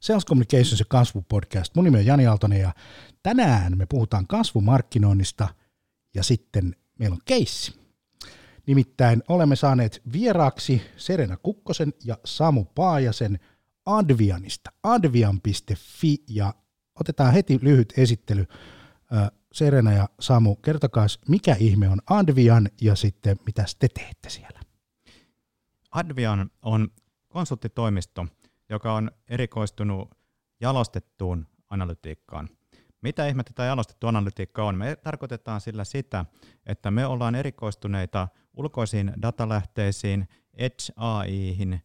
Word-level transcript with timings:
Sales 0.00 0.26
Communications 0.26 0.78
ja 0.78 0.86
kasvupodcast. 0.88 1.74
Mun 1.74 1.84
nimi 1.84 1.98
on 1.98 2.06
Jani 2.06 2.26
Aaltonen 2.26 2.60
ja 2.60 2.74
tänään 3.22 3.78
me 3.78 3.86
puhutaan 3.86 4.26
kasvumarkkinoinnista 4.26 5.48
ja 6.14 6.22
sitten 6.22 6.76
meillä 6.98 7.14
on 7.14 7.20
keissi. 7.24 7.80
Nimittäin 8.66 9.22
olemme 9.28 9.56
saaneet 9.56 10.02
vieraaksi 10.12 10.82
Serena 10.96 11.36
Kukkosen 11.36 11.92
ja 12.04 12.18
Samu 12.24 12.64
Paajasen 12.64 13.38
Advianista, 13.86 14.70
advian.fi 14.82 16.16
ja 16.28 16.54
otetaan 17.00 17.32
heti 17.32 17.58
lyhyt 17.62 17.92
esittely. 17.96 18.46
Serena 19.52 19.92
ja 19.92 20.08
Samu, 20.20 20.56
kertokaa 20.56 21.06
mikä 21.28 21.56
ihme 21.58 21.88
on 21.88 21.98
Advian 22.10 22.68
ja 22.80 22.96
sitten 22.96 23.36
mitä 23.46 23.64
te 23.78 23.88
teette 23.88 24.30
siellä? 24.30 24.60
Advian 25.90 26.50
on 26.62 26.88
konsulttitoimisto, 27.28 28.26
joka 28.70 28.94
on 28.94 29.10
erikoistunut 29.28 30.10
jalostettuun 30.60 31.46
analytiikkaan. 31.70 32.48
Mitä 33.02 33.26
ihmettä 33.26 33.52
tämä 33.54 33.66
jalostettu 33.66 34.06
analytiikka 34.06 34.64
on? 34.64 34.78
Me 34.78 34.96
tarkoitetaan 34.96 35.60
sillä 35.60 35.84
sitä, 35.84 36.24
että 36.66 36.90
me 36.90 37.06
ollaan 37.06 37.34
erikoistuneita 37.34 38.28
ulkoisiin 38.56 39.12
datalähteisiin, 39.22 40.28
Edge 40.54 40.92
AIhin, 40.96 41.82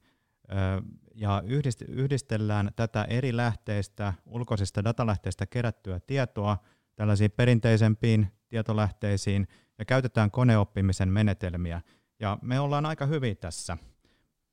ja 1.16 1.44
yhdistellään 1.88 2.72
tätä 2.76 3.04
eri 3.04 3.38
lähteistä, 3.38 4.14
ulkoisista 4.26 4.84
datalähteistä 4.84 5.46
kerättyä 5.46 6.00
tietoa 6.00 6.58
tällaisiin 6.96 7.32
perinteisempiin 7.32 8.28
tietolähteisiin 8.50 9.48
ja 9.80 9.86
käytetään 9.86 10.32
koneoppimisen 10.32 11.10
menetelmiä. 11.10 11.82
Ja 12.20 12.38
me 12.42 12.60
ollaan 12.60 12.86
aika 12.86 13.06
hyviä 13.06 13.36
tässä 13.36 13.78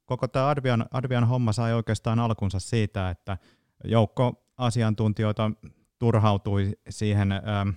koko 0.07 0.29
tämä 0.29 0.49
Arvian, 0.49 0.87
Arvian 0.91 1.29
homma 1.29 1.53
sai 1.53 1.73
oikeastaan 1.73 2.19
alkunsa 2.19 2.61
siitä, 2.61 3.11
että 3.11 3.39
joukko 3.85 4.45
asiantuntijoita 4.57 5.51
turhautui 5.99 6.73
siihen 6.89 7.33
ähm, 7.33 7.69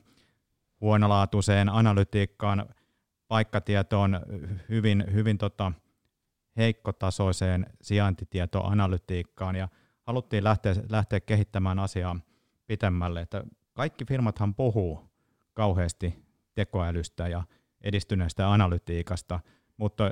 huonolaatuiseen 0.82 1.70
analytiikkaan, 1.70 2.66
paikkatietoon, 3.28 4.20
hyvin, 4.70 5.06
hyvin 5.14 5.38
tota, 5.38 5.72
heikkotasoiseen 6.58 7.66
sijaintitietoanalytiikkaan 7.82 9.56
ja 9.56 9.68
haluttiin 10.04 10.44
lähteä, 10.44 10.76
lähteä 10.90 11.20
kehittämään 11.20 11.80
asiaa 11.80 12.20
pitemmälle. 12.68 13.22
Että 13.22 13.44
kaikki 13.74 14.06
firmathan 14.06 14.56
puhuu 14.56 15.10
kauheasti 15.54 16.26
tekoälystä 16.56 17.28
ja 17.28 17.44
edistyneestä 17.82 18.52
analytiikasta, 18.52 19.40
mutta 19.78 20.12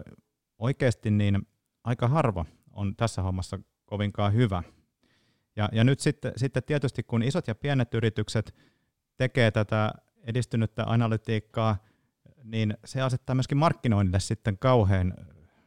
oikeasti 0.60 1.12
niin 1.12 1.48
aika 1.84 2.08
harva 2.08 2.46
on 2.72 2.96
tässä 2.96 3.22
hommassa 3.22 3.60
kovinkaan 3.86 4.34
hyvä. 4.34 4.64
Ja, 5.56 5.70
ja 5.72 5.84
nyt 5.84 6.00
sitten, 6.00 6.34
sitten 6.36 6.64
tietysti 6.64 7.04
kun 7.04 7.24
isot 7.24 7.48
ja 7.48 7.56
pienet 7.56 7.94
yritykset 7.94 8.56
tekee 9.18 9.52
tätä 9.52 9.94
edistynyttä 10.24 10.84
analytiikkaa, 10.84 11.78
niin 12.44 12.78
se 12.86 13.02
asettaa 13.02 13.36
myöskin 13.36 13.58
markkinoinnille 13.58 14.20
sitten 14.20 14.58
kauhean 14.58 15.14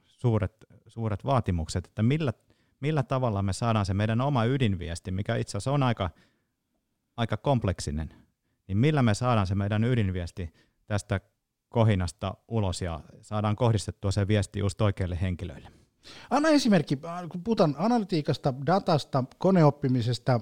suuret, 0.05 0.53
suuret 0.86 1.25
vaatimukset, 1.25 1.86
että 1.86 2.03
millä, 2.03 2.33
millä 2.80 3.03
tavalla 3.03 3.42
me 3.42 3.53
saadaan 3.53 3.86
se 3.86 3.95
meidän 3.95 4.20
oma 4.20 4.45
ydinviesti, 4.45 5.11
mikä 5.11 5.36
itse 5.36 5.51
asiassa 5.51 5.73
on 5.73 5.83
aika, 5.83 6.11
aika 7.17 7.36
kompleksinen, 7.36 8.14
niin 8.69 8.78
millä 8.78 9.03
me 9.03 9.14
saadaan 9.14 9.47
se 9.47 9.55
meidän 9.55 9.84
ydinviesti 9.84 10.55
tästä 10.86 11.20
kohinasta 11.69 12.34
ulos 12.48 12.83
ja 12.83 13.01
saadaan 13.23 13.56
kohdistettua 13.56 14.11
se 14.11 14.28
viesti 14.28 14.58
just 14.58 14.80
oikeille 14.80 15.19
henkilöille. 15.20 15.86
Anna 16.30 16.48
esimerkki, 16.48 16.98
kun 17.28 17.44
puhutaan 17.44 17.74
analytiikasta, 17.78 18.54
datasta, 18.66 19.24
koneoppimisesta, 19.38 20.40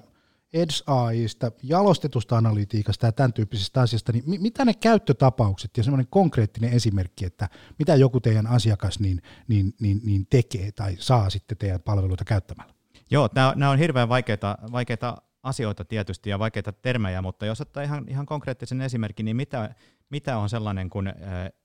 Edge 0.53 0.73
AIsta, 0.87 1.51
jalostetusta 1.63 2.37
analytiikasta 2.37 3.05
ja 3.05 3.11
tämän 3.11 3.33
tyyppisestä 3.33 3.81
asiasta, 3.81 4.11
niin 4.11 4.23
mitä 4.41 4.65
ne 4.65 4.73
käyttötapaukset 4.73 5.77
ja 5.77 5.83
semmoinen 5.83 6.07
konkreettinen 6.09 6.73
esimerkki, 6.73 7.25
että 7.25 7.49
mitä 7.79 7.95
joku 7.95 8.19
teidän 8.19 8.47
asiakas 8.47 8.99
niin, 8.99 9.21
niin, 9.47 9.73
niin, 9.81 10.01
niin 10.03 10.27
tekee 10.29 10.71
tai 10.71 10.95
saa 10.99 11.29
sitten 11.29 11.57
teidän 11.57 11.81
palveluita 11.81 12.25
käyttämällä? 12.25 12.73
Joo, 13.11 13.29
nämä 13.55 13.71
on 13.71 13.79
hirveän 13.79 14.09
vaikeita, 14.09 14.57
vaikeita 14.71 15.17
asioita 15.43 15.85
tietysti 15.85 16.29
ja 16.29 16.39
vaikeita 16.39 16.71
termejä, 16.71 17.21
mutta 17.21 17.45
jos 17.45 17.61
ottaa 17.61 17.83
ihan, 17.83 18.05
ihan 18.07 18.25
konkreettisen 18.25 18.81
esimerkin, 18.81 19.25
niin 19.25 19.35
mitä, 19.35 19.75
mitä 20.09 20.37
on 20.37 20.49
sellainen 20.49 20.89
kuin 20.89 21.13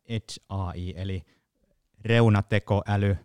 Edge 0.09 0.35
AI, 0.49 0.95
eli 0.97 1.23
reunatekoäly, 2.05 3.17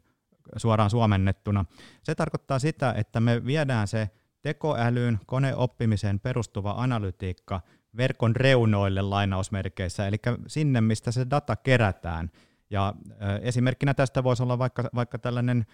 suoraan 0.58 0.90
suomennettuna. 0.90 1.66
Se 2.04 2.16
tarkoittaa 2.16 2.60
sitä, 2.60 2.94
että 2.98 3.20
me 3.20 3.46
viedään 3.46 3.88
se 3.88 4.10
tekoälyyn, 4.42 5.20
koneoppimiseen 5.26 6.20
perustuva 6.20 6.74
analytiikka 6.78 7.62
verkon 7.98 8.36
reunoille 8.36 9.02
lainausmerkeissä, 9.02 10.08
eli 10.08 10.18
sinne, 10.48 10.82
mistä 10.82 11.12
se 11.12 11.26
data 11.30 11.56
kerätään. 11.56 12.32
Ja 12.70 12.94
esimerkkinä 13.42 13.94
tästä 13.94 14.24
voisi 14.24 14.44
olla 14.44 14.60
vaikka, 14.60 14.90
vaikka 14.96 15.20
tällainen 15.20 15.66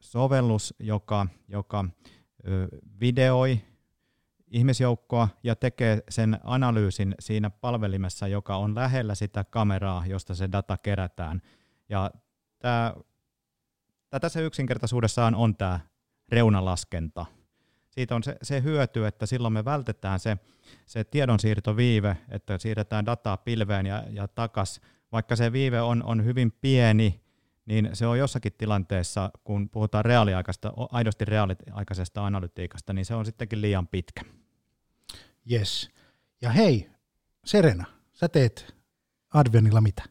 sovellus, 0.00 0.74
joka, 0.78 1.26
joka 1.48 1.84
videoi 3.00 3.60
ihmisjoukkoa 4.50 5.28
ja 5.42 5.56
tekee 5.56 6.02
sen 6.08 6.38
analyysin 6.44 7.14
siinä 7.20 7.50
palvelimessa, 7.50 8.28
joka 8.28 8.56
on 8.56 8.74
lähellä 8.74 9.14
sitä 9.14 9.44
kameraa, 9.44 10.06
josta 10.06 10.34
se 10.34 10.48
data 10.52 10.76
kerätään. 10.76 11.42
Ja 11.88 12.10
tämä 12.58 12.94
tässä 14.20 14.40
yksinkertaisuudessaan 14.40 15.34
on 15.34 15.56
tämä 15.56 15.80
reunalaskenta. 16.28 17.26
Siitä 17.90 18.14
on 18.14 18.22
se, 18.22 18.36
se 18.42 18.62
hyöty, 18.62 19.06
että 19.06 19.26
silloin 19.26 19.54
me 19.54 19.64
vältetään 19.64 20.20
se, 20.20 20.36
se 20.86 21.04
tiedonsiirtoviive, 21.04 22.16
että 22.28 22.58
siirretään 22.58 23.06
dataa 23.06 23.36
pilveen 23.36 23.86
ja, 23.86 24.04
ja 24.10 24.28
takas. 24.28 24.80
Vaikka 25.12 25.36
se 25.36 25.52
viive 25.52 25.80
on, 25.80 26.02
on 26.02 26.24
hyvin 26.24 26.52
pieni, 26.52 27.20
niin 27.66 27.90
se 27.92 28.06
on 28.06 28.18
jossakin 28.18 28.52
tilanteessa, 28.58 29.30
kun 29.44 29.68
puhutaan 29.68 30.04
reaaliaikaista, 30.04 30.72
aidosti 30.76 31.24
reaaliaikaisesta 31.24 32.26
analytiikasta, 32.26 32.92
niin 32.92 33.04
se 33.04 33.14
on 33.14 33.26
sittenkin 33.26 33.60
liian 33.60 33.88
pitkä. 33.88 34.20
Yes. 35.52 35.90
Ja 36.40 36.50
hei, 36.50 36.90
Serena, 37.44 37.84
sä 38.12 38.28
teet 38.28 38.74
Advenilla 39.34 39.80
mitä? 39.80 40.02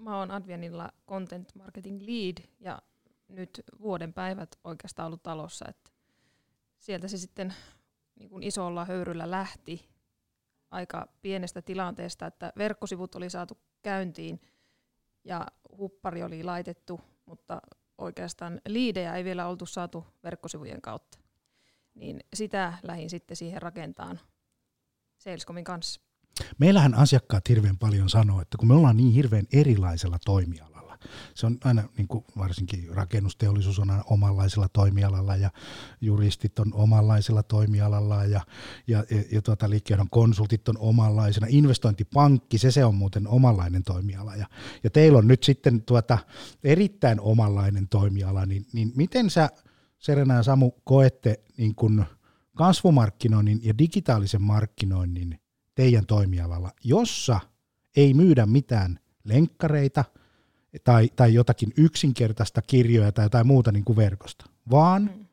Mä 0.00 0.18
oon 0.18 0.30
Advenilla 0.30 0.90
Content 1.08 1.54
Marketing 1.54 2.00
Lead 2.00 2.48
ja 2.60 2.82
nyt 3.30 3.60
vuoden 3.80 4.12
päivät 4.12 4.58
oikeastaan 4.64 5.06
ollut 5.06 5.22
talossa, 5.22 5.64
että 5.68 5.90
sieltä 6.78 7.08
se 7.08 7.18
sitten 7.18 7.54
niin 8.18 8.30
kuin 8.30 8.42
isolla 8.42 8.84
höyryllä 8.84 9.30
lähti 9.30 9.88
aika 10.70 11.06
pienestä 11.22 11.62
tilanteesta, 11.62 12.26
että 12.26 12.52
verkkosivut 12.58 13.14
oli 13.14 13.30
saatu 13.30 13.58
käyntiin 13.82 14.40
ja 15.24 15.46
huppari 15.76 16.22
oli 16.22 16.42
laitettu, 16.42 17.00
mutta 17.26 17.62
oikeastaan 17.98 18.60
liidejä 18.68 19.14
ei 19.14 19.24
vielä 19.24 19.46
oltu 19.46 19.66
saatu 19.66 20.06
verkkosivujen 20.24 20.80
kautta. 20.80 21.18
Niin 21.94 22.20
sitä 22.34 22.78
lähin 22.82 23.10
sitten 23.10 23.36
siihen 23.36 23.62
rakentaan 23.62 24.20
Salescomin 25.18 25.64
kanssa. 25.64 26.00
Meillähän 26.58 26.94
asiakkaat 26.94 27.48
hirveän 27.48 27.78
paljon 27.78 28.08
sanoo, 28.08 28.40
että 28.40 28.58
kun 28.58 28.68
me 28.68 28.74
ollaan 28.74 28.96
niin 28.96 29.12
hirveän 29.12 29.46
erilaisella 29.52 30.18
toimialalla, 30.24 30.69
se 31.34 31.46
on 31.46 31.58
aina, 31.64 31.82
niin 31.96 32.08
kuin 32.08 32.24
varsinkin 32.38 32.88
rakennusteollisuus 32.90 33.78
on 33.78 33.90
aina 33.90 34.04
omanlaisella 34.06 34.68
toimialalla 34.68 35.36
ja 35.36 35.50
juristit 36.00 36.58
on 36.58 36.74
omanlaisella 36.74 37.42
toimialalla 37.42 38.24
ja, 38.24 38.40
ja, 38.86 39.04
ja, 39.10 39.22
ja 39.32 39.42
tuota, 39.42 39.70
liikkeenjohdon 39.70 40.10
konsultit 40.10 40.68
on 40.68 40.78
omanlaisena. 40.78 41.46
Investointipankki, 41.50 42.58
se, 42.58 42.70
se 42.70 42.84
on 42.84 42.94
muuten 42.94 43.28
omanlainen 43.28 43.84
toimiala 43.84 44.36
ja, 44.36 44.46
ja 44.84 44.90
teillä 44.90 45.18
on 45.18 45.28
nyt 45.28 45.42
sitten 45.42 45.82
tuota, 45.82 46.18
erittäin 46.64 47.20
omanlainen 47.20 47.88
toimiala, 47.88 48.46
niin, 48.46 48.66
niin 48.72 48.92
miten 48.96 49.30
sä 49.30 49.50
Serena 49.98 50.34
ja 50.34 50.42
Samu 50.42 50.70
koette 50.84 51.40
niin 51.56 51.74
kuin 51.74 52.04
kasvumarkkinoinnin 52.56 53.60
ja 53.62 53.78
digitaalisen 53.78 54.42
markkinoinnin 54.42 55.40
teidän 55.74 56.06
toimialalla, 56.06 56.70
jossa 56.84 57.40
ei 57.96 58.14
myydä 58.14 58.46
mitään 58.46 58.98
lenkkareita– 59.24 60.04
tai, 60.84 61.08
tai 61.16 61.34
jotakin 61.34 61.72
yksinkertaista 61.76 62.62
kirjoja 62.62 63.12
tai 63.12 63.24
jotain 63.24 63.46
muuta 63.46 63.72
niin 63.72 63.84
kuin 63.84 63.96
verkosta, 63.96 64.44
vaan 64.70 65.02
mm. 65.02 65.26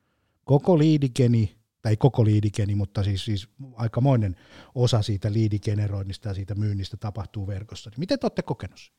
koko 0.43 0.77
liidikeni, 0.77 1.57
tai 1.81 1.97
koko 1.97 2.25
liidikeni, 2.25 2.75
mutta 2.75 3.03
siis, 3.03 3.25
siis 3.25 3.49
aikamoinen 3.75 4.35
osa 4.75 5.01
siitä 5.01 5.33
liidigeneroinnista 5.33 6.27
ja 6.27 6.33
siitä 6.33 6.55
myynnistä 6.55 6.97
tapahtuu 6.97 7.47
verkossa. 7.47 7.91
Miten 7.97 8.19
te 8.19 8.25
olette 8.25 8.41
kokenut 8.41 8.91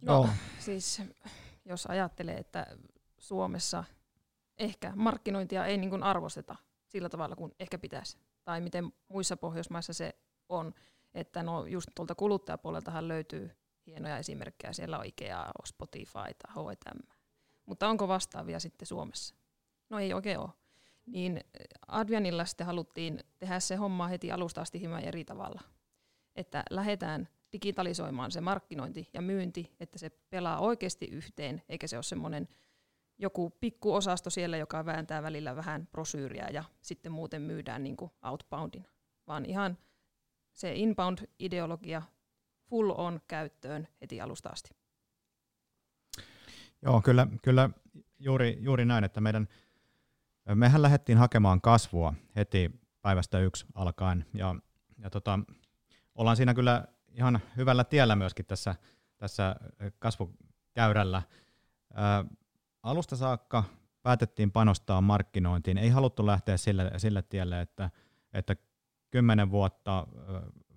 No, 0.00 0.22
no 0.22 0.28
siis 0.58 1.02
jos 1.64 1.86
ajattelee, 1.86 2.38
että 2.38 2.66
Suomessa 3.18 3.84
ehkä 4.58 4.92
markkinointia 4.96 5.66
ei 5.66 5.76
niin 5.76 5.90
kuin 5.90 6.02
arvosteta 6.02 6.56
sillä 6.86 7.08
tavalla 7.08 7.36
kuin 7.36 7.54
ehkä 7.58 7.78
pitäisi, 7.78 8.18
tai 8.44 8.60
miten 8.60 8.92
muissa 9.08 9.36
Pohjoismaissa 9.36 9.92
se 9.92 10.14
on, 10.48 10.74
että 11.14 11.42
no 11.42 11.66
just 11.66 11.88
tuolta 11.94 12.14
kuluttajapuoleltahan 12.14 13.08
löytyy 13.08 13.50
hienoja 13.88 14.18
esimerkkejä. 14.18 14.72
Siellä 14.72 14.98
on 14.98 15.04
Spotify, 15.66 16.18
H&M. 16.48 17.00
Mutta 17.66 17.88
onko 17.88 18.08
vastaavia 18.08 18.60
sitten 18.60 18.86
Suomessa? 18.86 19.34
No 19.90 19.98
ei 19.98 20.12
oikein 20.12 20.38
ole. 20.38 20.50
niin 21.12 21.40
Advianilla 21.88 22.44
sitten 22.44 22.66
haluttiin 22.66 23.20
tehdä 23.38 23.60
se 23.60 23.76
homma 23.76 24.08
heti 24.08 24.32
alusta 24.32 24.60
asti 24.60 24.80
hieman 24.80 25.04
eri 25.04 25.24
tavalla. 25.24 25.60
Että 26.36 26.62
lähdetään 26.70 27.28
digitalisoimaan 27.52 28.30
se 28.30 28.40
markkinointi 28.40 29.10
ja 29.12 29.22
myynti, 29.22 29.72
että 29.80 29.98
se 29.98 30.10
pelaa 30.10 30.58
oikeasti 30.58 31.06
yhteen, 31.06 31.62
eikä 31.68 31.86
se 31.86 31.96
ole 31.96 32.02
semmoinen 32.02 32.48
joku 33.18 33.50
pikkuosasto 33.50 34.30
siellä, 34.30 34.56
joka 34.56 34.86
vääntää 34.86 35.22
välillä 35.22 35.56
vähän 35.56 35.86
prosyyriä 35.86 36.48
ja 36.52 36.64
sitten 36.82 37.12
muuten 37.12 37.42
myydään 37.42 37.82
niin 37.82 37.96
outboundin, 38.22 38.86
vaan 39.26 39.44
ihan 39.44 39.78
se 40.52 40.74
inbound-ideologia 40.74 42.02
full 42.68 42.90
on 42.96 43.20
käyttöön 43.28 43.88
heti 44.00 44.20
alusta 44.20 44.48
asti. 44.48 44.70
Joo, 46.82 47.00
kyllä, 47.02 47.26
kyllä 47.42 47.70
juuri, 48.18 48.58
juuri 48.60 48.84
näin, 48.84 49.04
että 49.04 49.20
meidän, 49.20 49.48
mehän 50.54 50.82
lähdettiin 50.82 51.18
hakemaan 51.18 51.60
kasvua 51.60 52.14
heti 52.36 52.70
päivästä 53.02 53.38
yksi 53.38 53.66
alkaen 53.74 54.24
ja, 54.34 54.54
ja 54.98 55.10
tota, 55.10 55.38
ollaan 56.14 56.36
siinä 56.36 56.54
kyllä 56.54 56.84
ihan 57.08 57.40
hyvällä 57.56 57.84
tiellä 57.84 58.16
myöskin 58.16 58.46
tässä, 58.46 58.74
tässä 59.16 59.56
kasvukäyrällä. 59.98 61.22
Ää, 61.94 62.24
alusta 62.82 63.16
saakka 63.16 63.64
päätettiin 64.02 64.52
panostaa 64.52 65.00
markkinointiin. 65.00 65.78
Ei 65.78 65.88
haluttu 65.88 66.26
lähteä 66.26 66.56
sille, 66.56 66.90
sille 66.96 67.22
tielle, 67.22 67.60
että, 67.60 67.90
että 68.32 68.56
kymmenen 69.10 69.50
vuotta 69.50 70.06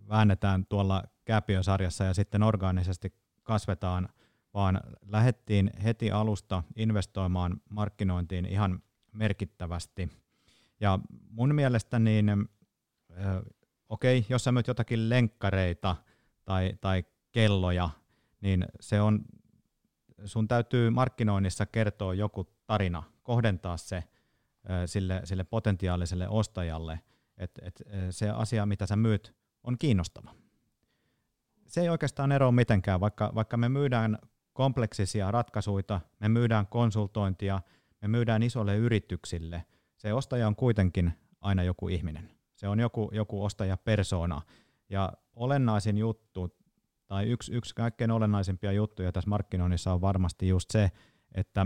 väännetään 0.09 0.65
tuolla 0.65 1.03
Käpiösarjassa 1.31 2.03
ja 2.03 2.13
sitten 2.13 2.43
orgaanisesti 2.43 3.13
kasvetaan, 3.43 4.09
vaan 4.53 4.81
lähdettiin 5.05 5.71
heti 5.83 6.11
alusta 6.11 6.63
investoimaan 6.75 7.61
markkinointiin 7.69 8.45
ihan 8.45 8.83
merkittävästi. 9.11 10.09
Ja 10.79 10.99
mun 11.29 11.55
mielestä 11.55 11.99
niin, 11.99 12.49
okei, 13.89 14.17
okay, 14.17 14.27
jos 14.29 14.43
sä 14.43 14.51
myyt 14.51 14.67
jotakin 14.67 15.09
lenkkareita 15.09 15.95
tai, 16.45 16.73
tai 16.81 17.03
kelloja, 17.31 17.89
niin 18.41 18.65
se 18.79 19.01
on, 19.01 19.25
sun 20.25 20.47
täytyy 20.47 20.89
markkinoinnissa 20.89 21.65
kertoa 21.65 22.13
joku 22.13 22.47
tarina, 22.67 23.03
kohdentaa 23.23 23.77
se 23.77 24.03
sille, 24.85 25.21
sille 25.23 25.43
potentiaaliselle 25.43 26.29
ostajalle, 26.29 26.99
että 27.37 27.61
et, 27.65 27.81
se 28.09 28.29
asia, 28.29 28.65
mitä 28.65 28.85
sä 28.85 28.95
myyt, 28.95 29.35
on 29.63 29.77
kiinnostava. 29.77 30.40
Se 31.71 31.81
ei 31.81 31.89
oikeastaan 31.89 32.31
eroa 32.31 32.51
mitenkään, 32.51 32.99
vaikka, 32.99 33.31
vaikka 33.35 33.57
me 33.57 33.69
myydään 33.69 34.17
kompleksisia 34.53 35.31
ratkaisuja, 35.31 35.99
me 36.19 36.29
myydään 36.29 36.67
konsultointia, 36.67 37.61
me 38.01 38.07
myydään 38.07 38.43
isolle 38.43 38.75
yrityksille, 38.75 39.65
se 39.97 40.13
ostaja 40.13 40.47
on 40.47 40.55
kuitenkin 40.55 41.13
aina 41.41 41.63
joku 41.63 41.87
ihminen. 41.87 42.31
Se 42.55 42.67
on 42.67 42.79
joku, 42.79 43.09
joku 43.13 43.43
ostajapersona. 43.43 44.41
Ja 44.89 45.13
olennaisin 45.33 45.97
juttu, 45.97 46.57
tai 47.07 47.27
yksi, 47.27 47.53
yksi 47.53 47.75
kaikkein 47.75 48.11
olennaisimpia 48.11 48.71
juttuja 48.71 49.11
tässä 49.11 49.29
markkinoinnissa 49.29 49.93
on 49.93 50.01
varmasti 50.01 50.47
just 50.47 50.71
se, 50.71 50.91
että 51.35 51.65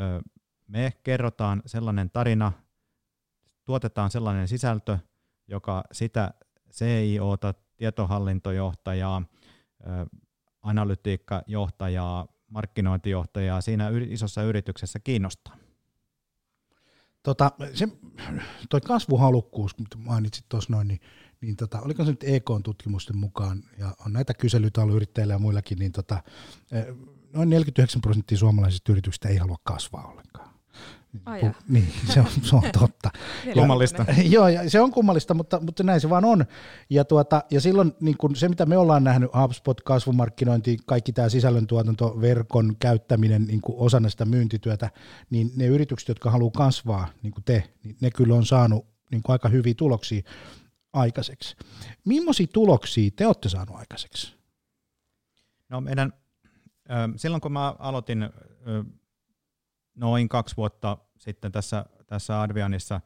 ö, 0.00 0.22
me 0.66 0.92
kerrotaan 1.02 1.62
sellainen 1.66 2.10
tarina, 2.10 2.52
tuotetaan 3.64 4.10
sellainen 4.10 4.48
sisältö, 4.48 4.98
joka 5.48 5.84
sitä 5.92 6.34
CIOta, 6.72 7.54
tietohallintojohtajaa, 7.82 9.22
analytiikkajohtajaa, 10.62 12.28
markkinointijohtajaa 12.48 13.60
siinä 13.60 13.90
isossa 14.08 14.42
yrityksessä 14.42 14.98
kiinnostaa. 14.98 15.56
Tota, 17.22 17.52
se, 17.74 17.88
toi 18.70 18.80
kasvuhalukkuus, 18.80 19.78
mitä 19.78 19.96
mainitsit 19.96 20.44
tuossa 20.48 20.72
noin, 20.72 20.88
niin, 20.88 21.00
niin 21.40 21.56
tota, 21.56 21.80
oliko 21.80 22.04
se 22.04 22.10
nyt 22.10 22.24
EK-tutkimusten 22.24 23.16
mukaan, 23.16 23.62
ja 23.78 23.94
on 24.06 24.12
näitä 24.12 24.34
kyselyitä 24.34 24.82
ollut 24.82 24.96
yrittäjillä 24.96 25.34
ja 25.34 25.38
muillakin, 25.38 25.78
niin 25.78 25.92
tota, 25.92 26.22
noin 27.32 27.50
49 27.50 28.00
prosenttia 28.00 28.38
suomalaisista 28.38 28.92
yrityksistä 28.92 29.28
ei 29.28 29.36
halua 29.36 29.58
kasvaa 29.64 30.06
ollenkaan. 30.06 30.51
Ai 31.24 31.40
niin, 31.68 31.92
se 32.06 32.20
on, 32.20 32.26
se 32.42 32.56
on 32.56 32.62
totta. 32.78 33.10
kummallista. 33.54 34.04
Joo, 34.34 34.48
ja 34.48 34.70
se 34.70 34.80
on 34.80 34.90
kummallista, 34.90 35.34
mutta, 35.34 35.60
mutta 35.60 35.82
näin 35.82 36.00
se 36.00 36.10
vaan 36.10 36.24
on. 36.24 36.44
Ja, 36.90 37.04
tuota, 37.04 37.42
ja 37.50 37.60
silloin 37.60 37.92
niin 38.00 38.16
kun 38.16 38.36
se, 38.36 38.48
mitä 38.48 38.66
me 38.66 38.76
ollaan 38.76 39.04
nähnyt, 39.04 39.30
HubSpot, 39.42 39.80
kasvumarkkinointi, 39.80 40.76
kaikki 40.86 41.12
tämä 41.12 41.28
sisällöntuotanto, 41.28 42.20
verkon 42.20 42.76
käyttäminen 42.80 43.44
niin 43.44 43.60
kuin 43.60 43.78
osana 43.78 44.08
sitä 44.08 44.24
myyntityötä, 44.24 44.90
niin 45.30 45.50
ne 45.56 45.66
yritykset, 45.66 46.08
jotka 46.08 46.30
haluaa 46.30 46.50
kasvaa, 46.56 47.08
niin 47.22 47.32
kuin 47.32 47.44
te, 47.44 47.64
niin 47.84 47.96
ne 48.00 48.10
kyllä 48.10 48.34
on 48.34 48.46
saanut 48.46 48.86
niin 49.10 49.22
kuin 49.22 49.32
aika 49.32 49.48
hyviä 49.48 49.74
tuloksia 49.74 50.22
aikaiseksi. 50.92 51.56
Millaisia 52.04 52.46
tuloksia 52.52 53.10
te 53.16 53.26
olette 53.26 53.48
saaneet 53.48 53.78
aikaiseksi? 53.78 54.34
No 55.68 55.80
meidän, 55.80 56.12
silloin 57.16 57.40
kun 57.40 57.52
mä 57.52 57.74
aloitin 57.78 58.30
noin 59.94 60.28
kaksi 60.28 60.56
vuotta 60.56 60.98
sitten 61.18 61.52
tässä, 61.52 61.86
tässä 62.06 62.40
Advianissa, 62.40 63.00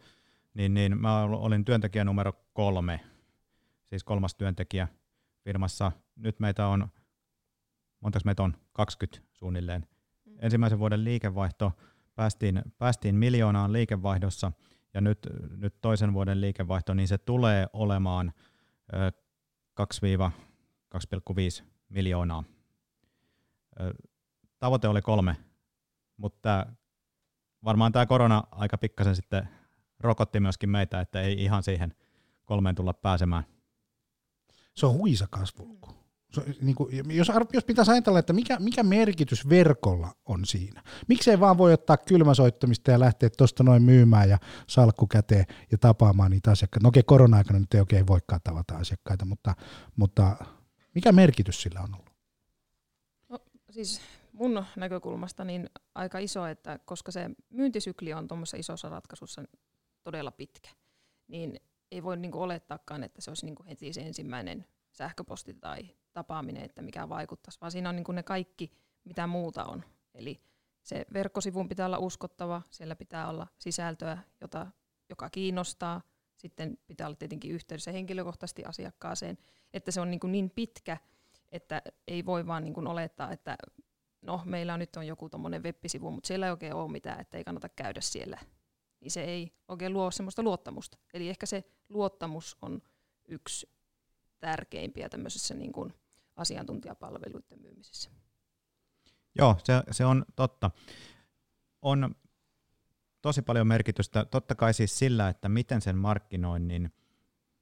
niin, 0.55 0.75
niin 0.75 1.01
mä 1.01 1.23
olin 1.23 1.65
työntekijä 1.65 2.05
numero 2.05 2.33
kolme, 2.53 3.01
siis 3.85 4.05
kolmas 4.05 4.35
työntekijä 4.35 4.89
firmassa. 5.45 5.93
Nyt 6.17 6.41
meitä 6.41 6.67
on, 6.67 6.89
monta 8.01 8.19
meitä 8.25 8.43
on? 8.43 8.57
20 8.73 9.29
suunnilleen. 9.33 9.87
Mm. 10.25 10.37
Ensimmäisen 10.39 10.79
vuoden 10.79 11.05
liikevaihto 11.05 11.73
päästiin, 12.15 12.63
päästiin 12.79 13.15
miljoonaan 13.15 13.73
liikevaihdossa, 13.73 14.53
ja 14.95 15.01
nyt, 15.01 15.19
nyt 15.57 15.81
toisen 15.81 16.13
vuoden 16.13 16.41
liikevaihto, 16.41 16.95
niin 16.95 17.09
se 17.09 17.19
tulee 17.19 17.67
olemaan 17.73 18.33
2-2,5 21.61 21.65
miljoonaa. 21.89 22.45
Tavoite 24.59 24.89
oli 24.89 25.03
kolme 25.03 25.37
mutta 26.17 26.67
varmaan 27.65 27.93
tämä 27.93 28.07
korona 28.07 28.43
aika 28.51 28.79
pikkasen 28.79 29.17
sitten 29.17 29.49
rokotti 30.01 30.41
myöskin 30.41 30.71
meitä, 30.71 31.01
että 31.01 31.21
ei 31.21 31.45
ihan 31.45 31.63
siihen 31.63 31.95
kolmeen 32.45 32.75
tulla 32.75 32.95
pääsemään. 32.95 33.45
Se 34.75 34.87
on 34.87 34.95
huisa 34.95 35.27
kasvuluku. 35.31 35.91
Se, 36.33 36.45
niin 36.61 36.75
kuin, 36.75 37.17
jos, 37.17 37.33
jos 37.53 37.65
pitäisi 37.65 37.91
ajatella, 37.91 38.19
että 38.19 38.33
mikä, 38.33 38.59
mikä 38.61 38.83
merkitys 38.83 39.49
verkolla 39.49 40.13
on 40.25 40.45
siinä. 40.45 40.83
Miksei 41.09 41.41
vaan 41.41 41.59
voi 41.59 41.73
ottaa 41.73 41.97
kylmäsoittamista 41.97 42.91
ja 42.91 43.01
lähteä 43.01 43.31
tuosta 43.37 43.63
noin 43.63 43.83
myymään 43.83 44.31
ja 44.31 44.39
salkku 44.67 45.07
käteen 45.07 45.45
ja 45.73 45.79
tapaamaan 45.79 46.31
niitä 46.31 46.51
asiakkaita. 46.51 46.85
No 46.85 46.89
okei, 46.89 47.03
korona-aikana 47.03 47.59
nyt 47.59 47.75
ei 47.75 47.81
oikein 47.81 48.07
voikaan 48.07 48.41
tavata 48.45 48.77
asiakkaita, 48.77 49.25
mutta, 49.25 49.55
mutta 49.97 50.37
mikä 50.95 51.13
merkitys 51.13 51.63
sillä 51.63 51.81
on 51.81 51.95
ollut? 51.95 52.13
No, 53.29 53.39
siis 53.71 54.01
mun 54.37 54.65
näkökulmasta 54.77 55.45
niin 55.45 55.71
aika 55.95 56.19
iso, 56.19 56.47
että 56.47 56.79
koska 56.85 57.13
se 57.13 57.31
myyntisykli 57.51 58.13
on 58.13 58.29
tuommoisessa 58.29 58.57
isossa 58.57 58.89
ratkaisussa 58.89 59.43
todella 60.03 60.31
pitkä, 60.31 60.71
niin 61.29 61.61
ei 61.91 62.03
voi 62.03 62.17
niinku 62.17 62.43
olettaakaan, 62.43 63.05
että 63.05 63.21
se 63.21 63.31
olisi 63.31 63.47
niinku 63.47 63.65
heti 63.69 63.93
se 63.93 64.01
ensimmäinen 64.01 64.67
sähköposti 64.93 65.55
tai 65.55 65.91
tapaaminen, 66.13 66.65
että 66.65 66.83
mikä 66.83 67.09
vaikuttaisi, 67.09 67.61
vaan 67.61 67.73
siinä 67.73 67.89
on 67.89 67.97
niinku 67.97 68.13
ne 68.13 68.23
kaikki, 68.23 68.73
mitä 69.05 69.27
muuta 69.27 69.65
on. 69.65 69.85
Eli 70.15 70.41
se 70.83 71.07
verkkosivun 71.13 71.69
pitää 71.69 71.87
olla 71.87 71.99
uskottava, 71.99 72.63
siellä 72.71 72.97
pitää 72.97 73.29
olla 73.29 73.47
sisältöä, 73.59 74.19
jota, 74.41 74.67
joka 75.09 75.31
kiinnostaa, 75.31 76.01
sitten 76.37 76.79
pitää 76.87 77.07
olla 77.07 77.17
tietenkin 77.17 77.51
yhteydessä 77.51 77.93
henkilökohtaisesti 77.93 78.65
asiakkaaseen, 78.65 79.39
että 79.75 79.91
se 79.91 80.01
on 80.01 80.11
niin, 80.11 80.21
niin 80.25 80.51
pitkä, 80.51 80.97
että 81.53 81.83
ei 82.09 82.27
voi 82.27 82.47
vaan 82.47 82.65
niin 82.65 82.87
olettaa, 82.87 83.33
että 83.33 83.57
no 84.27 84.43
meillä 84.45 84.75
on 84.75 84.81
nyt 84.81 84.97
on 84.97 85.07
joku 85.07 85.29
tuommoinen 85.29 85.63
web-sivu, 85.63 86.11
mutta 86.11 86.27
siellä 86.27 86.47
ei 86.47 86.51
oikein 86.51 86.75
ole 86.75 86.93
mitään, 86.93 87.21
että 87.21 87.37
ei 87.37 87.45
kannata 87.45 87.69
käydä 87.69 88.01
siellä. 88.01 88.39
Niin 89.01 89.11
se 89.11 89.25
ei 89.25 89.53
oikein 89.69 89.93
luo 89.93 90.11
semmoista 90.11 90.43
luottamusta. 90.43 90.99
Eli 91.15 91.29
ehkä 91.29 91.47
se 91.47 91.65
luottamus 91.89 92.57
on 92.63 92.83
yksi 93.29 93.71
tärkeimpiä 94.39 95.09
tämmöisessä 95.09 95.55
niin 95.55 95.73
kuin 95.73 95.95
asiantuntijapalveluiden 96.37 97.63
myymisessä. 97.63 98.11
Joo, 99.39 99.57
se, 99.65 99.73
se 99.91 100.05
on 100.05 100.25
totta. 100.37 100.71
On 101.83 102.15
tosi 103.23 103.43
paljon 103.43 103.67
merkitystä, 103.67 104.25
totta 104.25 104.55
kai 104.55 104.75
siis 104.75 104.99
sillä, 104.99 105.29
että 105.29 105.49
miten 105.49 105.81
sen 105.81 105.99
markkinoinnin 105.99 106.93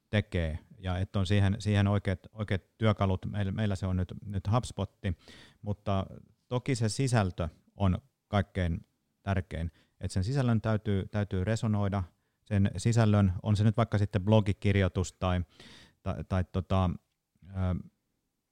tekee 0.09 0.59
ja 0.77 0.97
että 0.97 1.19
on 1.19 1.25
siihen, 1.25 1.55
siihen 1.59 1.87
oikeat, 1.87 2.19
oikeat 2.33 2.77
työkalut. 2.77 3.25
Meillä, 3.25 3.51
meillä 3.51 3.75
se 3.75 3.85
on 3.85 3.97
nyt, 3.97 4.13
nyt 4.25 4.51
HubSpotti, 4.51 5.17
mutta 5.61 6.05
Toki 6.47 6.75
se 6.75 6.89
sisältö 6.89 7.49
on 7.75 7.97
kaikkein 8.27 8.87
tärkein, 9.23 9.71
että 9.99 10.13
sen 10.13 10.23
sisällön 10.23 10.61
täytyy, 10.61 11.07
täytyy 11.07 11.43
resonoida, 11.43 12.03
sen 12.45 12.71
sisällön, 12.77 13.33
on 13.43 13.57
se 13.57 13.63
nyt 13.63 13.77
vaikka 13.77 13.97
sitten 13.97 14.21
blogikirjoitus 14.21 15.13
tai, 15.13 15.41
tai, 16.03 16.23
tai 16.29 16.43
tota, 16.43 16.89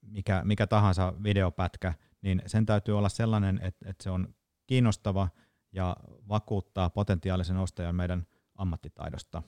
mikä, 0.01 0.41
mikä 0.45 0.67
tahansa 0.67 1.13
videopätkä, 1.23 1.93
niin 2.21 2.41
sen 2.45 2.65
täytyy 2.65 2.97
olla 2.97 3.09
sellainen, 3.09 3.59
että, 3.63 3.89
että 3.89 4.03
se 4.03 4.09
on 4.09 4.35
kiinnostava 4.67 5.29
ja 5.71 5.97
vakuuttaa 6.29 6.89
potentiaalisen 6.89 7.57
ostajan 7.57 7.95
meidän 7.95 8.27
ammattitaidosta. 8.55 9.43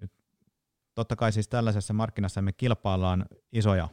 Nyt, 0.00 0.12
totta 0.94 1.16
kai 1.16 1.32
siis 1.32 1.48
tällaisessa 1.48 1.94
markkinassa 1.94 2.42
me 2.42 2.52
kilpaillaan 2.52 3.26
isoja 3.52 3.88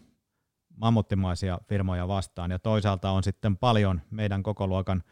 mammuttimaisia 0.76 1.60
firmoja 1.68 2.08
vastaan, 2.08 2.52
ja 2.52 2.60
toisaalta 2.60 3.12
on 3.12 3.24
sitten 3.24 3.58
paljon 3.58 4.02
meidän 4.12 4.44
koko 4.44 4.68
luokan 4.68 5.04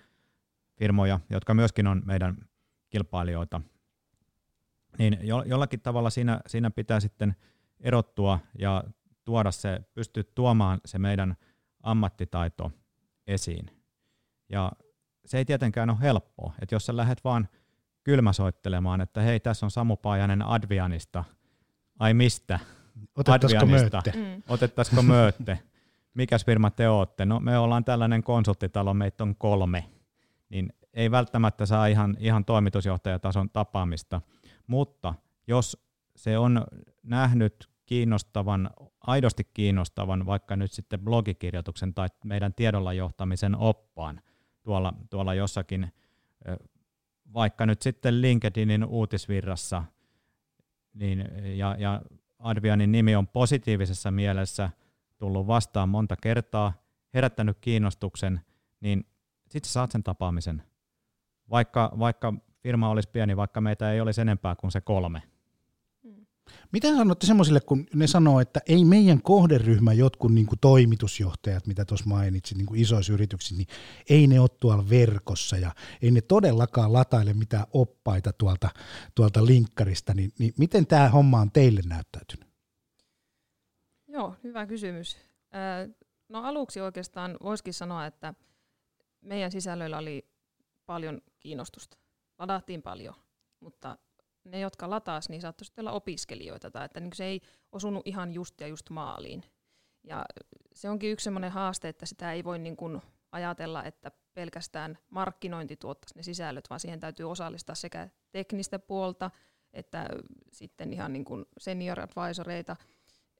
firmoja, 0.79 1.20
jotka 1.29 1.53
myöskin 1.53 1.88
on 1.88 2.01
meidän 2.05 2.38
kilpailijoita. 2.89 3.62
Niin 4.98 5.17
jo, 5.22 5.43
jollakin 5.43 5.82
tavalla 5.82 6.10
siinä, 6.10 6.39
siinä 6.48 6.72
pitää 6.72 7.00
sitten 7.00 7.36
erottua 7.79 8.39
ja 8.60 8.84
tuoda 9.24 9.51
se, 9.51 9.82
pystyä 9.93 10.24
tuomaan 10.36 10.82
se 10.86 11.00
meidän 11.00 11.36
ammattitaito 11.84 12.72
esiin. 13.27 13.65
Ja 14.50 14.72
se 15.25 15.38
ei 15.38 15.46
tietenkään 15.46 15.89
ole 15.89 16.01
helppoa, 16.01 16.53
että 16.62 16.75
jos 16.75 16.86
sä 16.86 16.98
lähdet 16.98 17.24
vaan 17.24 17.48
kylmäsoittelemaan, 18.03 19.01
että 19.01 19.22
hei, 19.22 19.39
tässä 19.39 19.65
on 19.65 19.72
Samu 19.72 19.96
Paajanen 19.96 20.41
Advianista, 20.41 21.24
ai 22.00 22.13
mistä? 22.13 22.60
Otettaisiko 23.16 23.66
möötte? 23.66 24.12
Mm. 24.16 24.44
Otettaisiko 24.50 25.02
möötte? 25.02 25.60
Mikäs 26.14 26.46
firma 26.46 26.72
te 26.72 26.90
olette? 26.90 27.26
No 27.26 27.40
me 27.40 27.58
ollaan 27.58 27.86
tällainen 27.86 28.24
konsulttitalo, 28.24 28.94
meitä 28.94 29.24
on 29.24 29.36
kolme. 29.36 29.86
Niin 30.50 30.74
ei 30.94 31.12
välttämättä 31.12 31.66
saa 31.66 31.88
ihan, 31.88 32.18
ihan 32.20 32.46
toimitusjohtajatason 32.46 33.50
tapaamista, 33.50 34.22
mutta 34.68 35.14
jos 35.48 35.86
se 36.16 36.38
on 36.38 36.64
nähnyt 37.04 37.70
kiinnostavan, 37.86 38.70
aidosti 39.02 39.44
kiinnostavan 39.54 40.26
vaikka 40.26 40.56
nyt 40.56 40.72
sitten 40.72 41.00
blogikirjoituksen 41.00 41.94
tai 41.94 42.08
meidän 42.26 42.54
tiedolla 42.54 42.94
johtamisen 42.94 43.56
oppaan 43.56 44.22
tuolla, 44.64 44.94
tuolla 45.10 45.34
jossakin, 45.34 45.94
vaikka 47.34 47.66
nyt 47.66 47.82
sitten 47.82 48.22
LinkedInin 48.22 48.86
uutisvirrassa, 48.86 49.84
niin, 50.94 51.30
ja, 51.58 51.76
ja 51.80 52.02
Advianin 52.44 52.92
nimi 52.92 53.16
on 53.16 53.28
positiivisessa 53.28 54.12
mielessä 54.12 54.70
tullut 55.18 55.48
vastaan 55.48 55.90
monta 55.90 56.16
kertaa, 56.16 56.74
herättänyt 57.14 57.58
kiinnostuksen, 57.62 58.42
niin 58.80 59.06
sitten 59.50 59.72
saat 59.72 59.92
sen 59.92 60.04
tapaamisen. 60.04 60.64
Vaikka, 61.50 61.92
vaikka 62.00 62.34
firma 62.60 62.90
olisi 62.90 63.10
pieni, 63.10 63.38
vaikka 63.38 63.62
meitä 63.62 63.92
ei 63.92 64.02
olisi 64.02 64.22
enempää 64.22 64.56
kuin 64.56 64.72
se 64.72 64.82
kolme. 64.82 65.22
Mitä 66.72 66.96
sanotte 66.96 67.26
semmoisille, 67.28 67.60
kun 67.62 67.86
ne 67.94 68.08
sanoo, 68.08 68.40
että 68.40 68.60
ei 68.68 68.86
meidän 68.86 69.22
kohderyhmä 69.22 69.94
jotkut 69.94 70.34
niin 70.34 70.46
kuin 70.48 70.60
toimitusjohtajat, 70.60 71.68
mitä 71.68 71.86
tuossa 71.86 72.10
mainitsin, 72.10 72.58
niin 72.58 72.76
isoissa 72.76 73.14
yrityksissä, 73.14 73.56
niin 73.56 73.68
ei 74.10 74.28
ne 74.28 74.40
ole 74.40 74.50
tuolla 74.60 74.90
verkossa 74.90 75.58
ja 75.58 75.72
ei 76.02 76.12
ne 76.12 76.22
todellakaan 76.22 76.94
lataile 76.94 77.34
mitään 77.34 77.66
oppaita 77.74 78.34
tuolta, 78.34 78.70
tuolta 79.16 79.46
linkkarista, 79.46 80.14
niin, 80.14 80.32
niin 80.40 80.54
miten 80.58 80.88
tämä 80.88 81.10
homma 81.10 81.42
on 81.42 81.52
teille 81.52 81.82
näyttäytynyt? 81.86 82.48
Joo, 84.08 84.36
hyvä 84.44 84.66
kysymys. 84.66 85.18
No 86.30 86.44
aluksi 86.44 86.82
oikeastaan 86.82 87.38
voisikin 87.44 87.74
sanoa, 87.74 88.06
että 88.06 88.34
meidän 89.22 89.52
sisällöillä 89.52 89.98
oli 89.98 90.26
paljon 90.86 91.22
kiinnostusta. 91.40 91.98
Ladattiin 92.40 92.82
paljon, 92.82 93.16
mutta 93.60 93.98
ne, 94.44 94.60
jotka 94.60 94.90
lataas, 94.90 95.30
niin 95.30 95.42
saattoi 95.42 95.66
olla 95.78 95.92
opiskelijoita, 95.92 96.72
tai 96.72 96.86
että 96.86 97.00
niin 97.00 97.16
se 97.16 97.26
ei 97.26 97.42
osunut 97.72 98.08
ihan 98.08 98.32
just 98.32 98.62
ja 98.62 98.68
just 98.68 98.90
maaliin. 98.90 99.44
Ja 100.04 100.26
se 100.74 100.90
onkin 100.90 101.12
yksi 101.12 101.24
sellainen 101.24 101.52
haaste, 101.52 101.90
että 101.90 102.06
sitä 102.06 102.34
ei 102.34 102.44
voi 102.44 102.60
niin 102.60 102.78
kuin 102.78 103.02
ajatella, 103.32 103.84
että 103.84 104.12
pelkästään 104.34 104.98
markkinointi 105.10 105.78
tuottaisi 105.78 106.16
ne 106.16 106.24
sisällöt, 106.24 106.70
vaan 106.70 106.80
siihen 106.80 107.00
täytyy 107.00 107.32
osallistaa 107.32 107.76
sekä 107.76 108.10
teknistä 108.32 108.80
puolta, 108.80 109.32
että 109.74 110.10
sitten 110.52 110.94
ihan 110.94 111.14
niin 111.14 111.26
kuin 111.26 111.46
senior 111.58 112.00
advisoreita. 112.00 112.76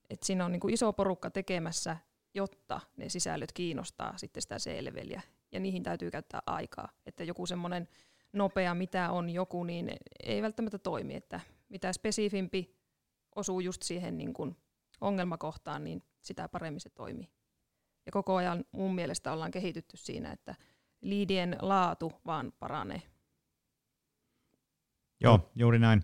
Että 0.10 0.26
siinä 0.26 0.46
on 0.46 0.52
niin 0.52 0.60
kuin 0.60 0.74
iso 0.74 0.94
porukka 0.94 1.30
tekemässä, 1.30 1.98
jotta 2.34 2.82
ne 2.98 3.10
sisällöt 3.10 3.52
kiinnostaa 3.52 4.18
sitten 4.18 4.42
sitä 4.42 4.60
selveliä. 4.60 5.22
Ja 5.52 5.60
niihin 5.60 5.84
täytyy 5.84 6.12
käyttää 6.12 6.42
aikaa. 6.46 6.90
Että 7.06 7.24
joku 7.24 7.46
semmoinen 7.46 7.88
nopea, 8.34 8.74
mitä 8.74 9.12
on 9.12 9.30
joku, 9.30 9.64
niin 9.64 9.92
ei 10.24 10.42
välttämättä 10.42 10.78
toimi. 10.78 11.16
Että 11.16 11.40
mitä 11.70 11.94
spesifimpi 11.94 12.76
osuu 13.36 13.60
just 13.60 13.82
siihen 13.82 14.18
niin 14.18 14.34
kuin 14.34 14.58
ongelmakohtaan, 15.02 15.84
niin 15.84 16.04
sitä 16.22 16.48
paremmin 16.48 16.82
se 16.82 16.90
toimii. 16.90 17.30
Ja 18.06 18.12
koko 18.12 18.36
ajan 18.36 18.66
mun 18.72 18.96
mielestä 18.96 19.34
ollaan 19.34 19.52
kehitytty 19.52 19.98
siinä, 19.98 20.32
että 20.32 20.56
liidien 21.02 21.56
laatu 21.62 22.12
vaan 22.26 22.54
paranee. 22.60 23.02
Joo, 25.22 25.52
juuri 25.56 25.80
näin. 25.80 26.04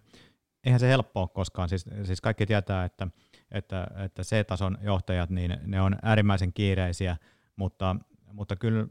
Eihän 0.64 0.80
se 0.80 0.88
helppoa 0.88 1.28
koskaan. 1.28 1.70
Siis, 1.70 1.86
siis 2.04 2.22
kaikki 2.22 2.46
tietää, 2.46 2.86
että, 2.86 3.08
että, 3.52 3.88
että 4.06 4.24
C-tason 4.24 4.78
johtajat, 4.82 5.30
niin 5.30 5.58
ne 5.66 5.82
on 5.82 5.96
äärimmäisen 6.02 6.54
kiireisiä, 6.54 7.18
mutta, 7.56 7.96
mutta 8.34 8.56
kyllä, 8.56 8.88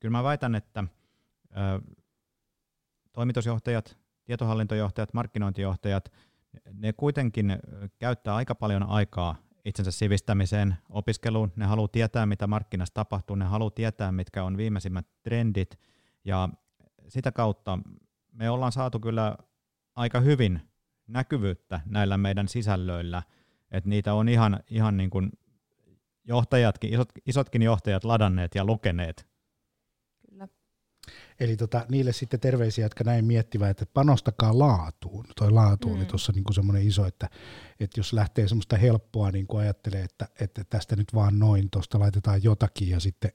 kyllä 0.00 0.12
mä 0.12 0.22
väitän, 0.22 0.54
että 0.54 0.84
toimitusjohtajat, 3.12 3.98
tietohallintojohtajat, 4.24 5.14
markkinointijohtajat, 5.14 6.12
ne 6.72 6.92
kuitenkin 6.92 7.58
käyttää 7.98 8.34
aika 8.34 8.54
paljon 8.54 8.82
aikaa 8.82 9.36
itsensä 9.64 9.90
sivistämiseen, 9.90 10.76
opiskeluun. 10.90 11.52
Ne 11.56 11.66
haluaa 11.66 11.88
tietää, 11.88 12.26
mitä 12.26 12.46
markkinassa 12.46 12.94
tapahtuu, 12.94 13.36
ne 13.36 13.44
haluaa 13.44 13.70
tietää, 13.70 14.12
mitkä 14.12 14.44
on 14.44 14.56
viimeisimmät 14.56 15.06
trendit, 15.22 15.78
ja 16.24 16.48
sitä 17.08 17.32
kautta 17.32 17.78
me 18.32 18.50
ollaan 18.50 18.72
saatu 18.72 19.00
kyllä 19.00 19.36
aika 19.94 20.20
hyvin 20.20 20.60
näkyvyyttä 21.06 21.80
näillä 21.86 22.16
meidän 22.18 22.48
sisällöillä, 22.48 23.22
että 23.70 23.90
niitä 23.90 24.14
on 24.14 24.28
ihan, 24.28 24.60
ihan 24.70 24.96
niin 24.96 25.10
kuin 25.10 25.30
johtajatkin, 26.24 26.92
isot, 26.92 27.08
isotkin 27.26 27.62
johtajat 27.62 28.04
ladanneet 28.04 28.54
ja 28.54 28.64
lukeneet 28.64 29.31
Eli 31.40 31.56
tota, 31.56 31.86
niille 31.88 32.12
sitten 32.12 32.40
terveisiä, 32.40 32.84
jotka 32.84 33.04
näin 33.04 33.24
miettivät, 33.24 33.70
että 33.70 33.86
panostakaa 33.94 34.58
laatuun. 34.58 35.24
Toi 35.36 35.50
laatu 35.50 35.88
mm. 35.88 35.94
oli 35.94 36.04
tuossa 36.04 36.32
niinku 36.32 36.52
semmoinen 36.52 36.86
iso, 36.86 37.06
että, 37.06 37.28
että 37.80 38.00
jos 38.00 38.12
lähtee 38.12 38.48
semmoista 38.48 38.76
helppoa, 38.76 39.30
niin 39.30 39.46
kuin 39.46 39.60
ajattelee, 39.60 40.02
että, 40.02 40.28
että 40.40 40.64
tästä 40.64 40.96
nyt 40.96 41.14
vaan 41.14 41.38
noin, 41.38 41.70
tuosta 41.70 41.98
laitetaan 41.98 42.42
jotakin 42.42 42.88
ja 42.88 43.00
sitten 43.00 43.32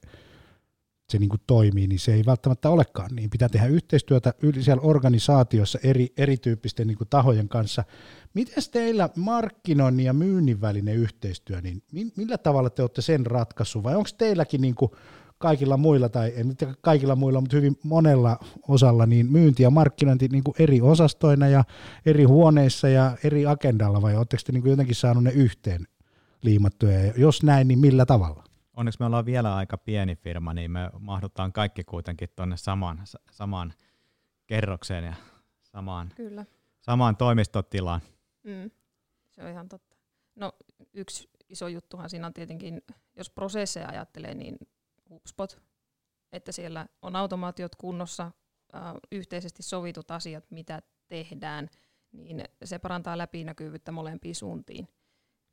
se 1.08 1.18
niin 1.18 1.28
kuin 1.28 1.40
toimii, 1.46 1.86
niin 1.86 1.98
se 1.98 2.14
ei 2.14 2.22
välttämättä 2.26 2.70
olekaan 2.70 3.10
niin. 3.16 3.30
Pitää 3.30 3.48
tehdä 3.48 3.66
yhteistyötä 3.66 4.34
siellä 4.60 4.82
organisaatiossa 4.82 5.78
eri, 5.82 6.12
erityyppisten 6.16 6.86
niin 6.86 6.98
kuin 6.98 7.08
tahojen 7.08 7.48
kanssa. 7.48 7.84
Miten 8.34 8.62
teillä 8.70 9.08
markkinoinnin 9.16 10.06
ja 10.06 10.12
myynnin 10.12 10.60
välinen 10.60 10.94
yhteistyö, 10.94 11.60
niin 11.60 11.82
millä 12.16 12.38
tavalla 12.38 12.70
te 12.70 12.82
olette 12.82 13.02
sen 13.02 13.26
ratkaissut, 13.26 13.82
vai 13.82 13.96
onko 13.96 14.10
teilläkin 14.18 14.60
niin 14.60 14.74
kuin 14.74 14.90
kaikilla 15.38 15.76
muilla, 15.76 16.08
tai 16.08 16.32
en 16.36 16.48
nyt 16.48 16.64
kaikilla 16.80 17.16
muilla, 17.16 17.40
mutta 17.40 17.56
hyvin 17.56 17.78
monella 17.84 18.38
osalla, 18.68 19.06
niin 19.06 19.32
myynti 19.32 19.62
ja 19.62 19.70
markkinointi 19.70 20.28
niin 20.28 20.44
kuin 20.44 20.54
eri 20.58 20.80
osastoina 20.80 21.48
ja 21.48 21.64
eri 22.06 22.24
huoneissa 22.24 22.88
ja 22.88 23.16
eri 23.24 23.46
agendalla, 23.46 24.02
vai 24.02 24.16
oletteko 24.16 24.42
te 24.46 24.52
niin 24.52 24.62
kuin 24.62 24.70
jotenkin 24.70 24.94
saanut 24.94 25.24
ne 25.24 25.30
yhteen 25.30 25.86
liimattuja, 26.42 27.04
ja 27.04 27.12
jos 27.16 27.42
näin, 27.42 27.68
niin 27.68 27.78
millä 27.78 28.06
tavalla? 28.06 28.44
Onneksi 28.76 29.00
me 29.00 29.06
ollaan 29.06 29.26
vielä 29.26 29.56
aika 29.56 29.78
pieni 29.78 30.16
firma, 30.16 30.54
niin 30.54 30.70
me 30.70 30.90
mahdutaan 30.98 31.52
kaikki 31.52 31.84
kuitenkin 31.84 32.28
tuonne 32.36 32.56
samaan, 32.56 33.02
samaan 33.30 33.72
kerrokseen 34.46 35.04
ja 35.04 35.14
samaan, 35.62 36.12
Kyllä. 36.16 36.44
samaan 36.80 37.16
toimistotilaan. 37.16 38.00
Mm, 38.44 38.70
se 39.30 39.42
on 39.42 39.50
ihan 39.50 39.68
totta. 39.68 39.96
No 40.34 40.52
yksi 40.94 41.28
iso 41.48 41.68
juttuhan 41.68 42.10
siinä 42.10 42.26
on 42.26 42.34
tietenkin, 42.34 42.82
jos 43.16 43.30
prosesseja 43.30 43.88
ajattelee, 43.88 44.34
niin 44.34 44.58
HubSpot, 45.10 45.62
että 46.32 46.52
siellä 46.52 46.86
on 47.02 47.16
automaatiot 47.16 47.76
kunnossa, 47.76 48.32
äh, 48.74 48.82
yhteisesti 49.12 49.62
sovitut 49.62 50.10
asiat, 50.10 50.50
mitä 50.50 50.82
tehdään, 51.08 51.68
niin 52.12 52.44
se 52.64 52.78
parantaa 52.78 53.18
läpinäkyvyyttä 53.18 53.92
molempiin 53.92 54.34
suuntiin. 54.34 54.88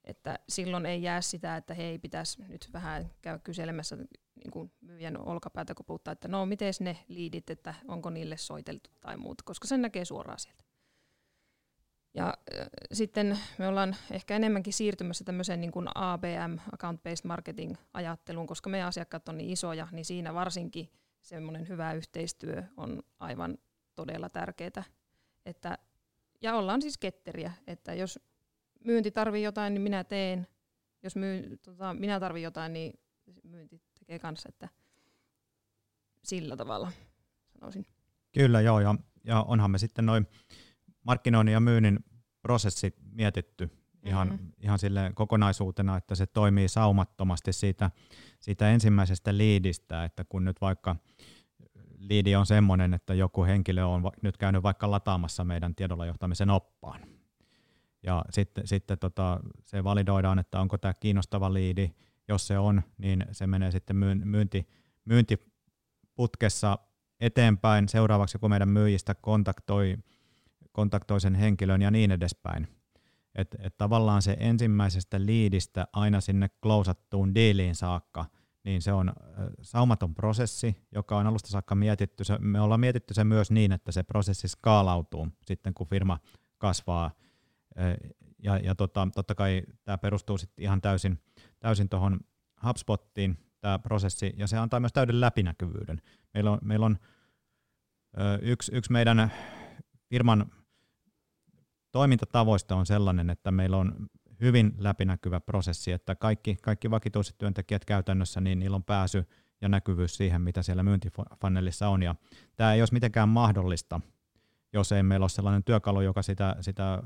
Että 0.03 0.39
silloin 0.50 0.85
ei 0.85 1.03
jää 1.03 1.21
sitä, 1.21 1.57
että 1.57 1.74
hei, 1.74 2.00
pitäisi 2.00 2.43
nyt 2.47 2.69
vähän 2.74 3.12
käydä 3.21 3.39
kyselemässä 3.39 3.95
niin 3.95 4.51
kuin 4.51 4.71
myyjän 4.81 5.17
olkapäätä, 5.17 5.75
kun 5.75 5.85
puhutaan, 5.85 6.13
että 6.13 6.27
no, 6.27 6.45
miten 6.45 6.74
ne 6.79 6.97
liidit, 7.07 7.50
että 7.50 7.74
onko 7.88 8.09
niille 8.09 8.38
soiteltu 8.38 8.89
tai 9.01 9.17
muuta, 9.17 9.43
koska 9.45 9.67
sen 9.67 9.81
näkee 9.81 10.05
suoraan 10.05 10.39
sieltä. 10.39 10.64
Ja 12.15 12.27
äh, 12.27 12.67
sitten 12.93 13.39
me 13.57 13.67
ollaan 13.67 13.95
ehkä 14.12 14.36
enemmänkin 14.36 14.74
siirtymässä 14.74 15.24
tämmöiseen 15.24 15.62
niin 15.62 15.72
kuin 15.72 15.88
ABM, 15.95 16.57
Account-Based 16.72 17.27
Marketing-ajatteluun, 17.27 18.48
koska 18.48 18.69
meidän 18.69 18.88
asiakkaat 18.88 19.29
on 19.29 19.38
niin 19.38 19.50
isoja, 19.50 19.88
niin 19.91 20.05
siinä 20.05 20.34
varsinkin 20.34 20.89
semmoinen 21.22 21.67
hyvä 21.67 21.93
yhteistyö 21.93 22.63
on 22.77 23.03
aivan 23.19 23.57
todella 23.95 24.29
tärkeää. 24.29 24.84
Että, 25.45 25.77
ja 26.41 26.55
ollaan 26.55 26.81
siis 26.81 26.98
ketteriä, 26.98 27.51
että 27.67 27.93
jos 27.93 28.19
myynti 28.86 29.12
tarvii 29.12 29.43
jotain, 29.43 29.74
niin 29.74 29.81
minä 29.81 30.03
teen. 30.03 30.48
Jos 31.03 31.15
myy, 31.15 31.57
tota, 31.57 31.93
minä 31.93 32.19
tarvin 32.19 32.43
jotain, 32.43 32.74
niin 32.74 33.00
myynti 33.43 33.81
tekee 34.00 34.19
kanssa, 34.19 34.50
että 34.50 34.69
sillä 36.24 36.55
tavalla 36.55 36.91
sanoisin. 37.53 37.86
Kyllä, 38.31 38.62
joo, 38.62 38.79
ja, 38.79 38.95
ja 39.24 39.41
onhan 39.41 39.72
me 39.72 39.77
sitten 39.77 40.05
noin 40.05 40.27
markkinoinnin 41.05 41.53
ja 41.53 41.59
myynnin 41.59 42.00
prosessit 42.41 42.95
mietitty 43.12 43.69
ihan, 44.03 44.27
mm-hmm. 44.27 44.51
ihan 44.62 44.79
sille 44.79 45.12
kokonaisuutena, 45.15 45.97
että 45.97 46.15
se 46.15 46.25
toimii 46.25 46.67
saumattomasti 46.67 47.53
siitä, 47.53 47.91
siitä 48.39 48.69
ensimmäisestä 48.69 49.38
liidistä, 49.38 50.03
että 50.03 50.24
kun 50.24 50.45
nyt 50.45 50.62
vaikka 50.62 50.95
liidi 51.97 52.35
on 52.35 52.45
semmoinen, 52.45 52.93
että 52.93 53.13
joku 53.13 53.43
henkilö 53.43 53.85
on 53.85 54.12
nyt 54.21 54.38
käynyt 54.38 54.63
vaikka 54.63 54.91
lataamassa 54.91 55.43
meidän 55.43 55.75
tiedolla 55.75 56.05
johtamisen 56.05 56.50
oppaan, 56.50 57.01
ja 58.03 58.25
sitten, 58.29 58.67
sitten 58.67 59.00
tota, 59.00 59.39
se 59.63 59.83
validoidaan, 59.83 60.39
että 60.39 60.59
onko 60.59 60.77
tämä 60.77 60.93
kiinnostava 60.93 61.53
liidi, 61.53 61.91
jos 62.27 62.47
se 62.47 62.59
on, 62.59 62.81
niin 62.97 63.25
se 63.31 63.47
menee 63.47 63.71
sitten 63.71 63.95
myynti, 64.25 64.67
myyntiputkessa 65.05 66.77
eteenpäin. 67.19 67.89
Seuraavaksi, 67.89 68.38
kun 68.38 68.50
meidän 68.50 68.69
myyjistä 68.69 69.15
kontaktoi, 69.15 69.97
kontaktoi 70.75 71.22
sen 71.22 71.36
henkilön 71.36 71.82
ja 71.82 71.91
niin 71.91 72.12
edespäin. 72.12 72.67
Että 73.36 73.58
et 73.62 73.77
tavallaan 73.77 74.22
se 74.22 74.38
ensimmäisestä 74.39 75.25
liidistä 75.25 75.88
aina 75.94 76.22
sinne 76.22 76.50
klousattuun 76.50 77.36
diiliin 77.36 77.75
saakka, 77.75 78.25
niin 78.63 78.82
se 78.82 78.94
on 78.94 79.13
saumaton 79.62 80.15
prosessi, 80.15 80.75
joka 80.91 81.17
on 81.17 81.27
alusta 81.27 81.50
saakka 81.50 81.75
mietitty. 81.75 82.24
Se, 82.24 82.38
me 82.39 82.62
ollaan 82.62 82.79
mietitty 82.79 83.13
se 83.13 83.24
myös 83.24 83.51
niin, 83.51 83.72
että 83.72 83.91
se 83.91 84.03
prosessi 84.03 84.48
skaalautuu 84.48 85.27
sitten, 85.46 85.74
kun 85.74 85.88
firma 85.88 86.20
kasvaa. 86.58 87.12
Ja, 88.44 88.58
ja 88.58 88.75
tota, 88.75 89.08
totta 89.15 89.36
kai 89.36 89.63
tämä 89.84 89.98
perustuu 89.98 90.38
sitten 90.38 90.63
ihan 90.63 90.82
täysin, 90.82 91.20
täysin 91.60 91.89
HubSpottiin, 92.65 93.38
tämä 93.62 93.79
prosessi, 93.79 94.34
ja 94.38 94.48
se 94.48 94.58
antaa 94.58 94.79
myös 94.79 94.94
täyden 94.94 95.22
läpinäkyvyyden. 95.22 96.01
Meillä 96.34 96.51
on, 96.51 96.60
meillä 96.62 96.86
on 96.86 96.98
yksi, 98.41 98.75
yksi 98.75 98.91
meidän 98.91 99.32
firman 100.10 100.51
toimintatavoista 101.95 102.75
on 102.75 102.85
sellainen, 102.85 103.29
että 103.29 103.51
meillä 103.51 103.77
on 103.77 104.09
hyvin 104.41 104.75
läpinäkyvä 104.77 105.39
prosessi, 105.39 105.91
että 105.91 106.15
kaikki, 106.15 106.57
kaikki 106.61 106.91
vakituiset 106.91 107.37
työntekijät 107.37 107.85
käytännössä, 107.85 108.41
niin 108.41 108.59
niillä 108.59 108.75
on 108.75 108.83
pääsy 108.83 109.25
ja 109.61 109.69
näkyvyys 109.69 110.17
siihen, 110.17 110.41
mitä 110.41 110.63
siellä 110.63 110.83
myyntifunnelissa 110.83 111.87
on. 111.87 112.03
Ja 112.03 112.15
tämä 112.55 112.73
ei 112.73 112.81
olisi 112.81 112.93
mitenkään 112.93 113.29
mahdollista, 113.29 114.01
jos 114.73 114.91
ei 114.91 115.03
meillä 115.03 115.23
ole 115.23 115.29
sellainen 115.29 115.63
työkalu, 115.63 116.01
joka 116.01 116.21
sitä, 116.21 116.55
sitä 116.61 117.03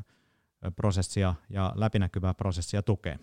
prosessia 0.76 1.36
ja 1.50 1.74
läpinäkyvää 1.76 2.34
prosessia 2.34 2.84
tukee. 2.84 3.20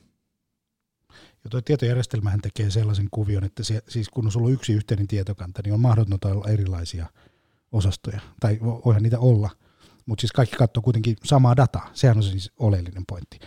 Ja 1.44 1.50
tuo 1.50 1.61
tietojärjestelmähän 1.61 2.40
tekee 2.40 2.70
sellaisen 2.70 3.08
kuvion, 3.11 3.44
että 3.44 3.64
se, 3.64 3.82
siis 3.88 4.08
kun 4.08 4.26
on 4.26 4.32
sulla 4.32 4.50
yksi 4.50 4.73
yhteinen 4.73 5.08
tietokanta, 5.08 5.62
niin 5.64 5.75
on 5.75 5.80
mahdotonta 5.80 6.28
olla 6.28 6.49
erilaisia 6.49 7.06
osastoja. 7.73 8.20
Tai 8.40 8.58
voihan 8.61 9.02
niitä 9.02 9.18
olla, 9.18 9.50
mutta 10.07 10.21
siis 10.21 10.33
kaikki 10.33 10.57
katsoo 10.57 10.83
kuitenkin 10.83 11.17
samaa 11.25 11.57
dataa. 11.57 11.91
Sehän 11.93 12.17
on 12.17 12.23
siis 12.23 12.53
oleellinen 12.59 13.03
pointti. 13.09 13.39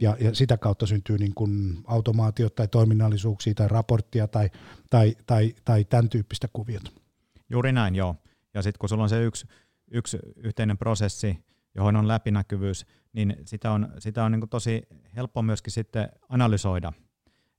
Ja, 0.00 0.16
ja 0.20 0.34
sitä 0.34 0.56
kautta 0.56 0.86
syntyy 0.86 1.18
niin 1.18 1.34
kuin 1.34 1.78
automaatiot 1.84 2.54
tai 2.54 2.68
toiminnallisuuksia 2.68 3.54
tai 3.54 3.68
raporttia 3.68 4.28
tai, 4.28 4.50
tai, 4.90 5.16
tai, 5.26 5.54
tai 5.64 5.84
tämän 5.84 6.08
tyyppistä 6.08 6.48
kuviota. 6.52 6.90
Juuri 7.50 7.72
näin, 7.72 7.94
joo. 7.94 8.16
Ja 8.54 8.62
sitten 8.62 8.78
kun 8.78 8.88
sulla 8.88 9.02
on 9.02 9.08
se 9.08 9.24
yksi, 9.24 9.46
yksi 9.90 10.18
yhteinen 10.36 10.78
prosessi, 10.78 11.44
johon 11.74 11.96
on 11.96 12.08
läpinäkyvyys, 12.08 12.86
niin 13.12 13.36
sitä 13.44 13.70
on, 13.70 13.88
sitä 13.98 14.24
on 14.24 14.32
niin 14.32 14.48
tosi 14.48 14.82
helppo 15.16 15.42
myöskin 15.42 15.72
sitten 15.72 16.08
analysoida. 16.28 16.92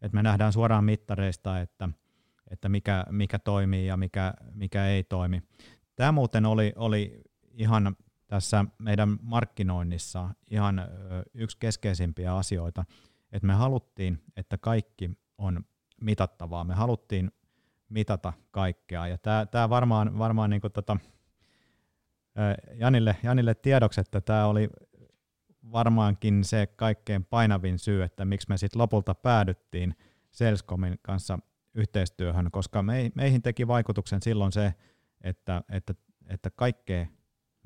Et 0.01 0.13
me 0.13 0.23
nähdään 0.23 0.53
suoraan 0.53 0.83
mittareista, 0.83 1.59
että, 1.59 1.89
että 2.51 2.69
mikä, 2.69 3.05
mikä 3.09 3.39
toimii 3.39 3.85
ja 3.85 3.97
mikä, 3.97 4.33
mikä 4.53 4.87
ei 4.87 5.03
toimi. 5.03 5.41
Tämä 5.95 6.11
muuten 6.11 6.45
oli, 6.45 6.73
oli 6.75 7.21
ihan 7.53 7.95
tässä 8.27 8.65
meidän 8.77 9.17
markkinoinnissa 9.21 10.29
ihan 10.51 10.81
yksi 11.33 11.57
keskeisimpiä 11.59 12.35
asioita, 12.35 12.85
että 13.31 13.47
me 13.47 13.53
haluttiin, 13.53 14.23
että 14.35 14.57
kaikki 14.57 15.11
on 15.37 15.65
mitattavaa. 16.01 16.63
Me 16.63 16.73
haluttiin 16.73 17.31
mitata 17.89 18.33
kaikkea. 18.51 19.07
Ja 19.07 19.17
tämä, 19.51 19.69
varmaan, 19.69 20.17
varmaan 20.17 20.49
niin 20.49 20.61
tota, 20.73 20.97
Janille, 22.73 23.15
Janille 23.23 23.55
tiedoksi, 23.55 24.01
että 24.01 24.21
tämä 24.21 24.45
oli 24.45 24.69
varmaankin 25.71 26.43
se 26.43 26.67
kaikkein 26.75 27.25
painavin 27.25 27.79
syy, 27.79 28.03
että 28.03 28.25
miksi 28.25 28.49
me 28.49 28.57
sitten 28.57 28.81
lopulta 28.81 29.15
päädyttiin 29.15 29.95
Salescomin 30.31 30.99
kanssa 31.01 31.39
yhteistyöhön, 31.73 32.51
koska 32.51 32.83
meihin 33.15 33.41
teki 33.41 33.67
vaikutuksen 33.67 34.21
silloin 34.21 34.51
se, 34.51 34.73
että, 35.21 35.61
että, 35.69 35.93
että 36.27 36.49
kaikkea 36.49 37.07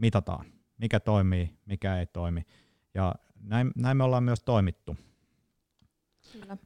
mitataan, 0.02 0.46
mikä 0.78 1.00
toimii, 1.00 1.58
mikä 1.66 2.00
ei 2.00 2.06
toimi. 2.06 2.44
Ja 2.94 3.16
näin, 3.44 3.72
näin 3.76 3.98
me 3.98 4.04
ollaan 4.04 4.24
myös 4.24 4.40
toimittu. 4.44 4.98
Kyllä. 6.32 6.58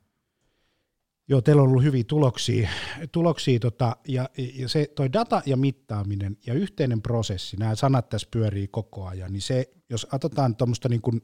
Joo, 1.28 1.42
teillä 1.42 1.62
on 1.62 1.68
ollut 1.68 1.84
hyviä 1.84 2.04
tuloksia, 2.04 2.70
tuloksia 3.12 3.60
tota, 3.60 3.96
ja, 4.08 4.30
ja 4.54 4.70
se 4.70 4.92
toi 4.96 5.14
data 5.14 5.42
ja 5.46 5.58
mittaaminen 5.58 6.38
ja 6.46 6.54
yhteinen 6.54 7.02
prosessi, 7.02 7.58
nämä 7.58 7.76
sanat 7.76 8.10
tässä 8.10 8.28
pyörii 8.32 8.68
koko 8.68 9.06
ajan, 9.06 9.34
niin 9.34 9.42
se, 9.42 9.70
jos 9.90 10.08
otetaan 10.12 10.56
tuommoista 10.56 10.90
niin 10.90 11.02
kuin, 11.02 11.22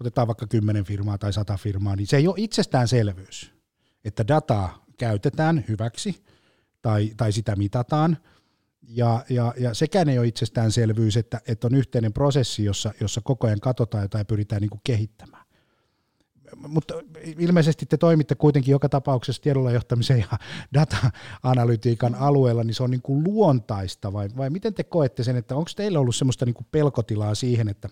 otetaan 0.00 0.26
vaikka 0.26 0.46
10 0.46 0.84
firmaa 0.84 1.18
tai 1.18 1.32
100 1.32 1.56
firmaa, 1.56 1.96
niin 1.96 2.06
se 2.06 2.16
ei 2.16 2.28
ole 2.28 2.34
itsestäänselvyys, 2.38 3.52
että 4.04 4.28
dataa 4.28 4.84
käytetään 4.98 5.64
hyväksi 5.68 6.24
tai, 6.82 7.10
tai 7.16 7.32
sitä 7.32 7.56
mitataan, 7.56 8.16
ja, 8.88 9.24
ja, 9.28 9.54
ja 9.58 9.74
sekään 9.74 10.08
ei 10.08 10.18
ole 10.18 10.26
itsestäänselvyys, 10.26 11.16
että, 11.16 11.40
että 11.48 11.66
on 11.66 11.74
yhteinen 11.74 12.12
prosessi, 12.12 12.64
jossa, 12.64 12.92
jossa 13.00 13.20
koko 13.24 13.46
ajan 13.46 13.60
katsotaan 13.60 14.04
jotain 14.04 14.20
ja 14.20 14.24
pyritään 14.24 14.62
niin 14.62 14.70
kuin 14.70 14.80
kehittämään. 14.84 15.44
Mutta 16.56 16.94
ilmeisesti 17.38 17.86
te 17.86 17.96
toimitte 17.96 18.34
kuitenkin 18.34 18.72
joka 18.72 18.88
tapauksessa 18.88 19.42
tiedolla 19.42 19.70
johtamisen 19.70 20.18
ja 20.18 20.38
data-analytiikan 20.74 22.14
alueella, 22.14 22.64
niin 22.64 22.74
se 22.74 22.82
on 22.82 22.90
niin 22.90 23.02
kuin 23.02 23.24
luontaista 23.24 24.12
vai, 24.12 24.28
vai 24.36 24.50
miten 24.50 24.74
te 24.74 24.84
koette 24.84 25.24
sen, 25.24 25.36
että 25.36 25.56
onko 25.56 25.70
teillä 25.76 26.00
ollut 26.00 26.16
semmoista 26.16 26.44
niin 26.46 26.54
kuin 26.54 26.66
pelkotilaa 26.70 27.34
siihen, 27.34 27.68
että 27.68 27.88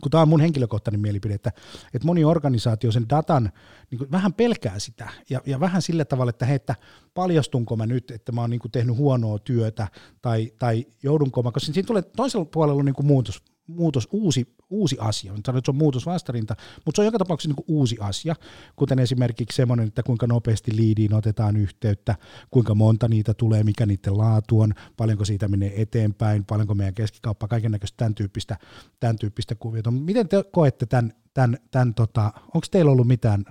kun 0.00 0.10
tämä 0.10 0.22
on 0.22 0.28
mun 0.28 0.40
henkilökohtainen 0.40 1.00
mielipide, 1.00 1.34
että, 1.34 1.52
että 1.94 2.06
moni 2.06 2.24
organisaatio 2.24 2.92
sen 2.92 3.08
datan 3.08 3.52
niin 3.90 3.98
kuin 3.98 4.10
vähän 4.10 4.34
pelkää 4.34 4.78
sitä 4.78 5.08
ja, 5.30 5.40
ja 5.46 5.60
vähän 5.60 5.82
sillä 5.82 6.04
tavalla, 6.04 6.30
että 6.30 6.46
hei, 6.46 6.56
että 6.56 6.74
paljastunko 7.14 7.76
mä 7.76 7.86
nyt, 7.86 8.10
että 8.10 8.32
mä 8.32 8.40
oon 8.40 8.50
niin 8.50 8.60
kuin 8.60 8.72
tehnyt 8.72 8.96
huonoa 8.96 9.38
työtä 9.38 9.88
tai, 10.22 10.52
tai 10.58 10.86
joudunko 11.02 11.42
mä, 11.42 11.52
koska 11.52 11.72
siinä 11.72 11.86
tulee 11.86 12.02
toisella 12.02 12.44
puolella 12.44 12.82
niin 12.82 12.94
kuin 12.94 13.06
muutos, 13.06 13.42
muutos, 13.68 14.08
uusi, 14.12 14.56
uusi 14.70 14.96
asia. 15.00 15.32
Nyt 15.32 15.46
sanoin, 15.46 15.58
että 15.58 15.66
se 15.66 15.70
on 15.70 15.76
muutos 15.76 16.06
vastarinta, 16.06 16.56
mutta 16.84 16.96
se 16.96 17.02
on 17.02 17.06
joka 17.06 17.18
tapauksessa 17.18 17.54
niin 17.56 17.64
uusi 17.68 17.96
asia, 18.00 18.36
kuten 18.76 18.98
esimerkiksi 18.98 19.56
semmoinen, 19.56 19.88
että 19.88 20.02
kuinka 20.02 20.26
nopeasti 20.26 20.76
liidiin 20.76 21.14
otetaan 21.14 21.56
yhteyttä, 21.56 22.14
kuinka 22.50 22.74
monta 22.74 23.08
niitä 23.08 23.34
tulee, 23.34 23.64
mikä 23.64 23.86
niiden 23.86 24.18
laatu 24.18 24.60
on, 24.60 24.74
paljonko 24.96 25.24
siitä 25.24 25.48
menee 25.48 25.82
eteenpäin, 25.82 26.44
paljonko 26.44 26.74
meidän 26.74 26.94
keskikauppa, 26.94 27.48
kaiken 27.48 27.72
näköistä 27.72 27.96
tämän 27.96 28.14
tyyppistä, 28.14 28.56
tämän 29.00 29.18
tyyppistä 29.18 29.54
kuviota. 29.54 29.90
Miten 29.90 30.28
te 30.28 30.44
koette 30.52 30.86
tämän, 30.86 31.12
tämän, 31.34 31.58
tämän 31.70 31.94
tota, 31.94 32.32
onko 32.54 32.66
teillä 32.70 32.90
ollut 32.90 33.06
mitään 33.06 33.44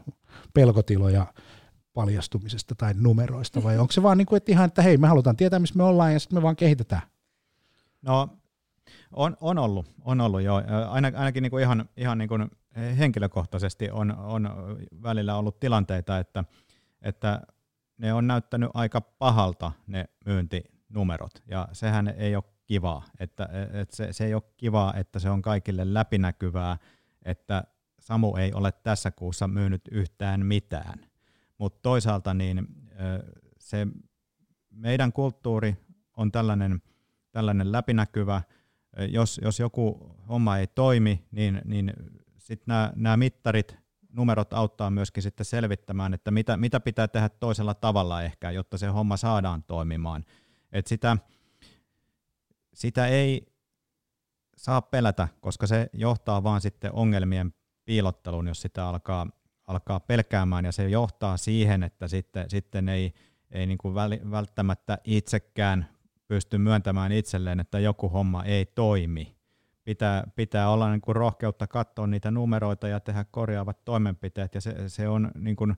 pelkotiloja 0.54 1.34
paljastumisesta 1.94 2.76
tai 2.76 2.94
numeroista, 2.94 3.64
vai 3.64 3.78
onko 3.78 3.92
se 3.92 4.04
vaan 4.04 4.18
niin 4.18 4.26
kuin, 4.26 4.38
että 4.38 4.52
ihan, 4.52 4.68
että 4.68 4.82
hei, 4.82 4.98
me 4.98 5.08
halutaan 5.08 5.38
tietää, 5.38 5.60
missä 5.60 5.78
me 5.78 5.84
ollaan, 5.84 6.14
ja 6.14 6.20
sitten 6.20 6.38
me 6.38 6.42
vaan 6.42 6.56
kehitetään? 6.56 7.02
No 8.02 8.30
on, 9.12 9.38
on 9.42 9.58
ollut, 9.58 9.94
on 10.02 10.22
ollut 10.22 10.42
joo. 10.42 10.64
Aina, 10.90 11.12
ainakin 11.16 11.42
niin 11.42 11.52
kuin 11.52 11.64
ihan, 11.64 11.90
ihan 11.98 12.18
niin 12.18 12.30
kuin 12.30 12.52
henkilökohtaisesti 12.98 13.92
on, 13.92 14.18
on 14.18 14.50
välillä 15.04 15.36
ollut 15.36 15.60
tilanteita, 15.60 16.18
että, 16.18 16.44
että 17.02 17.42
ne 17.98 18.14
on 18.14 18.28
näyttänyt 18.28 18.70
aika 18.74 19.02
pahalta 19.02 19.72
ne 19.88 20.06
myyntinumerot, 20.26 21.44
ja 21.48 21.68
sehän 21.72 22.08
ei 22.08 22.36
ole 22.36 22.44
kivaa, 22.66 23.04
että, 23.20 23.50
että 23.74 23.96
se, 23.96 24.14
se 24.14 24.26
ei 24.26 24.34
ole 24.34 24.44
kivaa, 24.58 24.94
että 24.94 25.20
se 25.20 25.30
on 25.30 25.42
kaikille 25.42 25.94
läpinäkyvää, 25.94 26.78
että 27.26 27.64
Samu 28.00 28.36
ei 28.36 28.54
ole 28.54 28.72
tässä 28.72 29.12
kuussa 29.12 29.48
myynyt 29.48 29.82
yhtään 29.92 30.46
mitään. 30.46 31.00
Mutta 31.58 31.80
toisaalta 31.82 32.34
niin 32.34 32.68
se 33.60 33.88
meidän 34.70 35.14
kulttuuri 35.14 35.76
on 36.18 36.32
tällainen, 36.32 36.82
tällainen 37.32 37.72
läpinäkyvä, 37.72 38.42
jos, 39.10 39.40
jos 39.44 39.60
joku 39.60 40.16
homma 40.30 40.58
ei 40.58 40.68
toimi, 40.68 41.26
niin, 41.32 41.62
niin 41.66 41.94
sitten 42.38 42.76
nämä 42.96 43.18
mittarit, 43.18 43.78
numerot 44.14 44.54
auttaa 44.54 44.90
myöskin 44.90 45.24
sitten 45.24 45.46
selvittämään, 45.46 46.14
että 46.14 46.32
mitä, 46.32 46.58
mitä 46.58 46.80
pitää 46.80 47.08
tehdä 47.08 47.30
toisella 47.30 47.74
tavalla 47.74 48.22
ehkä, 48.22 48.52
jotta 48.52 48.78
se 48.78 48.88
homma 48.88 49.18
saadaan 49.18 49.64
toimimaan. 49.64 50.26
Et 50.72 50.88
sitä, 50.88 51.18
sitä 52.74 53.08
ei 53.08 53.48
saa 54.58 54.82
pelätä, 54.82 55.28
koska 55.40 55.68
se 55.68 55.90
johtaa 55.94 56.44
vaan 56.44 56.62
sitten 56.62 56.94
ongelmien 56.94 57.54
piilotteluun, 57.86 58.48
jos 58.48 58.62
sitä 58.62 58.88
alkaa, 58.88 59.28
alkaa 59.68 60.00
pelkäämään, 60.00 60.66
ja 60.66 60.72
se 60.72 60.90
johtaa 60.90 61.38
siihen, 61.38 61.84
että 61.84 62.08
sitten, 62.08 62.50
sitten 62.50 62.90
ei, 62.90 63.14
ei 63.52 63.66
niin 63.66 63.78
kuin 63.78 63.96
välttämättä 64.32 64.98
itsekään 65.04 65.97
pysty 66.28 66.58
myöntämään 66.58 67.12
itselleen, 67.12 67.60
että 67.60 67.80
joku 67.80 68.10
homma 68.10 68.44
ei 68.44 68.66
toimi. 68.66 69.38
pitää, 69.84 70.24
pitää 70.36 70.70
olla 70.70 70.90
niin 70.90 71.02
kuin 71.02 71.16
rohkeutta 71.16 71.68
katsoa 71.68 72.08
niitä 72.08 72.32
numeroita 72.32 72.88
ja 72.88 73.00
tehdä 73.00 73.26
korjaavat 73.32 73.86
toimenpiteet, 73.86 74.56
ja 74.56 74.62
se, 74.62 74.90
se 74.90 75.08
on 75.08 75.32
niin 75.36 75.56
kuin 75.56 75.76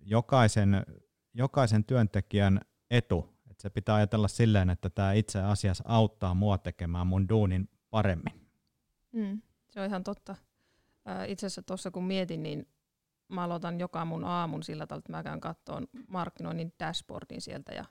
jokaisen, 0.00 0.86
jokaisen 1.34 1.84
työntekijän 1.84 2.60
etu, 2.90 3.34
että 3.50 3.62
se 3.62 3.70
pitää 3.70 3.94
ajatella 3.94 4.28
silleen, 4.28 4.70
että 4.70 4.90
tämä 4.90 5.12
itse 5.12 5.42
asiassa 5.42 5.84
auttaa 5.86 6.34
mua 6.34 6.58
tekemään 6.58 7.06
mun 7.06 7.28
duunin 7.28 7.68
paremmin. 7.90 8.48
Mm, 9.12 9.42
se 9.68 9.80
on 9.80 9.86
ihan 9.86 10.04
totta. 10.04 10.36
Itse 11.26 11.46
asiassa 11.46 11.62
tuossa 11.62 11.90
kun 11.90 12.04
mietin, 12.04 12.42
niin 12.42 12.68
mä 13.28 13.44
aloitan 13.44 13.80
joka 13.80 14.04
mun 14.04 14.24
aamun 14.24 14.62
sillä 14.62 14.86
tavalla, 14.86 15.00
että 15.00 15.12
mä 15.12 15.22
käyn 15.22 15.40
kattoon 15.40 15.86
markkinoinnin 16.08 16.72
dashboardin 16.78 17.40
sieltä 17.40 17.72
ja 17.72 17.84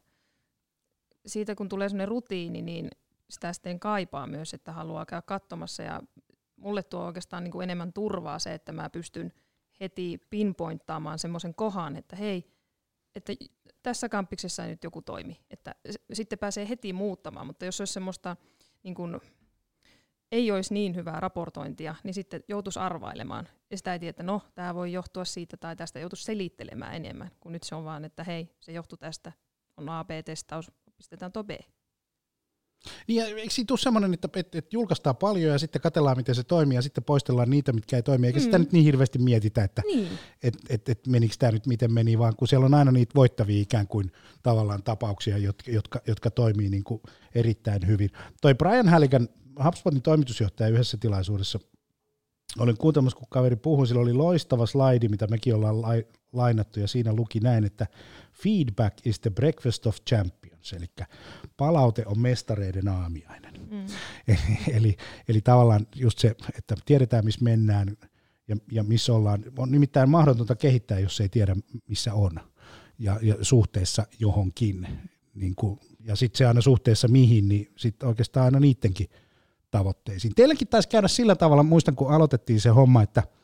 siitä 1.27 1.55
kun 1.55 1.69
tulee 1.69 1.89
sellainen 1.89 2.07
rutiini, 2.07 2.61
niin 2.61 2.89
sitä 3.29 3.53
sitten 3.53 3.79
kaipaa 3.79 4.27
myös, 4.27 4.53
että 4.53 4.71
haluaa 4.71 5.05
käydä 5.05 5.21
katsomassa 5.21 5.83
ja 5.83 6.01
mulle 6.55 6.83
tuo 6.83 7.05
oikeastaan 7.05 7.43
niin 7.43 7.51
kuin 7.51 7.63
enemmän 7.63 7.93
turvaa 7.93 8.39
se, 8.39 8.53
että 8.53 8.71
mä 8.71 8.89
pystyn 8.89 9.33
heti 9.79 10.21
pinpointtaamaan 10.29 11.19
semmoisen 11.19 11.55
kohan, 11.55 11.95
että 11.95 12.15
hei, 12.15 12.51
että 13.15 13.33
tässä 13.83 14.09
kampiksessa 14.09 14.63
ei 14.63 14.69
nyt 14.69 14.83
joku 14.83 15.01
toimi. 15.01 15.39
Että 15.49 15.75
sitten 16.13 16.39
pääsee 16.39 16.69
heti 16.69 16.93
muuttamaan, 16.93 17.47
mutta 17.47 17.65
jos 17.65 17.81
olisi 17.81 17.93
semmoista 17.93 18.35
niin 18.83 18.95
kuin, 18.95 19.21
ei 20.31 20.51
olisi 20.51 20.73
niin 20.73 20.95
hyvää 20.95 21.19
raportointia, 21.19 21.95
niin 22.03 22.13
sitten 22.13 22.43
joutuisi 22.47 22.79
arvailemaan. 22.79 23.47
Ja 23.71 23.77
sitä 23.77 23.93
ei 23.93 23.99
tiedä, 23.99 24.09
että 24.09 24.23
no, 24.23 24.41
tämä 24.55 24.75
voi 24.75 24.91
johtua 24.91 25.25
siitä 25.25 25.57
tai 25.57 25.75
tästä, 25.75 25.99
joutuisi 25.99 26.23
selittelemään 26.23 26.93
enemmän, 26.95 27.31
kun 27.39 27.51
nyt 27.51 27.63
se 27.63 27.75
on 27.75 27.85
vaan, 27.85 28.05
että 28.05 28.23
hei, 28.23 28.55
se 28.59 28.71
johtuu 28.71 28.97
tästä, 28.97 29.31
on 29.77 29.89
A-B-testaus, 29.89 30.71
pistetään 30.97 31.31
tuo 31.31 31.43
B. 31.43 31.49
Niin 33.07 33.19
ja 33.19 33.25
eikö 33.25 33.53
siitä 33.53 33.67
tule 33.67 33.79
semmoinen, 33.79 34.13
että, 34.13 34.29
että, 34.35 34.57
että 34.57 34.75
julkaistaan 34.75 35.15
paljon 35.15 35.51
ja 35.51 35.59
sitten 35.59 35.81
katsellaan, 35.81 36.17
miten 36.17 36.35
se 36.35 36.43
toimii 36.43 36.75
ja 36.75 36.81
sitten 36.81 37.03
poistellaan 37.03 37.49
niitä, 37.49 37.73
mitkä 37.73 37.95
ei 37.95 38.03
toimi, 38.03 38.27
eikä 38.27 38.39
mm. 38.39 38.43
sitä 38.43 38.57
nyt 38.57 38.71
niin 38.71 38.85
hirveästi 38.85 39.19
mietitä, 39.19 39.63
että 39.63 39.81
niin. 39.85 40.07
et, 40.43 40.57
et, 40.69 40.89
et 40.89 41.07
menikö 41.07 41.35
tämä 41.39 41.51
nyt 41.51 41.67
miten 41.67 41.93
meni, 41.93 42.19
vaan 42.19 42.35
kun 42.35 42.47
siellä 42.47 42.65
on 42.65 42.73
aina 42.73 42.91
niitä 42.91 43.15
voittavia 43.15 43.61
ikään 43.61 43.87
kuin 43.87 44.11
tavallaan 44.43 44.83
tapauksia, 44.83 45.37
jotka, 45.37 45.71
jotka, 45.71 46.01
jotka 46.07 46.31
toimii 46.31 46.69
niin 46.69 46.83
kuin 46.83 47.01
erittäin 47.35 47.87
hyvin. 47.87 48.09
Toi 48.41 48.55
Brian 48.55 48.89
Halligan, 48.89 49.29
HubSpotin 49.63 50.01
toimitusjohtaja 50.01 50.69
yhdessä 50.69 50.97
tilaisuudessa, 50.97 51.59
olin 52.59 52.77
kuuntelemassa, 52.77 53.19
kun 53.19 53.27
kaveri 53.29 53.55
puhui, 53.55 53.87
sillä 53.87 54.01
oli 54.01 54.13
loistava 54.13 54.65
slaidi, 54.65 55.07
mitä 55.07 55.27
mekin 55.27 55.55
ollaan 55.55 55.75
lainattu, 56.33 56.79
ja 56.79 56.87
siinä 56.87 57.13
luki 57.13 57.39
näin, 57.39 57.65
että 57.65 57.87
feedback 58.33 59.07
is 59.07 59.19
the 59.19 59.29
breakfast 59.29 59.87
of 59.87 59.97
champions, 60.09 60.46
eli 60.73 60.85
palaute 61.57 62.03
on 62.05 62.19
mestareiden 62.19 62.87
aamiainen. 62.87 63.53
Mm. 63.71 63.85
Eli, 64.27 64.59
eli, 64.71 64.97
eli 65.27 65.41
tavallaan 65.41 65.87
just 65.95 66.19
se, 66.19 66.35
että 66.57 66.75
tiedetään, 66.85 67.25
missä 67.25 67.43
mennään 67.43 67.97
ja, 68.47 68.57
ja 68.71 68.83
missä 68.83 69.13
ollaan, 69.13 69.43
on 69.57 69.71
nimittäin 69.71 70.09
mahdotonta 70.09 70.55
kehittää, 70.55 70.99
jos 70.99 71.21
ei 71.21 71.29
tiedä, 71.29 71.55
missä 71.87 72.13
on, 72.13 72.39
ja, 72.99 73.19
ja 73.21 73.35
suhteessa 73.41 74.07
johonkin. 74.19 74.87
Niin 75.35 75.55
kuin, 75.55 75.79
ja 75.99 76.15
sitten 76.15 76.37
se 76.37 76.45
aina 76.45 76.61
suhteessa 76.61 77.07
mihin, 77.07 77.47
niin 77.47 77.71
sitten 77.75 78.09
oikeastaan 78.09 78.45
aina 78.45 78.59
niidenkin 78.59 79.09
tavoitteisiin. 79.71 80.35
Teilläkin 80.35 80.67
taisi 80.67 80.89
käydä 80.89 81.07
sillä 81.07 81.35
tavalla, 81.35 81.63
muistan 81.63 81.95
kun 81.95 82.11
aloitettiin 82.11 82.61
se 82.61 82.69
homma, 82.69 83.03
että– 83.03 83.23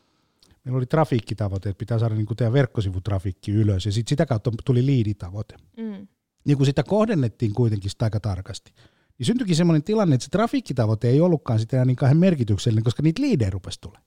meillä 0.64 0.78
oli 0.78 0.86
trafiikkitavoite, 0.86 1.70
että 1.70 1.80
pitää 1.80 2.00
saada 2.00 2.16
niin 2.16 2.26
kuin 2.26 2.38
teidän 2.38 2.54
verkkosivutrafiikki 2.54 3.52
ylös, 3.52 3.86
ja 3.86 3.92
sit 3.92 4.08
sitä 4.08 4.26
kautta 4.26 4.52
tuli 4.66 4.86
liiditavoite. 4.86 5.56
Mm. 5.78 6.08
Niin 6.46 6.58
kun 6.58 6.66
sitä 6.66 6.84
kohdennettiin 6.84 7.54
kuitenkin 7.54 7.92
sitä 7.92 8.06
aika 8.06 8.20
tarkasti, 8.20 8.74
niin 9.18 9.26
syntyikin 9.26 9.56
semmoinen 9.56 9.84
tilanne, 9.84 10.16
että 10.16 10.26
se 10.26 10.30
trafiikkitavoite 10.30 11.10
ei 11.10 11.22
ollutkaan 11.22 11.60
sitten 11.60 11.78
enää 11.78 11.86
niin 11.86 11.96
kahden 11.96 12.18
merkityksellinen, 12.18 12.84
koska 12.84 13.04
niitä 13.04 13.22
liidejä 13.22 13.50
rupesi 13.50 13.82
tulemaan. 13.82 14.06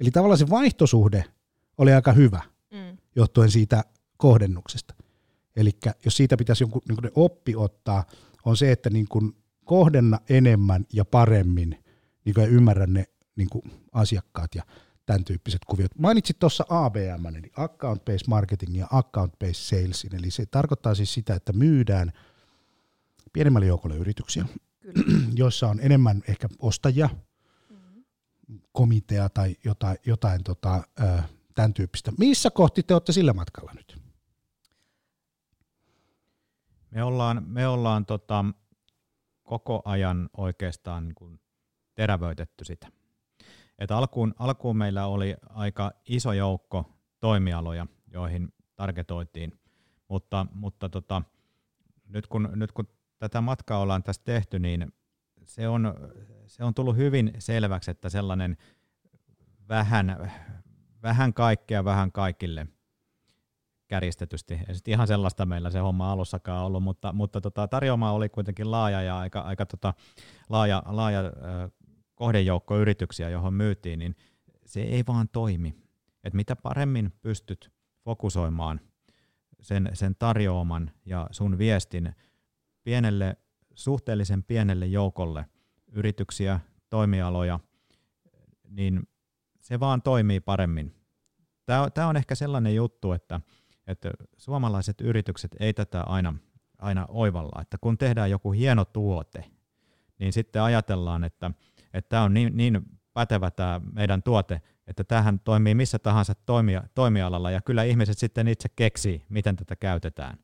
Eli 0.00 0.10
tavallaan 0.10 0.38
se 0.38 0.50
vaihtosuhde 0.50 1.24
oli 1.78 1.92
aika 1.92 2.12
hyvä, 2.12 2.42
mm. 2.72 2.96
johtuen 3.16 3.50
siitä 3.50 3.84
kohdennuksesta. 4.16 4.94
Eli 5.56 5.70
jos 6.04 6.16
siitä 6.16 6.36
pitäisi 6.36 6.62
jonkun 6.62 6.82
niin 6.88 7.12
oppi 7.14 7.56
ottaa, 7.56 8.04
on 8.44 8.56
se, 8.56 8.72
että 8.72 8.90
niin 8.90 9.08
kuin 9.08 9.36
kohdenna 9.64 10.18
enemmän 10.28 10.86
ja 10.92 11.04
paremmin 11.04 11.84
niin 12.24 12.34
kuin 12.34 12.50
ymmärrä 12.50 12.86
ne 12.86 13.04
niin 13.36 13.48
kuin 13.48 13.62
asiakkaat. 13.92 14.54
Ja 14.54 14.62
tämän 15.06 15.24
tyyppiset 15.24 15.64
kuviot. 15.66 15.98
Mainitsit 15.98 16.38
tuossa 16.38 16.64
ABM, 16.68 17.26
eli 17.26 17.52
Account 17.56 18.04
Based 18.04 18.28
Marketing 18.28 18.78
ja 18.78 18.86
Account 18.90 19.38
Based 19.38 19.54
Salesin, 19.54 20.14
eli 20.14 20.30
se 20.30 20.46
tarkoittaa 20.46 20.94
siis 20.94 21.14
sitä, 21.14 21.34
että 21.34 21.52
myydään 21.52 22.12
pienemmälle 23.32 23.66
joukolle 23.66 23.96
yrityksiä, 23.96 24.44
Kyllä. 24.80 25.18
joissa 25.34 25.68
on 25.68 25.80
enemmän 25.80 26.22
ehkä 26.28 26.48
ostajia, 26.58 27.08
mm-hmm. 27.70 28.60
komitea 28.72 29.28
tai 29.28 29.56
jotain, 29.64 29.96
jotain 30.06 30.44
tota, 30.44 30.82
tämän 31.54 31.74
tyyppistä. 31.74 32.12
Missä 32.18 32.50
kohti 32.50 32.82
te 32.82 32.94
olette 32.94 33.12
sillä 33.12 33.32
matkalla 33.32 33.72
nyt? 33.74 34.02
Me 36.90 37.02
ollaan, 37.02 37.42
me 37.46 37.68
ollaan 37.68 38.06
tota, 38.06 38.44
koko 39.44 39.82
ajan 39.84 40.30
oikeastaan 40.36 41.04
niin 41.04 41.14
kuin 41.14 41.40
terävöitetty 41.94 42.64
sitä. 42.64 42.88
Et 43.78 43.90
alkuun, 43.90 44.34
alkuun 44.38 44.76
meillä 44.76 45.06
oli 45.06 45.36
aika 45.48 45.92
iso 46.06 46.32
joukko 46.32 46.90
toimialoja, 47.20 47.86
joihin 48.12 48.52
targetoitiin, 48.76 49.52
mutta, 50.08 50.46
mutta 50.52 50.88
tota, 50.88 51.22
nyt, 52.08 52.26
kun, 52.26 52.48
nyt 52.54 52.72
kun 52.72 52.88
tätä 53.18 53.40
matkaa 53.40 53.78
ollaan 53.78 54.02
tässä 54.02 54.22
tehty, 54.24 54.58
niin 54.58 54.92
se 55.44 55.68
on, 55.68 55.94
se 56.46 56.64
on 56.64 56.74
tullut 56.74 56.96
hyvin 56.96 57.32
selväksi, 57.38 57.90
että 57.90 58.08
sellainen 58.08 58.56
vähän, 59.68 60.30
vähän 61.02 61.34
kaikkea 61.34 61.84
vähän 61.84 62.12
kaikille 62.12 62.66
kärjistetysti. 63.88 64.54
Ei 64.54 64.74
ihan 64.86 65.06
sellaista 65.06 65.46
meillä 65.46 65.70
se 65.70 65.78
homma 65.78 66.12
alussakaan 66.12 66.64
ollut, 66.64 66.82
mutta, 66.82 67.12
mutta 67.12 67.40
tota, 67.40 67.68
tarjoama 67.68 68.12
oli 68.12 68.28
kuitenkin 68.28 68.70
laaja 68.70 69.02
ja 69.02 69.18
aika, 69.18 69.40
aika 69.40 69.66
tota, 69.66 69.94
laaja, 70.48 70.82
laaja 70.86 71.20
kohdejoukko 72.16 72.78
yrityksiä, 72.78 73.28
johon 73.28 73.54
myytiin, 73.54 73.98
niin 73.98 74.16
se 74.64 74.82
ei 74.82 75.04
vaan 75.06 75.28
toimi. 75.28 75.76
Et 76.24 76.34
mitä 76.34 76.56
paremmin 76.56 77.12
pystyt 77.22 77.72
fokusoimaan 78.04 78.80
sen, 79.60 79.90
sen 79.92 80.16
tarjoaman 80.18 80.90
ja 81.04 81.28
sun 81.30 81.58
viestin 81.58 82.14
pienelle, 82.84 83.36
suhteellisen 83.74 84.42
pienelle 84.42 84.86
joukolle 84.86 85.46
yrityksiä, 85.92 86.60
toimialoja, 86.90 87.60
niin 88.68 89.08
se 89.60 89.80
vaan 89.80 90.02
toimii 90.02 90.40
paremmin. 90.40 90.94
Tämä 91.94 92.08
on 92.08 92.16
ehkä 92.16 92.34
sellainen 92.34 92.74
juttu, 92.74 93.12
että, 93.12 93.40
että 93.86 94.10
suomalaiset 94.36 95.00
yritykset 95.00 95.56
ei 95.60 95.74
tätä 95.74 96.02
aina, 96.02 96.34
aina 96.78 97.06
oivalla, 97.08 97.62
että 97.62 97.78
kun 97.80 97.98
tehdään 97.98 98.30
joku 98.30 98.52
hieno 98.52 98.84
tuote, 98.84 99.44
niin 100.18 100.32
sitten 100.32 100.62
ajatellaan, 100.62 101.24
että 101.24 101.50
että 101.94 102.08
tämä 102.08 102.22
on 102.22 102.34
niin, 102.34 102.56
niin 102.56 102.82
pätevä 103.12 103.50
tämä 103.50 103.80
meidän 103.92 104.22
tuote, 104.22 104.62
että 104.86 105.04
tähän 105.04 105.40
toimii 105.40 105.74
missä 105.74 105.98
tahansa 105.98 106.34
toimia, 106.34 106.82
toimialalla 106.94 107.50
ja 107.50 107.60
kyllä 107.60 107.82
ihmiset 107.82 108.18
sitten 108.18 108.48
itse 108.48 108.68
keksii, 108.68 109.24
miten 109.28 109.56
tätä 109.56 109.76
käytetään. 109.76 110.38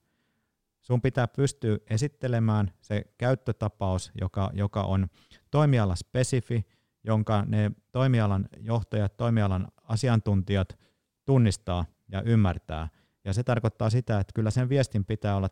Sun 0.83 1.02
pitää 1.02 1.28
pystyä 1.28 1.78
esittelemään 1.90 2.72
se 2.81 3.05
käyttötapaus, 3.18 4.12
joka, 4.20 4.50
joka 4.55 4.83
on 4.83 5.09
toimiala 5.50 5.94
spesifi, 5.96 6.66
jonka 7.05 7.44
ne 7.46 7.70
toimialan 7.92 8.48
johtajat, 8.61 9.16
toimialan 9.16 9.68
asiantuntijat 9.83 10.78
tunnistaa 11.24 11.85
ja 12.09 12.22
ymmärtää. 12.22 12.88
Ja 13.24 13.33
se 13.33 13.42
tarkoittaa 13.42 13.90
sitä, 13.90 14.20
että 14.20 14.33
kyllä 14.35 14.50
sen 14.50 14.68
viestin 14.68 15.05
pitää 15.05 15.37
olla 15.37 15.48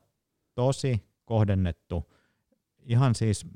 tosi 0.55 1.05
kohdennettu, 1.24 2.12
ihan 2.79 3.14
siis 3.14 3.46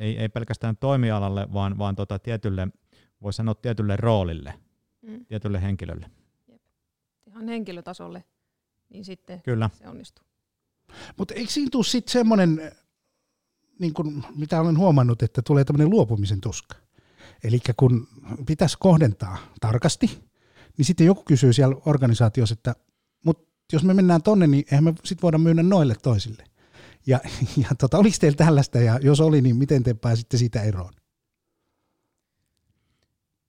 ei, 0.00 0.18
ei 0.18 0.28
pelkästään 0.28 0.76
toimialalle, 0.76 1.48
vaan, 1.52 1.78
vaan 1.78 1.96
tota 1.96 2.18
tietylle, 2.18 2.68
voisi 3.22 3.36
sanoa 3.36 3.54
tietylle 3.54 3.96
roolille, 3.96 4.54
mm. 5.02 5.24
tietylle 5.26 5.62
henkilölle. 5.62 6.10
Jep. 6.48 6.62
Ihan 7.26 7.48
henkilötasolle, 7.48 8.24
niin 8.88 9.04
sitten 9.04 9.42
Kyllä. 9.42 9.70
se 9.72 9.88
onnistuu. 9.88 10.24
Mutta 11.16 11.34
eikö 11.34 11.50
siinä 11.50 11.68
tule 11.72 11.84
sitten 11.84 12.12
semmoinen, 12.12 12.72
niin 13.78 13.94
kun, 13.94 14.24
mitä 14.36 14.60
olen 14.60 14.78
huomannut, 14.78 15.22
että 15.22 15.42
tulee 15.42 15.64
tämmöinen 15.64 15.90
luopumisen 15.90 16.40
tuska. 16.40 16.76
Eli 17.44 17.60
kun 17.76 18.08
pitäisi 18.46 18.76
kohdentaa 18.80 19.38
tarkasti, 19.60 20.30
niin 20.76 20.84
sitten 20.84 21.06
joku 21.06 21.22
kysyy 21.22 21.52
siellä 21.52 21.76
organisaatiossa, 21.86 22.52
että 22.52 22.74
mutta 23.24 23.44
jos 23.72 23.84
me 23.84 23.94
mennään 23.94 24.22
tonne, 24.22 24.46
niin 24.46 24.64
eihän 24.70 24.84
me 24.84 24.94
sitten 25.04 25.22
voida 25.22 25.38
myydä 25.38 25.62
noille 25.62 25.94
toisille. 26.02 26.44
Ja, 27.06 27.20
ja 27.56 27.68
tota, 27.78 27.98
oliko 27.98 28.16
teillä 28.20 28.36
tällaista, 28.36 28.78
ja 28.78 28.98
jos 29.02 29.20
oli, 29.20 29.40
niin 29.40 29.56
miten 29.56 29.82
te 29.82 29.94
pääsitte 29.94 30.36
siitä 30.36 30.62
eroon? 30.62 30.92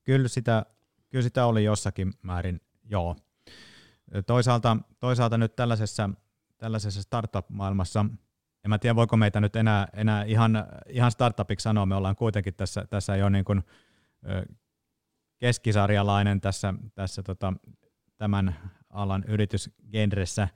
Kyllä 0.04 0.28
sitä, 0.28 0.66
kyllä 1.08 1.22
sitä 1.22 1.46
oli 1.46 1.64
jossakin 1.64 2.12
määrin, 2.22 2.60
joo. 2.84 3.16
Toisaalta, 4.26 4.76
toisaalta 5.00 5.38
nyt 5.38 5.56
tällaisessa, 5.56 6.10
tällaisessa 6.58 7.02
startup-maailmassa 7.02 8.06
en 8.64 8.68
mä 8.68 8.78
tiedä 8.78 8.96
voiko 8.96 9.16
meitä 9.16 9.40
nyt 9.40 9.56
enää, 9.56 9.88
enää 9.92 10.24
ihan, 10.24 10.66
ihan 10.88 11.10
startupiksi 11.10 11.64
sanoa, 11.64 11.86
me 11.86 11.94
ollaan 11.94 12.16
kuitenkin 12.16 12.54
tässä, 12.54 12.86
tässä 12.90 13.16
jo 13.16 13.28
niin 13.28 13.44
kuin, 13.44 13.62
keskisarjalainen 15.38 16.40
tässä, 16.40 16.74
tässä 16.94 17.22
tota, 17.22 17.52
tämän 18.16 18.56
alan 18.90 19.24
yritysgenressä, 19.28 20.48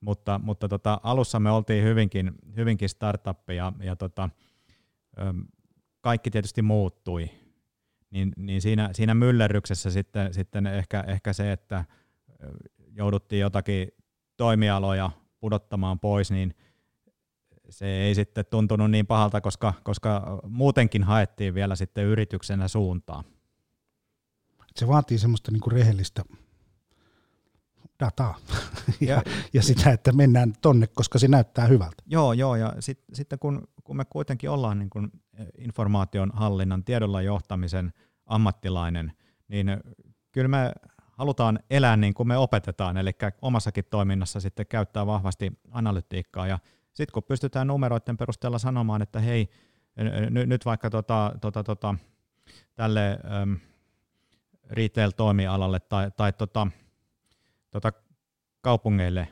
mutta, 0.00 0.40
mutta 0.42 0.68
tota, 0.68 1.00
alussa 1.02 1.40
me 1.40 1.50
oltiin 1.50 1.84
hyvinkin, 1.84 2.32
hyvinkin 2.56 2.88
startup 2.88 3.50
ja, 3.50 3.72
ja 3.80 3.96
tota, 3.96 4.28
kaikki 6.00 6.30
tietysti 6.30 6.62
muuttui, 6.62 7.30
niin, 8.10 8.32
niin 8.36 8.62
siinä, 8.62 8.90
siinä 8.92 9.14
myllerryksessä 9.14 9.90
sitten, 9.90 10.34
sitten 10.34 10.66
ehkä, 10.66 11.04
ehkä 11.06 11.32
se, 11.32 11.52
että 11.52 11.84
jouduttiin 12.92 13.40
jotakin 13.40 13.88
toimialoja 14.36 15.10
pudottamaan 15.40 16.00
pois, 16.00 16.30
niin 16.30 16.54
se 17.70 17.86
ei 17.86 18.14
sitten 18.14 18.44
tuntunut 18.50 18.90
niin 18.90 19.06
pahalta, 19.06 19.40
koska, 19.40 19.72
koska 19.82 20.40
muutenkin 20.48 21.02
haettiin 21.02 21.54
vielä 21.54 21.76
sitten 21.76 22.04
yrityksenä 22.04 22.68
suuntaa. 22.68 23.24
Se 24.76 24.88
vaatii 24.88 25.18
semmoista 25.18 25.50
niin 25.52 25.60
kuin 25.60 25.72
rehellistä 25.72 26.24
dataa 28.00 28.36
ja, 29.08 29.22
ja 29.52 29.62
sitä, 29.62 29.90
että 29.90 30.12
mennään 30.12 30.52
tonne, 30.62 30.86
koska 30.86 31.18
se 31.18 31.28
näyttää 31.28 31.66
hyvältä. 31.66 32.02
Joo, 32.06 32.32
joo 32.32 32.56
ja 32.56 32.74
sit, 32.80 33.04
sitten 33.12 33.38
kun, 33.38 33.68
kun 33.84 33.96
me 33.96 34.04
kuitenkin 34.04 34.50
ollaan 34.50 34.78
niin 34.78 34.90
kuin 34.90 35.10
informaation 35.58 36.30
hallinnan, 36.34 36.84
tiedolla 36.84 37.22
johtamisen 37.22 37.92
ammattilainen, 38.26 39.12
niin 39.48 39.76
kyllä 40.32 40.48
me 40.48 40.72
halutaan 41.12 41.58
elää 41.70 41.96
niin 41.96 42.14
kuin 42.14 42.28
me 42.28 42.36
opetetaan, 42.36 42.96
eli 42.96 43.10
omassakin 43.42 43.84
toiminnassa 43.90 44.40
sitten 44.40 44.66
käyttää 44.66 45.06
vahvasti 45.06 45.52
analytiikkaa, 45.70 46.46
ja 46.46 46.58
sitten 46.92 47.12
kun 47.12 47.22
pystytään 47.22 47.66
numeroiden 47.66 48.16
perusteella 48.16 48.58
sanomaan, 48.58 49.02
että 49.02 49.20
hei, 49.20 49.48
n- 50.30 50.48
nyt 50.48 50.64
vaikka 50.64 50.90
tota, 50.90 51.32
tota, 51.40 51.64
tota, 51.64 51.94
tälle 52.74 53.18
ähm, 53.42 53.52
retail-toimialalle 54.70 55.80
tai, 55.80 56.10
tai 56.16 56.32
tota, 56.32 56.66
tota, 57.80 57.92
kaupungeille 58.60 59.28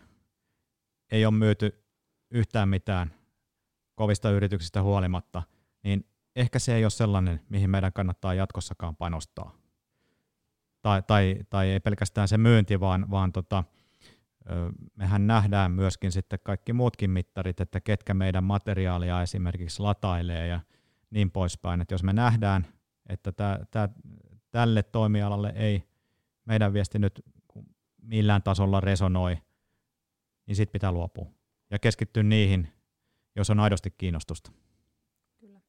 ei 1.11 1.27
ole 1.27 1.35
myyty 1.35 1.85
yhtään 2.31 2.69
mitään 2.69 3.15
kovista 3.95 4.31
yrityksistä 4.31 4.83
huolimatta, 4.83 5.43
niin 5.83 6.07
ehkä 6.37 6.59
se 6.59 6.75
ei 6.75 6.85
ole 6.85 6.91
sellainen, 6.91 7.41
mihin 7.49 7.71
meidän 7.71 7.93
kannattaa 7.93 8.35
jatkossakaan 8.35 8.97
panostaa. 8.97 9.53
Tai, 10.83 11.03
tai, 11.03 11.37
tai 11.51 11.71
ei 11.71 11.81
pelkästään 11.81 12.29
se 12.29 12.39
myynti, 12.39 12.81
vaan, 12.81 13.11
vaan 13.11 13.33
tota, 13.33 13.65
mehän 14.97 15.27
nähdään 15.27 15.73
myöskin 15.73 16.13
sitten 16.13 16.39
kaikki 16.43 16.73
muutkin 16.73 17.11
mittarit, 17.11 17.61
että 17.61 17.81
ketkä 17.81 18.15
meidän 18.15 18.45
materiaalia 18.45 19.23
esimerkiksi 19.23 19.83
latailee 19.83 20.47
ja 20.47 20.61
niin 21.11 21.31
poispäin. 21.31 21.81
Että 21.81 21.95
jos 21.95 22.03
me 22.03 22.13
nähdään, 22.13 22.67
että 23.07 23.33
tää, 23.33 23.67
tää, 23.71 23.89
tälle 24.51 24.83
toimialalle 24.83 25.53
ei 25.57 25.89
meidän 26.45 26.73
viesti 26.73 26.99
nyt 26.99 27.34
millään 28.05 28.43
tasolla 28.43 28.81
resonoi, 28.81 29.37
niin 30.47 30.57
sitten 30.57 30.73
pitää 30.73 30.93
luopua 30.93 31.31
ja 31.71 31.79
keskittyä 31.79 32.23
niihin, 32.23 32.73
jos 33.37 33.51
on 33.51 33.61
aidosti 33.61 33.91
kiinnostusta. 33.91 34.51
Kyllä. 35.41 35.61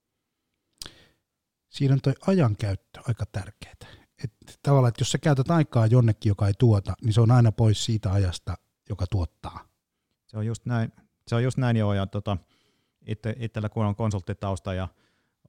Siinä 1.69 1.93
on 1.93 2.01
tuo 2.01 2.13
ajankäyttö 2.27 2.99
aika 3.07 3.25
tärkeää. 3.25 3.75
Että 4.23 4.53
tavallaan, 4.63 4.89
että 4.89 5.01
jos 5.01 5.11
sä 5.11 5.17
käytät 5.17 5.51
aikaa 5.51 5.85
jonnekin, 5.85 6.29
joka 6.29 6.47
ei 6.47 6.53
tuota, 6.59 6.93
niin 7.03 7.13
se 7.13 7.21
on 7.21 7.31
aina 7.31 7.51
pois 7.51 7.85
siitä 7.85 8.11
ajasta, 8.11 8.57
joka 8.89 9.05
tuottaa. 9.11 9.67
Se 10.27 10.37
on 10.37 10.45
just 10.45 10.65
näin, 10.65 10.91
se 11.27 11.35
on 11.35 11.43
just 11.43 11.57
näin 11.57 11.77
joo, 11.77 11.93
ja 11.93 12.07
tota, 12.07 12.37
itse, 13.05 13.35
itsellä 13.39 13.69
kun 13.69 13.85
on 13.85 13.95
konsulttitausta 13.95 14.73
ja 14.73 14.87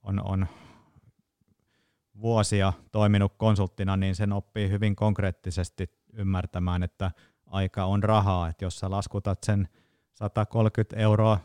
on, 0.03 0.25
on 0.25 0.47
vuosia 2.21 2.73
toiminut 2.91 3.33
konsulttina, 3.37 3.97
niin 3.97 4.15
sen 4.15 4.33
oppii 4.33 4.69
hyvin 4.69 4.95
konkreettisesti 4.95 5.96
ymmärtämään, 6.13 6.83
että 6.83 7.11
aika 7.45 7.85
on 7.85 8.03
rahaa, 8.03 8.47
että 8.47 8.65
jos 8.65 8.79
sä 8.79 8.89
laskutat 8.89 9.43
sen 9.43 9.67
130 10.13 10.95
euroa 10.97 11.39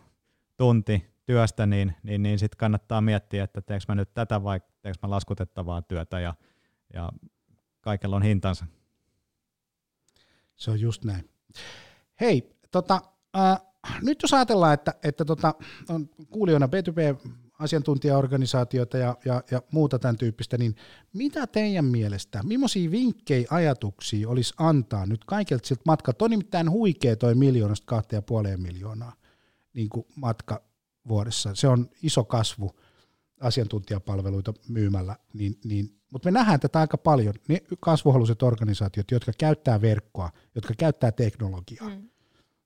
tunti 0.56 1.12
työstä, 1.24 1.66
niin, 1.66 1.96
niin, 2.02 2.22
niin 2.22 2.38
sitten 2.38 2.58
kannattaa 2.58 3.00
miettiä, 3.00 3.44
että 3.44 3.62
teekö 3.62 3.84
mä 3.88 3.94
nyt 3.94 4.14
tätä 4.14 4.44
vai 4.44 4.60
teekö 4.82 4.98
mä 5.02 5.10
laskutettavaa 5.10 5.82
työtä 5.82 6.20
ja, 6.20 6.34
ja 6.94 7.12
kaikella 7.80 8.16
on 8.16 8.22
hintansa. 8.22 8.66
Se 10.56 10.70
on 10.70 10.80
just 10.80 11.04
näin. 11.04 11.30
Hei, 12.20 12.56
tota, 12.70 13.00
äh, 13.36 13.60
nyt 14.02 14.22
jos 14.22 14.34
ajatellaan, 14.34 14.74
että, 14.74 14.94
että 15.02 15.24
tota, 15.24 15.54
on 15.88 16.08
kuulijoina 16.30 16.66
B2B 16.66 17.30
asiantuntijaorganisaatioita 17.62 18.98
ja, 18.98 19.16
ja, 19.24 19.42
ja 19.50 19.62
muuta 19.72 19.98
tämän 19.98 20.16
tyyppistä, 20.16 20.58
niin 20.58 20.76
mitä 21.12 21.46
teidän 21.46 21.84
mielestä, 21.84 22.42
millaisia 22.42 22.90
vinkkejä, 22.90 23.46
ajatuksia 23.50 24.28
olisi 24.28 24.54
antaa 24.58 25.06
nyt 25.06 25.24
kaikilta 25.24 25.68
siltä 25.68 25.82
matkalta? 25.86 26.24
On 26.24 26.30
nimittäin 26.30 26.70
huikea 26.70 27.16
toi 27.16 27.34
miljoonasta 27.34 27.86
kahteen 27.86 28.18
ja 28.18 28.22
puoleen 28.22 28.60
miljoonaa 28.60 29.12
niin 29.74 29.88
kuin 29.88 30.06
matka 30.16 30.62
vuodessa. 31.08 31.54
Se 31.54 31.68
on 31.68 31.90
iso 32.02 32.24
kasvu 32.24 32.70
asiantuntijapalveluita 33.40 34.54
myymällä, 34.68 35.16
niin, 35.32 35.58
niin, 35.64 35.96
mutta 36.12 36.26
me 36.26 36.30
nähdään 36.30 36.60
tätä 36.60 36.80
aika 36.80 36.98
paljon. 36.98 37.34
Ne 37.48 37.62
kasvuhaluiset 37.80 38.42
organisaatiot, 38.42 39.10
jotka 39.10 39.32
käyttää 39.38 39.80
verkkoa, 39.80 40.30
jotka 40.54 40.74
käyttää 40.78 41.12
teknologiaa, 41.12 41.88
mm. 41.88 41.94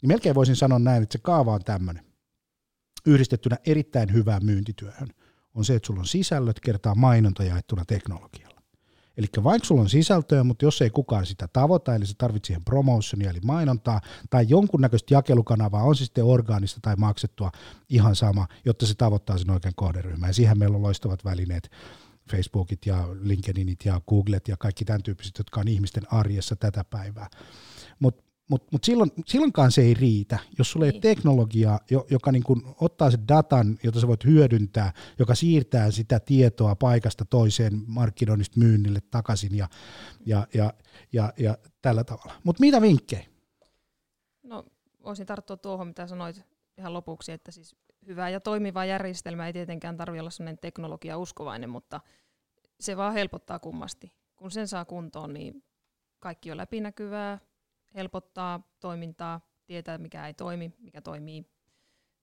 niin 0.03 0.09
melkein 0.09 0.35
voisin 0.35 0.57
sanoa 0.57 0.79
näin, 0.79 1.03
että 1.03 1.13
se 1.13 1.19
kaava 1.23 1.55
on 1.55 1.65
tämmöinen 1.65 2.05
yhdistettynä 3.07 3.57
erittäin 3.67 4.13
hyvään 4.13 4.45
myyntityöhön 4.45 5.09
on 5.55 5.65
se, 5.65 5.75
että 5.75 5.87
sulla 5.87 6.01
on 6.01 6.07
sisällöt 6.07 6.61
kertaa 6.61 6.95
mainonta 6.95 7.45
jaettuna 7.45 7.85
teknologialla. 7.85 8.57
Eli 9.17 9.27
vaikka 9.45 9.67
sulla 9.67 9.83
on 9.83 9.89
sisältöä, 9.89 10.45
mutta 10.45 10.65
jos 10.65 10.83
ei 10.83 10.91
kukaan 10.91 11.27
sitä 11.27 11.49
tavoita, 11.53 11.95
eli 11.95 12.07
se 12.07 12.15
tarvitsee 12.19 12.47
siihen 12.47 12.65
promotionia 12.65 13.31
eli 13.31 13.41
mainontaa, 13.45 14.01
tai 14.31 14.47
jonkunnäköistä 14.49 15.15
jakelukanavaa, 15.15 15.83
on 15.83 15.97
se 15.97 16.05
sitten 16.05 16.25
orgaanista 16.25 16.81
tai 16.83 16.97
maksettua, 16.97 17.51
ihan 17.89 18.17
sama, 18.17 18.47
jotta 18.65 18.87
se 18.87 18.95
tavoittaa 18.95 19.39
sen 19.39 19.51
oikean 19.51 19.75
kohderyhmän. 19.77 20.29
Ja 20.29 20.35
siihen 20.35 20.59
meillä 20.59 20.77
on 20.77 20.83
loistavat 20.83 21.25
välineet, 21.25 21.71
Facebookit 22.31 22.87
ja 22.87 23.09
LinkedInit 23.21 23.85
ja 23.85 24.01
Googlet 24.09 24.49
ja 24.49 24.57
kaikki 24.57 24.85
tämän 24.85 25.03
tyyppiset, 25.03 25.39
jotka 25.39 25.61
on 25.61 25.69
ihmisten 25.69 26.13
arjessa 26.13 26.57
tätä 26.57 26.85
päivää. 26.85 27.29
Mutta 27.99 28.25
mutta 28.49 28.69
mut 28.73 28.85
silloin, 28.85 29.11
silloinkaan 29.27 29.73
se 29.73 29.83
ei 29.83 29.95
riitä, 29.95 30.39
jos 30.59 30.71
sulla 30.71 30.87
ei 30.87 30.93
niin. 30.93 30.97
ole 30.97 31.15
teknologiaa, 31.15 31.81
joka 32.11 32.33
niin 32.33 32.43
kun 32.43 32.75
ottaa 32.81 33.11
sen 33.11 33.29
datan, 33.29 33.79
jota 33.83 34.01
sä 34.01 34.09
voit 34.09 34.25
hyödyntää, 34.25 34.93
joka 35.19 35.35
siirtää 35.35 35.91
sitä 35.91 36.21
tietoa 36.21 36.77
paikasta 36.77 37.25
toiseen 37.25 37.83
markkinoinnista 37.87 38.61
myynnille 38.61 39.01
takaisin 39.11 39.57
ja, 39.57 39.69
ja, 40.27 40.47
ja, 40.55 40.75
ja, 41.13 41.33
ja 41.39 41.59
tällä 41.83 42.05
tavalla. 42.05 42.33
Mutta 42.45 42.61
mitä 42.61 42.83
vinkkejä? 42.83 43.27
No 44.43 44.65
voisin 45.05 45.27
tarttua 45.27 45.57
tuohon, 45.57 45.87
mitä 45.87 46.07
sanoit 46.07 46.43
ihan 46.79 46.93
lopuksi, 46.93 47.33
että 47.33 47.51
siis 47.53 47.77
hyvä 48.07 48.29
ja 48.29 48.41
toimiva 48.41 48.85
järjestelmä 48.85 49.47
ei 49.47 49.53
tietenkään 49.53 49.97
tarvitse 49.97 50.21
olla 50.21 50.31
sellainen 50.31 50.59
teknologia-uskovainen, 50.59 51.71
mutta 51.71 52.01
se 52.81 52.97
vaan 52.97 53.13
helpottaa 53.13 53.59
kummasti. 53.59 54.13
Kun 54.37 54.51
sen 54.51 54.69
saa 54.69 54.85
kuntoon, 54.85 55.35
niin 55.35 55.65
kaikki 56.21 56.51
on 56.51 56.57
läpinäkyvää, 56.57 57.39
helpottaa 57.97 58.61
toimintaa, 58.81 59.41
tietää 59.67 59.99
mikä 59.99 60.27
ei 60.27 60.35
toimi, 60.35 60.73
mikä 60.79 61.01
toimii. 61.01 61.45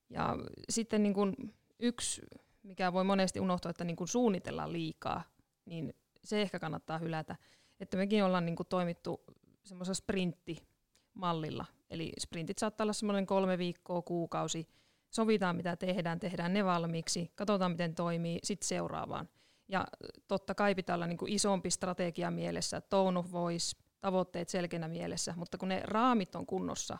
Ja 0.10 0.36
sitten 0.70 1.04
niin 1.04 1.14
kun 1.14 1.36
yksi, 1.80 2.22
mikä 2.64 2.94
voi 2.94 3.04
monesti 3.04 3.40
unohtua, 3.40 3.70
että 3.70 3.84
niin 3.84 3.96
kun 3.96 4.08
suunnitellaan 4.08 4.74
liikaa, 4.74 5.24
niin 5.66 5.94
se 6.24 6.42
ehkä 6.42 6.60
kannattaa 6.60 6.98
hylätä. 6.98 7.36
Että 7.80 7.98
mekin 7.98 8.24
ollaan 8.24 8.46
niin 8.46 8.56
toimittu 8.70 9.24
semmoisessa 9.64 10.04
sprinttimallilla. 10.04 11.66
Eli 11.90 12.12
sprintit 12.20 12.58
saattaa 12.58 12.86
olla 12.86 12.94
semmoinen 12.94 13.26
kolme 13.26 13.58
viikkoa, 13.58 14.02
kuukausi. 14.02 14.68
Sovitaan 15.10 15.56
mitä 15.56 15.76
tehdään, 15.76 16.20
tehdään 16.20 16.54
ne 16.54 16.66
valmiiksi, 16.66 17.32
katsotaan 17.36 17.72
miten 17.72 17.96
toimii, 17.96 18.40
sitten 18.44 18.68
seuraavaan. 18.68 19.30
Ja 19.68 19.88
totta 20.28 20.56
kai 20.56 20.76
pitää 20.76 20.96
olla 20.96 21.08
niin 21.08 21.18
isompi 21.28 21.70
strategia 21.70 22.32
mielessä, 22.32 22.82
tone 22.82 23.20
of 23.20 23.32
voice, 23.32 23.83
tavoitteet 24.04 24.50
selkeänä 24.50 24.88
mielessä, 24.88 25.34
mutta 25.38 25.58
kun 25.58 25.70
ne 25.70 25.82
raamit 25.84 26.36
on 26.36 26.46
kunnossa, 26.46 26.98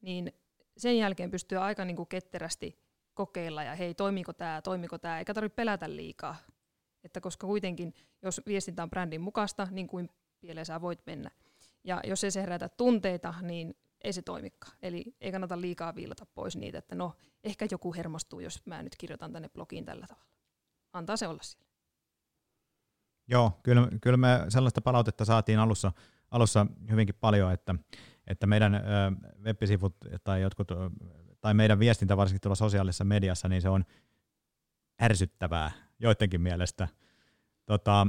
niin 0.00 0.32
sen 0.76 0.98
jälkeen 0.98 1.30
pystyy 1.30 1.58
aika 1.58 1.84
niin 1.84 1.96
kuin 1.96 2.08
ketterästi 2.08 2.78
kokeilla 3.14 3.62
ja 3.62 3.74
hei, 3.74 3.94
toimiko 3.94 4.32
tämä, 4.32 4.62
toimiko 4.62 4.98
tämä, 4.98 5.18
eikä 5.18 5.34
tarvitse 5.34 5.54
pelätä 5.54 5.96
liikaa. 5.96 6.36
Että 7.04 7.20
koska 7.20 7.46
kuitenkin, 7.46 7.94
jos 8.22 8.40
viestintä 8.46 8.82
on 8.82 8.90
brändin 8.90 9.20
mukaista, 9.20 9.68
niin 9.70 9.86
kuin 9.86 10.08
pieleen 10.40 10.66
sä 10.66 10.80
voit 10.80 11.06
mennä. 11.06 11.30
Ja 11.84 12.00
jos 12.04 12.24
ei 12.24 12.30
se 12.30 12.40
herätä 12.40 12.68
tunteita, 12.68 13.34
niin 13.42 13.76
ei 14.04 14.12
se 14.12 14.22
toimikaan. 14.22 14.76
Eli 14.82 15.16
ei 15.20 15.32
kannata 15.32 15.60
liikaa 15.60 15.94
viilata 15.94 16.26
pois 16.26 16.56
niitä, 16.56 16.78
että 16.78 16.94
no, 16.94 17.12
ehkä 17.44 17.66
joku 17.70 17.94
hermostuu, 17.94 18.40
jos 18.40 18.66
mä 18.66 18.82
nyt 18.82 18.96
kirjoitan 18.96 19.32
tänne 19.32 19.48
blogiin 19.48 19.84
tällä 19.84 20.06
tavalla. 20.06 20.28
Antaa 20.92 21.16
se 21.16 21.28
olla 21.28 21.42
siellä. 21.42 21.64
Joo, 23.28 23.60
kyllä, 23.62 23.88
kyllä 24.00 24.16
me 24.16 24.44
sellaista 24.48 24.80
palautetta 24.80 25.24
saatiin 25.24 25.58
alussa 25.58 25.92
alussa 26.30 26.66
hyvinkin 26.90 27.14
paljon, 27.20 27.52
että, 27.52 27.74
että 28.26 28.46
meidän 28.46 28.82
web-sivut 29.44 29.96
tai 30.24 30.42
jotkut 30.42 30.68
tai 31.40 31.54
meidän 31.54 31.78
viestintä 31.78 32.16
varsinkin 32.16 32.40
tuolla 32.40 32.54
sosiaalisessa 32.54 33.04
mediassa, 33.04 33.48
niin 33.48 33.62
se 33.62 33.68
on 33.68 33.84
ärsyttävää 35.02 35.70
joidenkin 35.98 36.40
mielestä. 36.40 36.88
Tota, 37.66 38.06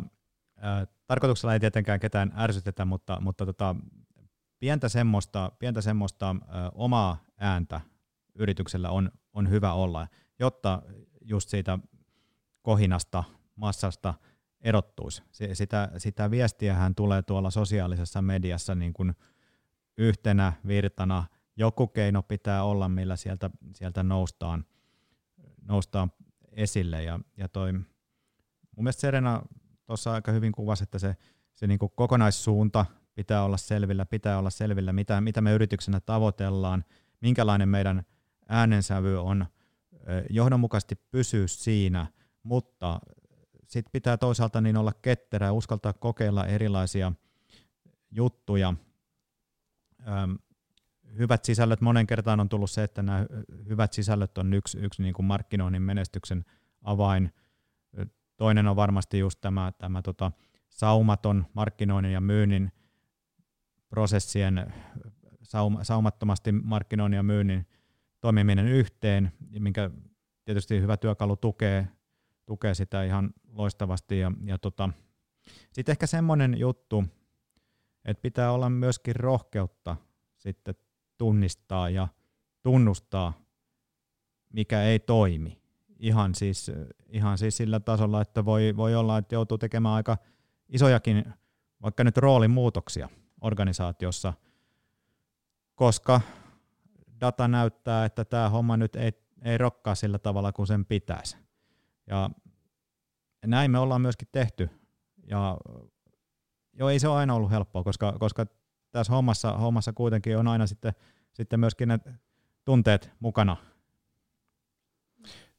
tarkoituksella 1.07 1.53
ei 1.53 1.59
tietenkään 1.59 1.99
ketään 1.99 2.33
ärsytetä, 2.37 2.85
mutta, 2.85 3.17
mutta 3.21 3.45
tota, 3.45 3.75
pientä 4.59 4.89
semmoista, 4.89 5.51
pientä 5.59 5.81
semmoista 5.81 6.35
omaa 6.73 7.23
ääntä 7.37 7.81
yrityksellä 8.35 8.89
on, 8.89 9.11
on 9.33 9.49
hyvä 9.49 9.73
olla, 9.73 10.07
jotta 10.39 10.81
just 11.21 11.49
siitä 11.49 11.79
kohinasta, 12.61 13.23
massasta 13.55 14.13
erottuisi. 14.65 15.23
Sitä, 15.53 15.91
sitä 15.97 16.31
viestiähän 16.31 16.95
tulee 16.95 17.21
tuolla 17.21 17.51
sosiaalisessa 17.51 18.21
mediassa 18.21 18.75
niin 18.75 18.93
kuin 18.93 19.13
yhtenä 19.97 20.53
virtana. 20.67 21.23
Joku 21.55 21.87
keino 21.87 22.23
pitää 22.23 22.63
olla, 22.63 22.89
millä 22.89 23.15
sieltä, 23.15 23.49
sieltä 23.75 24.03
noustaan, 24.03 24.65
noustaan 25.67 26.11
esille. 26.51 27.03
Ja, 27.03 27.19
ja 27.37 27.49
toi, 27.49 27.73
mun 27.73 27.85
mielestä 28.77 29.01
Serena 29.01 29.41
tuossa 29.85 30.13
aika 30.13 30.31
hyvin 30.31 30.51
kuvasi, 30.51 30.83
että 30.83 30.99
se, 30.99 31.15
se 31.53 31.67
niin 31.67 31.79
kuin 31.79 31.91
kokonaissuunta 31.95 32.85
pitää 33.13 33.43
olla 33.43 33.57
selvillä, 33.57 34.05
pitää 34.05 34.37
olla 34.39 34.49
selvillä, 34.49 34.93
mitä, 34.93 35.21
mitä 35.21 35.41
me 35.41 35.53
yrityksenä 35.53 35.99
tavoitellaan, 35.99 36.85
minkälainen 37.21 37.69
meidän 37.69 38.03
äänensävy 38.49 39.21
on, 39.21 39.45
johdonmukaisesti 40.29 40.95
pysyä 40.95 41.47
siinä, 41.47 42.07
mutta 42.43 42.99
sitten 43.67 43.91
pitää 43.91 44.17
toisaalta 44.17 44.61
niin 44.61 44.77
olla 44.77 44.93
ketterä 45.01 45.45
ja 45.45 45.53
uskaltaa 45.53 45.93
kokeilla 45.93 46.45
erilaisia 46.45 47.11
juttuja. 48.11 48.73
Öm, 50.07 50.37
hyvät 51.17 51.45
sisällöt, 51.45 51.81
monen 51.81 52.07
kertaan 52.07 52.39
on 52.39 52.49
tullut 52.49 52.71
se, 52.71 52.83
että 52.83 53.03
nämä 53.03 53.25
hyvät 53.69 53.93
sisällöt 53.93 54.37
on 54.37 54.53
yksi, 54.53 54.77
yksi 54.77 55.01
niin 55.01 55.13
kuin 55.13 55.25
markkinoinnin 55.25 55.81
menestyksen 55.81 56.45
avain. 56.81 57.33
Toinen 58.37 58.67
on 58.67 58.75
varmasti 58.75 59.19
just 59.19 59.41
tämä, 59.41 59.71
tämä 59.77 60.01
tota, 60.01 60.31
saumaton 60.69 61.45
markkinoinnin 61.53 62.13
ja 62.13 62.21
myynnin 62.21 62.71
prosessien, 63.89 64.73
saum, 65.43 65.77
saumattomasti 65.81 66.51
markkinoinnin 66.51 67.17
ja 67.17 67.23
myynnin 67.23 67.67
toimiminen 68.21 68.67
yhteen, 68.67 69.31
minkä 69.59 69.89
tietysti 70.45 70.81
hyvä 70.81 70.97
työkalu 70.97 71.35
tukee, 71.35 71.87
tukee 72.45 72.73
sitä 72.73 73.03
ihan 73.03 73.33
loistavasti. 73.55 74.19
Ja, 74.19 74.31
ja 74.45 74.57
tota, 74.57 74.89
sitten 75.71 75.93
ehkä 75.93 76.07
semmoinen 76.07 76.59
juttu, 76.59 77.03
että 78.05 78.21
pitää 78.21 78.51
olla 78.51 78.69
myöskin 78.69 79.15
rohkeutta 79.15 79.95
sitten 80.37 80.75
tunnistaa 81.17 81.89
ja 81.89 82.07
tunnustaa, 82.63 83.33
mikä 84.53 84.83
ei 84.83 84.99
toimi. 84.99 85.61
Ihan 85.99 86.35
siis, 86.35 86.71
ihan 87.09 87.37
siis 87.37 87.57
sillä 87.57 87.79
tasolla, 87.79 88.21
että 88.21 88.45
voi, 88.45 88.73
voi 88.77 88.95
olla, 88.95 89.17
että 89.17 89.35
joutuu 89.35 89.57
tekemään 89.57 89.95
aika 89.95 90.17
isojakin, 90.69 91.33
vaikka 91.81 92.03
nyt 92.03 92.17
roolimuutoksia 92.17 93.09
organisaatiossa, 93.41 94.33
koska 95.75 96.21
data 97.21 97.47
näyttää, 97.47 98.05
että 98.05 98.25
tämä 98.25 98.49
homma 98.49 98.77
nyt 98.77 98.95
ei, 98.95 99.11
ei 99.41 99.57
rokkaa 99.57 99.95
sillä 99.95 100.19
tavalla 100.19 100.51
kuin 100.51 100.67
sen 100.67 100.85
pitäisi. 100.85 101.37
Ja 102.07 102.29
näin 103.45 103.71
me 103.71 103.79
ollaan 103.79 104.01
myöskin 104.01 104.27
tehty. 104.31 104.69
Ja 105.27 105.57
joo, 106.73 106.89
ei 106.89 106.99
se 106.99 107.07
ole 107.07 107.17
aina 107.17 107.33
ollut 107.33 107.51
helppoa, 107.51 107.83
koska, 107.83 108.15
koska 108.19 108.45
tässä 108.91 109.13
hommassa, 109.13 109.51
hommassa 109.51 109.93
kuitenkin 109.93 110.37
on 110.37 110.47
aina 110.47 110.67
sitten, 110.67 110.93
sitten 111.33 111.59
myöskin 111.59 111.87
ne 111.87 111.99
tunteet 112.65 113.11
mukana. 113.19 113.57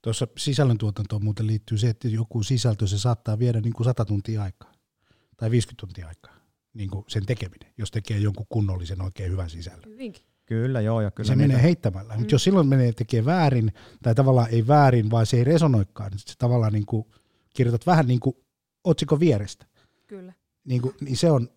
Tuossa 0.02 0.28
sisällöntuotantoon 0.36 1.24
muuten 1.24 1.46
liittyy 1.46 1.78
se, 1.78 1.88
että 1.88 2.08
joku 2.08 2.42
sisältö 2.42 2.86
se 2.86 2.98
saattaa 2.98 3.38
viedä 3.38 3.60
niin 3.60 3.72
kuin 3.72 3.84
100 3.84 4.04
tuntia 4.04 4.42
aikaa 4.42 4.72
tai 5.36 5.50
50 5.50 5.80
tuntia 5.80 6.08
aikaa 6.08 6.36
niin 6.74 6.90
kuin 6.90 7.04
sen 7.08 7.26
tekeminen, 7.26 7.72
jos 7.78 7.90
tekee 7.90 8.18
jonkun 8.18 8.46
kunnollisen 8.48 9.02
oikein 9.02 9.30
hyvän 9.30 9.50
sisällön. 9.50 9.90
Hyvinkin. 9.90 10.22
Kyllä, 10.46 10.80
joo. 10.80 11.00
Ja 11.00 11.10
kyllä 11.10 11.26
se 11.26 11.36
niitä... 11.36 11.48
menee 11.48 11.62
heittämällä. 11.62 12.14
Mm. 12.14 12.18
Mutta 12.18 12.34
jos 12.34 12.44
silloin 12.44 12.66
menee 12.66 12.92
tekee 12.92 13.24
väärin, 13.24 13.72
tai 14.02 14.14
tavallaan 14.14 14.48
ei 14.50 14.66
väärin, 14.66 15.10
vaan 15.10 15.26
se 15.26 15.36
ei 15.36 15.44
resonoikaan, 15.44 16.10
niin 16.10 16.18
se 16.18 16.34
tavallaan 16.38 16.72
niin 16.72 16.86
kuin, 16.86 17.06
kirjoitat 17.56 17.86
vähän 17.86 18.06
niin 18.06 18.20
kuin 18.20 18.36
otsikon 18.84 19.20
vierestä. 19.20 19.66
Kyllä. 20.06 20.32
Niin, 20.64 20.82
kuin, 20.82 20.94
niin 21.00 21.16
se, 21.16 21.30
on, 21.30 21.50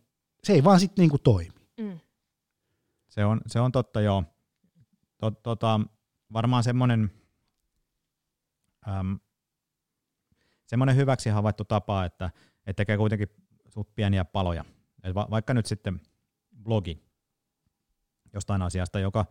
se 0.44 0.54
ei 0.54 0.64
vaan 0.64 0.80
sitten 0.80 1.04
niin 1.04 1.10
kuin 1.10 1.22
toimi. 1.22 1.60
Mm. 1.78 2.00
Se, 3.10 3.26
on, 3.26 3.42
se 3.48 3.60
on 3.60 3.72
totta, 3.72 4.02
joo. 4.02 4.24
Tot, 5.18 5.44
tota, 5.44 5.80
varmaan 6.34 6.64
semmoinen, 6.64 7.12
äm, 8.88 9.20
semmoinen 10.66 10.96
hyväksi 10.96 11.30
havaittu 11.30 11.66
tapa, 11.66 12.06
että, 12.06 12.32
että 12.66 12.74
tekee 12.74 12.98
kuitenkin 12.98 13.30
suht 13.68 13.96
pieniä 13.96 14.26
paloja. 14.26 14.66
Et 15.04 15.16
va, 15.16 15.28
vaikka 15.30 15.54
nyt 15.54 15.66
sitten 15.66 16.02
blogi, 16.64 17.04
jostain 18.34 18.62
asiasta, 18.62 19.00
joka 19.00 19.26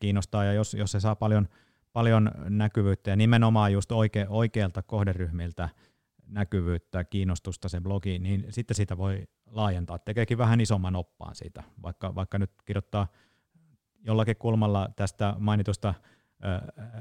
kiinnostaa, 0.00 0.44
ja 0.44 0.52
jos, 0.52 0.74
jos 0.74 0.92
se 0.92 1.00
saa 1.00 1.16
paljon, 1.16 1.48
paljon 1.92 2.30
näkyvyyttä 2.48 3.10
ja 3.10 3.16
nimenomaan 3.16 3.72
just 3.72 3.92
oike, 3.92 4.26
oikealta 4.28 4.82
kohderyhmiltä 4.82 5.68
näkyvyyttä, 6.26 7.04
kiinnostusta 7.04 7.68
se 7.68 7.80
blogi, 7.80 8.18
niin 8.18 8.46
sitten 8.50 8.74
sitä 8.74 8.96
voi 8.96 9.28
laajentaa. 9.46 9.98
Tekeekin 9.98 10.38
vähän 10.38 10.60
isomman 10.60 10.96
oppaan 10.96 11.34
siitä, 11.34 11.62
vaikka, 11.82 12.14
vaikka 12.14 12.38
nyt 12.38 12.50
kirjoittaa 12.64 13.08
jollakin 14.00 14.36
kulmalla 14.36 14.88
tästä 14.96 15.34
mainitusta 15.38 15.94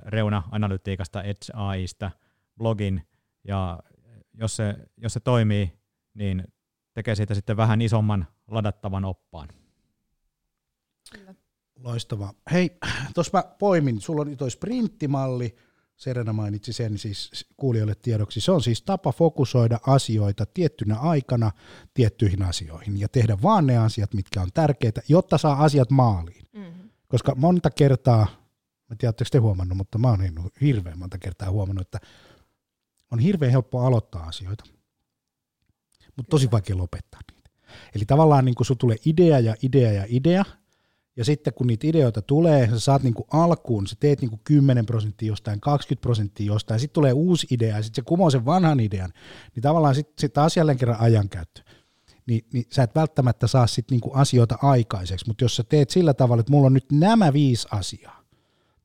reuna-analytiikasta, 0.05 1.23
Edge 1.23 1.53
AIsta 1.53 2.11
blogin, 2.57 3.07
ja 3.43 3.79
jos 4.33 4.55
se, 4.55 4.75
jos 4.97 5.13
se 5.13 5.19
toimii, 5.19 5.79
niin 6.13 6.47
tekee 6.93 7.15
siitä 7.15 7.33
sitten 7.33 7.57
vähän 7.57 7.81
isomman 7.81 8.27
ladattavan 8.47 9.05
oppaan. 9.05 9.49
Kyllä. 11.11 11.35
Loistavaa. 11.75 12.33
Hei, 12.51 12.77
tuossa 13.13 13.37
mä 13.37 13.43
poimin, 13.59 14.01
sulla 14.01 14.21
on 14.21 14.37
toi 14.37 14.51
sprinttimalli, 14.51 15.55
Serena 15.95 16.33
mainitsi 16.33 16.73
sen 16.73 16.97
siis 16.97 17.45
kuulijoille 17.57 17.95
tiedoksi. 17.95 18.41
Se 18.41 18.51
on 18.51 18.61
siis 18.61 18.81
tapa 18.81 19.11
fokusoida 19.11 19.79
asioita 19.87 20.45
tiettynä 20.45 20.95
aikana 20.99 21.51
tiettyihin 21.93 22.43
asioihin 22.43 22.99
ja 22.99 23.09
tehdä 23.09 23.37
vaan 23.41 23.67
ne 23.67 23.77
asiat, 23.77 24.13
mitkä 24.13 24.41
on 24.41 24.49
tärkeitä, 24.53 25.01
jotta 25.07 25.37
saa 25.37 25.63
asiat 25.63 25.91
maaliin. 25.91 26.45
Mm-hmm. 26.53 26.89
Koska 27.07 27.35
monta 27.35 27.69
kertaa, 27.71 28.27
mä 28.89 28.95
tiedän, 28.97 29.13
te 29.31 29.37
huomannut, 29.37 29.77
mutta 29.77 29.97
mä 29.97 30.07
oon 30.09 30.19
hirveän 30.61 30.99
monta 30.99 31.17
kertaa 31.17 31.51
huomannut, 31.51 31.87
että 31.87 31.99
on 33.11 33.19
hirveän 33.19 33.51
helppo 33.51 33.79
aloittaa 33.79 34.23
asioita, 34.23 34.63
mutta 36.15 36.29
tosi 36.29 36.51
vaikea 36.51 36.77
lopettaa 36.77 37.21
niitä. 37.31 37.49
Eli 37.95 38.05
tavallaan 38.05 38.45
niin 38.45 38.55
kun 38.55 38.65
sulla 38.65 38.79
tulee 38.79 38.97
idea 39.05 39.39
ja 39.39 39.55
idea 39.61 39.91
ja 39.91 40.05
idea, 40.07 40.45
ja 41.15 41.25
sitten 41.25 41.53
kun 41.53 41.67
niitä 41.67 41.87
ideoita 41.87 42.21
tulee, 42.21 42.69
sä 42.69 42.79
saat 42.79 43.03
niinku 43.03 43.27
alkuun, 43.31 43.87
sä 43.87 43.95
teet 43.99 44.21
niinku 44.21 44.39
10 44.43 44.85
prosenttia 44.85 45.27
jostain, 45.27 45.59
20 45.59 46.01
prosenttia 46.01 46.45
jostain, 46.45 46.79
sitten 46.79 46.93
tulee 46.93 47.13
uusi 47.13 47.47
idea, 47.51 47.77
ja 47.77 47.83
sitten 47.83 48.03
se 48.03 48.07
kumoo 48.07 48.29
sen 48.29 48.45
vanhan 48.45 48.79
idean, 48.79 49.13
niin 49.55 49.63
tavallaan 49.63 49.95
sitten 49.95 50.13
sit 50.17 50.33
taas 50.33 50.57
jälleen 50.57 50.77
kerran 50.77 50.99
ajankäyttö. 50.99 51.61
Niin, 52.25 52.45
niin 52.53 52.65
sä 52.71 52.83
et 52.83 52.95
välttämättä 52.95 53.47
saa 53.47 53.67
sitten 53.67 53.95
niinku 53.95 54.11
asioita 54.13 54.57
aikaiseksi, 54.61 55.27
mutta 55.27 55.43
jos 55.43 55.55
sä 55.55 55.63
teet 55.63 55.89
sillä 55.89 56.13
tavalla, 56.13 56.39
että 56.39 56.51
mulla 56.51 56.65
on 56.65 56.73
nyt 56.73 56.91
nämä 56.91 57.33
viisi 57.33 57.67
asiaa, 57.71 58.23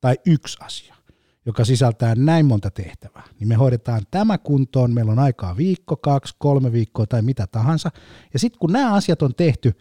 tai 0.01 0.17
yksi 0.27 0.59
asia, 0.61 0.95
joka 1.47 1.65
sisältää 1.65 2.15
näin 2.15 2.47
monta 2.47 2.71
tehtävää, 2.71 3.25
niin 3.41 3.49
me 3.49 3.55
hoidetaan 3.55 4.03
tämä 4.11 4.39
kuntoon, 4.39 4.95
meillä 4.95 5.13
on 5.13 5.19
aikaa 5.19 5.57
viikko, 5.57 5.97
kaksi, 5.97 6.35
kolme 6.39 6.73
viikkoa 6.73 7.07
tai 7.07 7.23
mitä 7.23 7.47
tahansa, 7.47 7.91
ja 8.33 8.39
sitten 8.39 8.59
kun 8.59 8.73
nämä 8.73 8.95
asiat 8.95 9.23
on 9.23 9.35
tehty, 9.35 9.73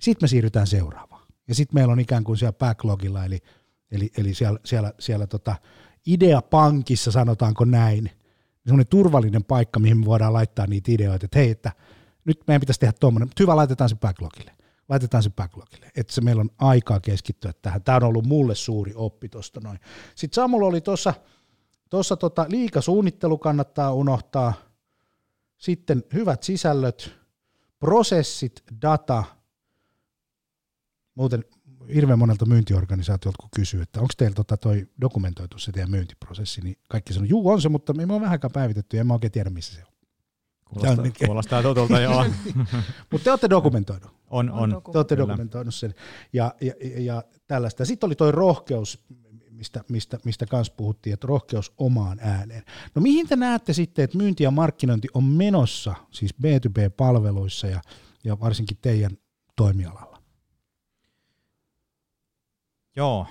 sitten 0.00 0.24
me 0.24 0.28
siirrytään 0.28 0.66
seuraavaan. 0.66 1.15
Ja 1.48 1.54
sitten 1.54 1.74
meillä 1.74 1.92
on 1.92 2.00
ikään 2.00 2.24
kuin 2.24 2.36
siellä 2.38 2.52
backlogilla, 2.52 3.24
eli, 3.24 3.38
eli, 3.90 4.10
eli 4.18 4.34
siellä, 4.34 4.60
siellä, 4.64 4.92
siellä 4.98 5.26
tota 5.26 5.56
ideapankissa, 6.06 7.10
sanotaanko 7.10 7.64
näin, 7.64 8.10
semmoinen 8.64 8.86
turvallinen 8.86 9.44
paikka, 9.44 9.80
mihin 9.80 9.98
me 9.98 10.06
voidaan 10.06 10.32
laittaa 10.32 10.66
niitä 10.66 10.92
ideoita, 10.92 11.24
että 11.24 11.38
hei, 11.38 11.50
että 11.50 11.72
nyt 12.24 12.40
meidän 12.46 12.60
pitäisi 12.60 12.80
tehdä 12.80 12.92
tuommoinen, 13.00 13.28
mutta 13.28 13.42
hyvä, 13.42 13.56
laitetaan 13.56 13.90
se 13.90 13.96
backlogille. 13.96 14.52
Laitetaan 14.88 15.22
se 15.22 15.30
backlogille, 15.30 15.90
että 15.96 16.12
se 16.12 16.20
meillä 16.20 16.40
on 16.40 16.50
aikaa 16.58 17.00
keskittyä 17.00 17.52
tähän. 17.62 17.82
Tämä 17.82 17.96
on 17.96 18.04
ollut 18.04 18.26
mulle 18.26 18.54
suuri 18.54 18.92
oppi 18.94 19.28
tuosta 19.28 19.60
noin. 19.64 19.80
Sitten 20.14 20.34
Samulla 20.34 20.66
oli 20.66 20.80
tuossa 20.80 21.14
tuossa 21.90 22.16
tota, 22.16 22.46
liikasuunnittelu 22.48 23.38
kannattaa 23.38 23.92
unohtaa, 23.92 24.52
sitten 25.56 26.04
hyvät 26.14 26.42
sisällöt, 26.42 27.14
prosessit, 27.78 28.62
data– 28.82 29.24
Muuten 31.16 31.44
hirveän 31.94 32.18
monelta 32.18 32.46
myyntiorganisaatiolta, 32.46 33.36
kun 33.40 33.48
kysyy, 33.56 33.82
että 33.82 34.00
onko 34.00 34.12
teillä 34.16 34.34
tota 34.34 34.56
toi 34.56 34.88
dokumentoitu 35.00 35.58
se 35.58 35.72
teidän 35.72 35.90
myyntiprosessi, 35.90 36.60
niin 36.60 36.76
kaikki 36.88 37.12
sanoo, 37.12 37.26
juu 37.26 37.48
on 37.48 37.60
se, 37.60 37.68
mutta 37.68 37.92
me 37.94 38.14
on 38.14 38.20
vähänkään 38.20 38.52
päivitetty 38.52 38.96
ja 38.96 39.00
en 39.00 39.06
mä 39.06 39.12
oikein 39.12 39.32
tiedä, 39.32 39.50
missä 39.50 39.74
se 39.74 39.80
on. 39.80 39.96
Kuulostaa, 40.64 41.04
on, 41.04 41.12
kuulostaa 41.26 41.62
tutulta, 41.62 42.00
joo. 42.00 42.24
mutta 43.10 43.24
te 43.24 43.30
olette 43.30 43.50
dokumentoinut. 43.50 44.10
On, 44.30 44.50
on. 44.50 44.82
Te 44.92 44.98
olette 44.98 45.16
dokumentoinut 45.16 45.74
sen 45.74 45.94
ja, 46.32 46.54
ja, 46.60 46.72
ja 46.98 47.22
tällaista. 47.46 47.84
Sitten 47.84 48.06
oli 48.06 48.14
toi 48.14 48.32
rohkeus, 48.32 49.04
mistä, 49.50 49.84
mistä, 49.88 50.18
mistä 50.24 50.46
kanssa 50.46 50.74
puhuttiin, 50.76 51.14
että 51.14 51.26
rohkeus 51.26 51.72
omaan 51.78 52.18
ääneen. 52.20 52.62
No 52.94 53.02
mihin 53.02 53.28
te 53.28 53.36
näette 53.36 53.72
sitten, 53.72 54.04
että 54.04 54.18
myynti 54.18 54.44
ja 54.44 54.50
markkinointi 54.50 55.08
on 55.14 55.24
menossa, 55.24 55.94
siis 56.10 56.34
B2B-palveluissa 56.42 57.66
ja, 57.66 57.80
ja 58.24 58.40
varsinkin 58.40 58.78
teidän 58.82 59.18
toimialalla? 59.56 60.15
Joo, 62.96 63.26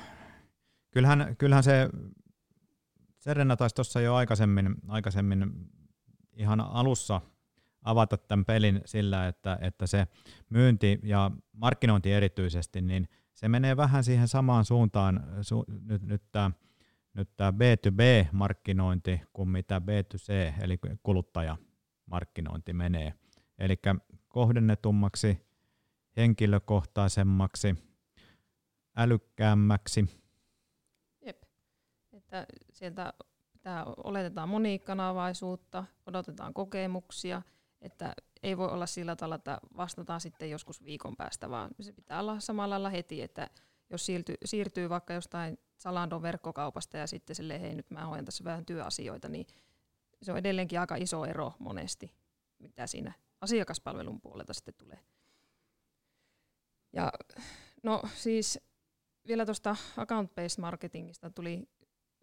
kyllähän, 0.92 1.36
kyllähän 1.38 1.64
se 1.64 1.90
Serena 3.20 3.58
taisi 3.58 3.76
tuossa 3.76 4.02
jo 4.02 4.16
aikaisemmin, 4.16 4.76
aikaisemmin 4.88 5.70
ihan 6.34 6.62
alussa 6.62 7.22
avata 7.82 8.18
tämän 8.18 8.46
pelin 8.46 8.82
sillä, 8.86 9.28
että, 9.28 9.58
että 9.62 9.88
se 9.88 10.08
myynti 10.50 11.00
ja 11.04 11.32
markkinointi 11.54 12.12
erityisesti, 12.12 12.82
niin 12.82 13.08
se 13.34 13.48
menee 13.50 13.78
vähän 13.78 14.04
siihen 14.04 14.28
samaan 14.28 14.66
suuntaan 14.66 15.24
su, 15.42 15.66
nyt, 15.86 16.02
nyt 16.04 16.24
tämä 16.32 16.52
nyt 17.16 17.30
tämä 17.36 17.52
B2B-markkinointi 17.52 19.22
kuin 19.34 19.50
mitä 19.50 19.82
B2C, 19.86 20.64
eli 20.64 20.80
kuluttajamarkkinointi 21.04 22.74
menee. 22.74 23.14
Eli 23.58 23.76
kohdennetummaksi, 24.28 25.46
henkilökohtaisemmaksi, 26.18 27.76
älykkäämmäksi. 28.98 30.06
Jep. 31.22 31.44
Että 32.14 32.46
sieltä 32.74 33.14
Tämä 33.66 33.86
oletetaan 33.98 34.50
monikanavaisuutta, 34.50 35.84
odotetaan 36.06 36.54
kokemuksia, 36.54 37.42
että 37.82 38.14
ei 38.44 38.58
voi 38.58 38.68
olla 38.68 38.86
sillä 38.86 39.16
tavalla, 39.16 39.36
että 39.36 39.60
vastataan 39.78 40.22
sitten 40.22 40.50
joskus 40.50 40.84
viikon 40.84 41.16
päästä, 41.16 41.50
vaan 41.50 41.72
se 41.82 41.94
pitää 41.94 42.20
olla 42.20 42.40
samalla 42.40 42.74
lailla 42.74 42.90
heti, 42.90 43.22
että 43.22 43.50
jos 43.90 44.06
siirtyy, 44.06 44.36
siirtyy 44.46 44.90
vaikka 44.90 45.14
jostain 45.14 45.58
Salandon 45.78 46.22
verkkokaupasta 46.22 46.98
ja 46.98 47.08
sitten 47.08 47.36
sille 47.36 47.62
hei 47.62 47.76
nyt 47.76 47.92
mä 47.92 48.06
hoidan 48.06 48.26
tässä 48.26 48.44
vähän 48.44 48.66
työasioita, 48.66 49.30
niin 49.30 49.48
se 50.22 50.32
on 50.32 50.38
edelleenkin 50.38 50.80
aika 50.80 50.96
iso 50.96 51.26
ero 51.26 51.54
monesti, 51.60 52.16
mitä 52.60 52.88
siinä 52.88 53.14
asiakaspalvelun 53.42 54.22
puolelta 54.22 54.54
sitten 54.54 54.74
tulee. 54.78 55.00
Ja 56.94 57.14
no 57.84 58.02
siis 58.16 58.60
vielä 59.28 59.46
tuosta 59.46 59.76
account-based 59.98 60.62
marketingista 60.62 61.30
tuli 61.30 61.68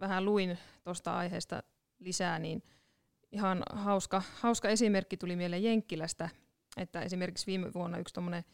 vähän 0.00 0.24
luin 0.24 0.59
tuosta 0.84 1.16
aiheesta 1.16 1.62
lisää, 1.98 2.38
niin 2.38 2.62
ihan 3.32 3.62
hauska, 3.72 4.22
hauska 4.40 4.68
esimerkki 4.68 5.16
tuli 5.16 5.36
mieleen 5.36 5.64
Jenkkilästä, 5.64 6.28
että 6.76 7.03
esimerkiksi 7.03 7.46
viime 7.46 7.72
vuonna 7.74 7.98
yksi 7.98 8.14
tuommoinen 8.14 8.44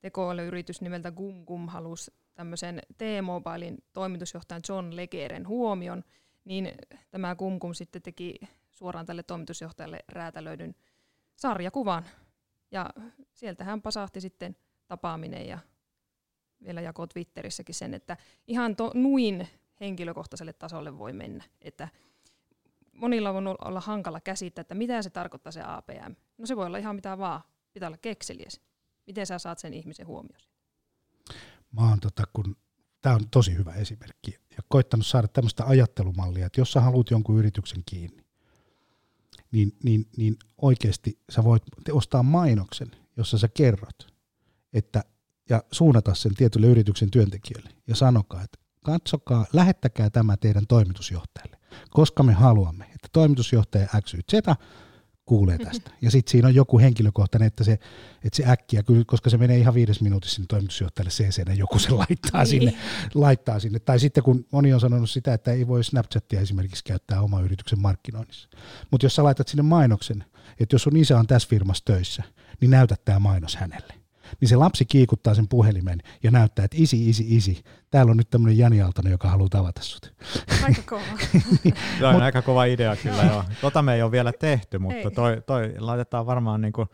tekoälyyritys 0.00 0.80
nimeltä 0.80 1.10
GumGum 1.10 1.68
halusi 1.68 2.10
tämmöisen 2.34 2.80
T-Mobilein 2.98 3.78
toimitusjohtajan 3.92 4.62
John 4.68 4.96
Legeren 4.96 5.48
huomion, 5.48 6.04
niin 6.44 6.72
tämä 7.10 7.34
GumGum 7.34 7.74
sitten 7.74 8.02
teki 8.02 8.34
suoraan 8.70 9.06
tälle 9.06 9.22
toimitusjohtajalle 9.22 9.98
räätälöidyn 10.08 10.74
sarjakuvan. 11.36 12.04
Ja 12.70 12.90
sieltä 13.32 13.64
hän 13.64 13.82
pasahti 13.82 14.20
sitten 14.20 14.56
tapaaminen 14.86 15.46
ja 15.46 15.58
vielä 16.64 16.80
jakoi 16.80 17.08
Twitterissäkin 17.08 17.74
sen, 17.74 17.94
että 17.94 18.16
ihan 18.46 18.76
to, 18.76 18.90
nuin 18.94 19.48
henkilökohtaiselle 19.80 20.52
tasolle 20.52 20.98
voi 20.98 21.12
mennä. 21.12 21.44
Että 21.60 21.88
monilla 22.92 23.30
on 23.30 23.48
olla 23.48 23.80
hankala 23.80 24.20
käsittää, 24.20 24.60
että 24.60 24.74
mitä 24.74 25.02
se 25.02 25.10
tarkoittaa 25.10 25.52
se 25.52 25.62
APM. 25.64 26.14
No 26.38 26.46
se 26.46 26.56
voi 26.56 26.66
olla 26.66 26.78
ihan 26.78 26.96
mitä 26.96 27.18
vaan, 27.18 27.40
pitää 27.72 27.88
olla 27.88 27.98
kekseliäs. 27.98 28.60
Miten 29.06 29.26
sä 29.26 29.38
saat 29.38 29.58
sen 29.58 29.74
ihmisen 29.74 30.06
huomioon? 30.06 30.40
Mä 31.72 31.88
oon 31.88 32.00
tota, 32.00 32.22
kun 32.32 32.56
tämä 33.02 33.14
on 33.14 33.28
tosi 33.30 33.56
hyvä 33.56 33.74
esimerkki, 33.74 34.30
ja 34.30 34.62
koittanut 34.68 35.06
saada 35.06 35.28
tämmöistä 35.28 35.64
ajattelumallia, 35.64 36.46
että 36.46 36.60
jos 36.60 36.72
sä 36.72 36.80
haluat 36.80 37.10
jonkun 37.10 37.38
yrityksen 37.38 37.82
kiinni, 37.86 38.22
niin, 39.52 39.72
niin, 39.84 40.08
niin 40.16 40.36
oikeasti 40.62 41.18
sä 41.30 41.44
voit 41.44 41.62
ostaa 41.92 42.22
mainoksen, 42.22 42.90
jossa 43.16 43.38
sä 43.38 43.48
kerrot, 43.48 44.12
että 44.72 45.04
ja 45.52 45.62
suunnata 45.70 46.14
sen 46.14 46.34
tietylle 46.34 46.66
yrityksen 46.66 47.10
työntekijöille 47.10 47.70
ja 47.86 47.96
sanokaa, 47.96 48.42
että 48.42 48.58
katsokaa, 48.84 49.46
lähettäkää 49.52 50.10
tämä 50.10 50.36
teidän 50.36 50.66
toimitusjohtajalle, 50.66 51.56
koska 51.90 52.22
me 52.22 52.32
haluamme, 52.32 52.84
että 52.84 53.08
toimitusjohtaja 53.12 53.88
XYZ 54.00 54.32
kuulee 55.24 55.58
tästä. 55.58 55.90
Ja 56.02 56.10
sitten 56.10 56.30
siinä 56.30 56.48
on 56.48 56.54
joku 56.54 56.78
henkilökohtainen, 56.78 57.46
että 57.46 57.64
se, 57.64 57.72
että 58.24 58.36
se 58.36 58.44
äkkiä, 58.46 58.82
koska 59.06 59.30
se 59.30 59.36
menee 59.36 59.58
ihan 59.58 59.74
viides 59.74 60.00
minuutissa 60.00 60.34
sinne 60.34 60.46
toimitusjohtajalle 60.46 61.10
CC, 61.10 61.48
ja 61.48 61.54
joku 61.54 61.78
se 61.78 61.90
laittaa 61.90 62.44
sinne, 62.44 62.70
niin. 62.70 62.80
laittaa 63.14 63.60
sinne. 63.60 63.78
Tai 63.78 64.00
sitten 64.00 64.22
kun 64.22 64.46
moni 64.52 64.72
on 64.72 64.80
sanonut 64.80 65.10
sitä, 65.10 65.34
että 65.34 65.52
ei 65.52 65.66
voi 65.66 65.84
Snapchatia 65.84 66.40
esimerkiksi 66.40 66.84
käyttää 66.84 67.20
oma 67.20 67.40
yrityksen 67.40 67.80
markkinoinnissa. 67.80 68.48
Mutta 68.90 69.06
jos 69.06 69.14
sä 69.14 69.24
laitat 69.24 69.48
sinne 69.48 69.62
mainoksen, 69.62 70.24
että 70.60 70.74
jos 70.74 70.82
sun 70.82 70.96
isä 70.96 71.18
on 71.18 71.26
tässä 71.26 71.48
firmassa 71.48 71.84
töissä, 71.84 72.22
niin 72.60 72.70
näytä 72.70 72.96
tämä 73.04 73.18
mainos 73.18 73.56
hänelle 73.56 74.01
niin 74.40 74.48
se 74.48 74.56
lapsi 74.56 74.84
kiikuttaa 74.84 75.34
sen 75.34 75.48
puhelimen 75.48 75.98
ja 76.22 76.30
näyttää, 76.30 76.64
että 76.64 76.76
isi, 76.80 77.08
isi, 77.08 77.24
isi, 77.28 77.62
täällä 77.90 78.10
on 78.10 78.16
nyt 78.16 78.30
tämmöinen 78.30 78.58
Jani 78.58 78.82
Aaltonen, 78.82 79.10
joka 79.10 79.28
haluaa 79.28 79.48
tavata 79.48 79.82
sut. 79.82 80.12
Aika 80.64 80.82
kova. 80.88 81.02
niin, 81.64 81.74
Tämä 81.98 82.08
on 82.08 82.14
Mut, 82.14 82.22
aika 82.22 82.42
kova 82.42 82.64
idea 82.64 82.96
kyllä 82.96 83.22
joo. 83.22 83.44
Tota 83.60 83.82
me 83.82 83.94
ei 83.94 84.02
ole 84.02 84.10
vielä 84.10 84.32
tehty, 84.40 84.78
mutta 84.78 85.10
toi, 85.10 85.42
toi 85.46 85.74
laitetaan 85.78 86.26
varmaan 86.26 86.60
niinku 86.60 86.86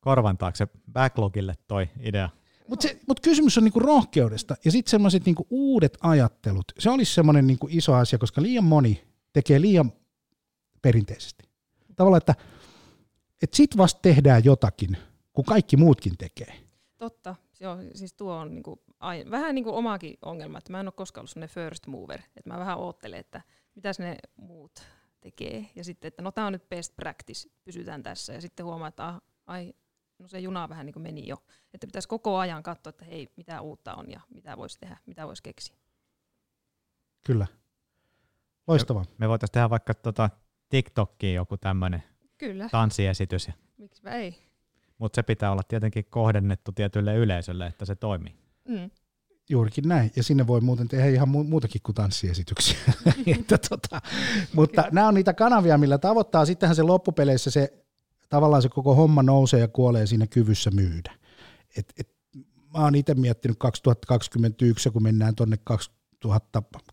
korvan 0.00 0.38
taakse 0.38 0.68
backlogille 0.92 1.54
toi 1.68 1.88
idea. 2.00 2.28
Mutta 2.68 2.88
mut 3.08 3.20
kysymys 3.20 3.58
on 3.58 3.64
niinku 3.64 3.80
rohkeudesta 3.80 4.56
ja 4.64 4.70
sitten 4.70 4.90
semmoiset 4.90 5.24
niinku 5.24 5.46
uudet 5.50 5.98
ajattelut. 6.00 6.64
Se 6.78 6.90
olisi 6.90 7.14
semmoinen 7.14 7.46
niinku 7.46 7.68
iso 7.70 7.94
asia, 7.94 8.18
koska 8.18 8.42
liian 8.42 8.64
moni 8.64 9.04
tekee 9.32 9.60
liian 9.60 9.92
perinteisesti. 10.82 11.44
Tavallaan, 11.96 12.18
että 12.18 12.34
et 13.42 13.54
sit 13.54 13.76
vasta 13.76 14.00
tehdään 14.02 14.44
jotakin, 14.44 14.96
kun 15.32 15.44
kaikki 15.44 15.76
muutkin 15.76 16.16
tekee. 16.18 16.63
Totta. 17.04 17.34
Joo, 17.60 17.76
siis 17.94 18.12
tuo 18.12 18.36
on 18.36 18.54
niinku, 18.54 18.82
ai, 19.00 19.24
vähän 19.30 19.54
niin 19.54 19.64
kuin 19.64 19.74
omaakin 19.74 20.18
ongelma, 20.22 20.58
että 20.58 20.72
mä 20.72 20.80
en 20.80 20.86
ole 20.86 20.92
koskaan 20.92 21.22
ollut 21.22 21.30
sellainen 21.30 21.54
first 21.54 21.86
mover, 21.86 22.20
että 22.36 22.50
mä 22.50 22.58
vähän 22.58 22.78
oottelen, 22.78 23.20
että 23.20 23.42
mitä 23.74 23.90
ne 23.98 24.16
muut 24.36 24.82
tekee, 25.20 25.66
ja 25.76 25.84
sitten, 25.84 26.08
että 26.08 26.22
no 26.22 26.32
tämä 26.32 26.46
on 26.46 26.52
nyt 26.52 26.68
best 26.68 26.96
practice, 26.96 27.48
pysytään 27.64 28.02
tässä, 28.02 28.32
ja 28.32 28.40
sitten 28.40 28.66
huomaa, 28.66 28.88
että 28.88 29.06
ah, 29.06 29.20
ai, 29.46 29.74
no 30.18 30.28
se 30.28 30.38
juna 30.38 30.68
vähän 30.68 30.86
niin 30.86 30.92
kuin 30.92 31.02
meni 31.02 31.28
jo, 31.28 31.36
että 31.74 31.86
pitäisi 31.86 32.08
koko 32.08 32.36
ajan 32.36 32.62
katsoa, 32.62 32.90
että 32.90 33.04
hei, 33.04 33.28
mitä 33.36 33.60
uutta 33.60 33.94
on 33.94 34.10
ja 34.10 34.20
mitä 34.34 34.56
voisi 34.56 34.78
tehdä, 34.80 34.96
mitä 35.06 35.26
voisi 35.26 35.42
keksiä. 35.42 35.76
Kyllä. 37.26 37.46
Loistavaa. 38.66 39.04
Me, 39.04 39.14
me 39.18 39.28
voitaisiin 39.28 39.52
tehdä 39.52 39.70
vaikka 39.70 39.94
tota 39.94 40.30
TikTokkiin 40.68 41.34
joku 41.34 41.56
tämmöinen 41.56 42.02
tanssiesitys. 42.70 43.50
Miksipä 43.76 44.10
ei 44.10 44.53
mutta 44.98 45.16
se 45.16 45.22
pitää 45.22 45.52
olla 45.52 45.62
tietenkin 45.62 46.04
kohdennettu 46.10 46.72
tietylle 46.72 47.14
yleisölle, 47.14 47.66
että 47.66 47.84
se 47.84 47.94
toimii. 47.94 48.34
Mm. 48.68 48.90
Juurikin 49.50 49.88
näin, 49.88 50.10
ja 50.16 50.22
sinne 50.22 50.46
voi 50.46 50.60
muuten 50.60 50.88
tehdä 50.88 51.08
ihan 51.08 51.28
mu- 51.28 51.48
muutakin 51.48 51.80
kuin 51.84 51.94
tanssiesityksiä. 51.94 52.78
että 53.40 53.58
tota, 53.68 54.00
mutta 54.52 54.84
nämä 54.92 55.08
on 55.08 55.14
niitä 55.14 55.34
kanavia, 55.34 55.78
millä 55.78 55.98
tavoittaa. 55.98 56.46
Sittenhän 56.46 56.76
se 56.76 56.82
loppupeleissä 56.82 57.50
se 57.50 57.84
tavallaan 58.28 58.62
se 58.62 58.68
koko 58.68 58.94
homma 58.94 59.22
nousee 59.22 59.60
ja 59.60 59.68
kuolee 59.68 60.06
siinä 60.06 60.26
kyvyssä 60.26 60.70
myydä. 60.70 61.14
Et, 61.76 61.92
et, 61.98 62.08
mä 62.74 62.84
oon 62.84 62.94
itse 62.94 63.14
miettinyt 63.14 63.58
2021, 63.58 64.90
kun 64.90 65.02
mennään 65.02 65.34
tuonne 65.34 65.56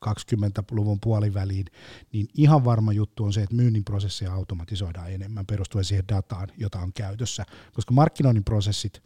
2020-luvun 0.06 1.00
puoliväliin, 1.00 1.66
niin 2.14 2.28
ihan 2.34 2.66
varma 2.66 2.94
juttu 2.94 3.24
on 3.24 3.34
se, 3.34 3.42
että 3.42 3.56
myynnin 3.56 3.84
prosessia 3.84 4.34
automatisoidaan 4.34 5.12
enemmän 5.12 5.46
perustuen 5.46 5.86
siihen 5.86 6.08
dataan, 6.08 6.48
jota 6.58 6.80
on 6.80 6.94
käytössä. 6.94 7.46
Koska 7.74 7.94
markkinoinnin 7.94 8.44
prosessit, 8.44 9.04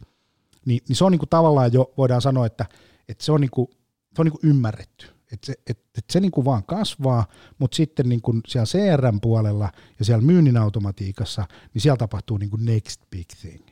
niin, 0.66 0.80
niin 0.88 0.96
se 0.96 1.04
on 1.04 1.12
niin 1.12 1.18
kuin 1.18 1.28
tavallaan 1.28 1.72
jo, 1.72 1.92
voidaan 1.96 2.22
sanoa, 2.22 2.46
että, 2.46 2.66
että 3.08 3.24
se 3.24 3.32
on, 3.32 3.40
niin 3.40 3.50
kuin, 3.50 3.68
se 4.14 4.22
on 4.22 4.26
niin 4.26 4.38
kuin 4.40 4.50
ymmärretty. 4.50 5.06
Että 5.32 5.46
se, 5.46 5.54
et, 5.66 5.78
et 5.98 6.04
se 6.10 6.20
niin 6.20 6.30
kuin 6.30 6.44
vaan 6.44 6.64
kasvaa, 6.64 7.26
mutta 7.58 7.76
sitten 7.76 8.08
niin 8.08 8.22
kuin 8.22 8.40
siellä 8.46 8.66
CRM-puolella 8.66 9.72
ja 9.98 10.04
siellä 10.04 10.24
myynnin 10.24 10.56
automatiikassa, 10.56 11.46
niin 11.74 11.82
siellä 11.82 11.96
tapahtuu 11.96 12.38
niin 12.38 12.50
kuin 12.50 12.64
next 12.64 13.00
big 13.10 13.26
thing. 13.40 13.66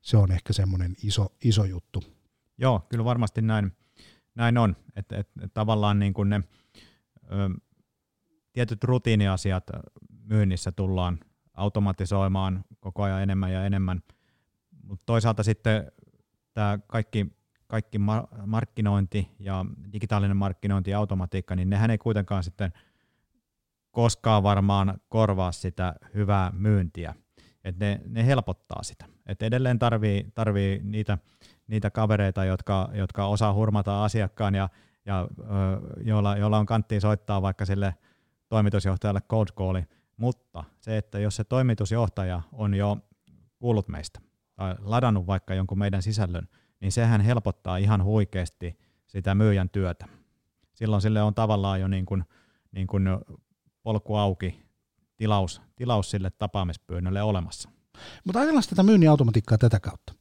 Se 0.00 0.16
on 0.16 0.32
ehkä 0.32 0.52
semmoinen 0.52 0.96
iso, 1.02 1.26
iso 1.44 1.64
juttu. 1.64 2.04
Joo, 2.58 2.86
kyllä 2.88 3.04
varmasti 3.04 3.42
näin 3.42 3.72
näin 4.36 4.58
on, 4.58 4.76
että 4.96 5.16
et, 5.16 5.28
et 5.42 5.54
tavallaan 5.54 5.98
niin 5.98 6.14
kuin 6.14 6.28
ne 6.28 6.40
ö, 7.24 7.50
tietyt 8.52 8.84
rutiiniasiat 8.84 9.64
myynnissä 10.24 10.72
tullaan 10.72 11.18
automatisoimaan 11.54 12.64
koko 12.80 13.02
ajan 13.02 13.22
enemmän 13.22 13.52
ja 13.52 13.64
enemmän, 13.64 14.02
mutta 14.82 15.02
toisaalta 15.06 15.42
sitten 15.42 15.92
tämä 16.54 16.78
kaikki, 16.86 17.26
kaikki 17.66 17.98
markkinointi 18.46 19.28
ja 19.38 19.64
digitaalinen 19.92 20.36
markkinointi 20.36 20.90
ja 20.90 20.98
automatiikka, 20.98 21.56
niin 21.56 21.70
nehän 21.70 21.90
ei 21.90 21.98
kuitenkaan 21.98 22.44
sitten 22.44 22.72
koskaan 23.90 24.42
varmaan 24.42 25.00
korvaa 25.08 25.52
sitä 25.52 25.94
hyvää 26.14 26.52
myyntiä. 26.54 27.14
Et 27.64 27.78
ne, 27.78 28.00
ne 28.08 28.26
helpottaa 28.26 28.82
sitä. 28.82 29.04
Et 29.26 29.42
edelleen 29.42 29.78
tarvii, 29.78 30.32
tarvii 30.34 30.80
niitä 30.84 31.18
niitä 31.66 31.90
kavereita, 31.90 32.44
jotka, 32.44 32.88
jotka 32.94 33.26
osaa 33.26 33.54
hurmata 33.54 34.04
asiakkaan 34.04 34.54
ja 34.54 34.68
ja 35.06 35.28
joilla, 36.04 36.36
joilla 36.36 36.58
on 36.58 36.66
kanttiin 36.66 37.00
soittaa 37.00 37.42
vaikka 37.42 37.66
sille 37.66 37.94
toimitusjohtajalle 38.48 39.20
cold 39.30 39.46
calli, 39.56 39.84
mutta 40.16 40.64
se, 40.80 40.96
että 40.96 41.18
jos 41.18 41.36
se 41.36 41.44
toimitusjohtaja 41.44 42.42
on 42.52 42.74
jo 42.74 42.98
kuullut 43.58 43.88
meistä 43.88 44.20
tai 44.56 44.74
ladannut 44.78 45.26
vaikka 45.26 45.54
jonkun 45.54 45.78
meidän 45.78 46.02
sisällön, 46.02 46.48
niin 46.80 46.92
sehän 46.92 47.20
helpottaa 47.20 47.76
ihan 47.76 48.04
huikeasti 48.04 48.78
sitä 49.06 49.34
myyjän 49.34 49.70
työtä. 49.70 50.06
Silloin 50.74 51.02
sille 51.02 51.22
on 51.22 51.34
tavallaan 51.34 51.80
jo 51.80 51.88
niin 51.88 52.06
kuin, 52.06 52.24
niin 52.72 52.86
kuin 52.86 53.08
polku 53.82 54.16
auki, 54.16 54.66
tilaus, 55.16 55.62
tilaus 55.76 56.10
sille 56.10 56.30
tapaamispyynnölle 56.30 57.22
olemassa. 57.22 57.70
Mutta 58.24 58.38
ajatellaan 58.38 58.64
tätä 58.70 58.82
myynnin 58.82 59.10
automatiikkaa 59.10 59.58
tätä 59.58 59.80
kautta. 59.80 60.14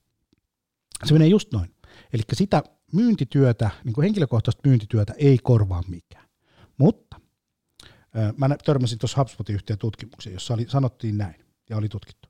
Se 1.03 1.13
menee 1.13 1.27
just 1.27 1.51
noin. 1.53 1.75
Eli 2.13 2.23
sitä 2.33 2.63
myyntityötä, 2.93 3.69
niin 3.83 3.93
kuin 3.93 4.03
henkilökohtaista 4.03 4.61
myyntityötä 4.65 5.13
ei 5.17 5.37
korvaa 5.37 5.83
mikään. 5.87 6.29
Mutta 6.77 7.19
mä 8.37 8.49
törmäsin 8.65 8.99
tuossa 8.99 9.19
HubSpotin 9.19 9.55
yhteen 9.55 9.79
tutkimukseen, 9.79 10.33
jossa 10.33 10.53
oli, 10.53 10.65
sanottiin 10.69 11.17
näin, 11.17 11.45
ja 11.69 11.77
oli 11.77 11.89
tutkittu. 11.89 12.29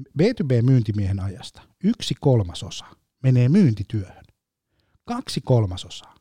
B2B-myyntimiehen 0.00 1.20
ajasta 1.20 1.62
yksi 1.84 2.14
kolmasosa 2.20 2.84
menee 3.22 3.48
myyntityöhön. 3.48 4.24
Kaksi 5.04 5.40
kolmasosaa 5.40 6.14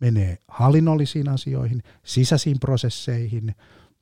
menee 0.00 0.38
hallinnollisiin 0.48 1.28
asioihin, 1.28 1.82
sisäisiin 2.04 2.60
prosesseihin, 2.60 3.54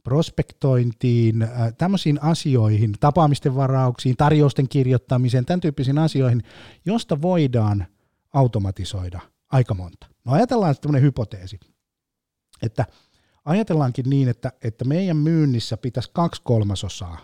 prospektointiin, 0.03 1.48
tämmöisiin 1.78 2.22
asioihin, 2.22 2.92
tapaamisten 3.00 3.55
varauksiin, 3.55 4.16
tarjousten 4.16 4.68
kirjoittamiseen, 4.68 5.46
tämän 5.46 5.61
tyyppisiin 5.61 5.98
asioihin, 5.98 6.42
josta 6.84 7.22
voidaan 7.22 7.86
automatisoida 8.32 9.20
aika 9.53 9.74
monta. 9.74 10.07
No 10.24 10.32
ajatellaan 10.32 10.74
tämmöinen 10.80 11.03
hypoteesi, 11.03 11.61
että 12.62 12.84
ajatellaankin 13.44 14.11
niin, 14.11 14.28
että, 14.28 14.53
että 14.64 14.84
meidän 14.84 15.16
myynnissä 15.16 15.76
pitäisi 15.76 16.11
kaksi 16.12 16.42
kolmasosaa 16.44 17.18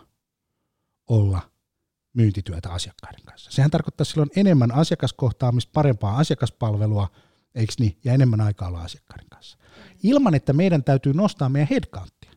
olla 1.09 1.41
myyntityötä 2.13 2.71
asiakkaiden 2.71 3.25
kanssa. 3.25 3.51
Sehän 3.51 3.71
tarkoittaa 3.71 4.05
silloin 4.05 4.31
enemmän 4.37 4.75
asiakaskohtaamista, 4.75 5.71
parempaa 5.75 6.17
asiakaspalvelua, 6.17 7.09
eikö 7.55 7.73
niin, 7.79 7.99
ja 8.05 8.13
enemmän 8.13 8.41
aikaa 8.41 8.69
olla 8.69 8.83
asiakkaiden 8.83 9.29
kanssa. 9.29 9.59
Ilman, 10.03 10.35
että 10.35 10.53
meidän 10.53 10.85
täytyy 10.85 11.13
nostaa 11.15 11.49
meidän 11.49 11.69
headcounttia, 11.71 12.28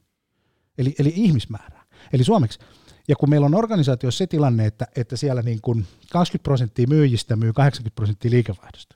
eli, 0.78 0.96
eli 1.00 1.14
ihmismäärää. 1.16 1.84
Eli 2.14 2.24
suomeksi, 2.24 2.60
ja 3.08 3.16
kun 3.16 3.30
meillä 3.30 3.46
on 3.46 3.56
organisaatiossa 3.56 4.18
se 4.18 4.28
tilanne, 4.28 4.66
että, 4.66 4.88
että 4.96 5.18
siellä 5.18 5.42
niin 5.42 5.62
kuin 5.62 5.88
20 6.12 6.44
prosenttia 6.44 6.88
myyjistä 6.88 7.36
myy 7.36 7.54
80 7.54 7.96
prosenttia 7.96 8.32
liikevaihdosta, 8.32 8.96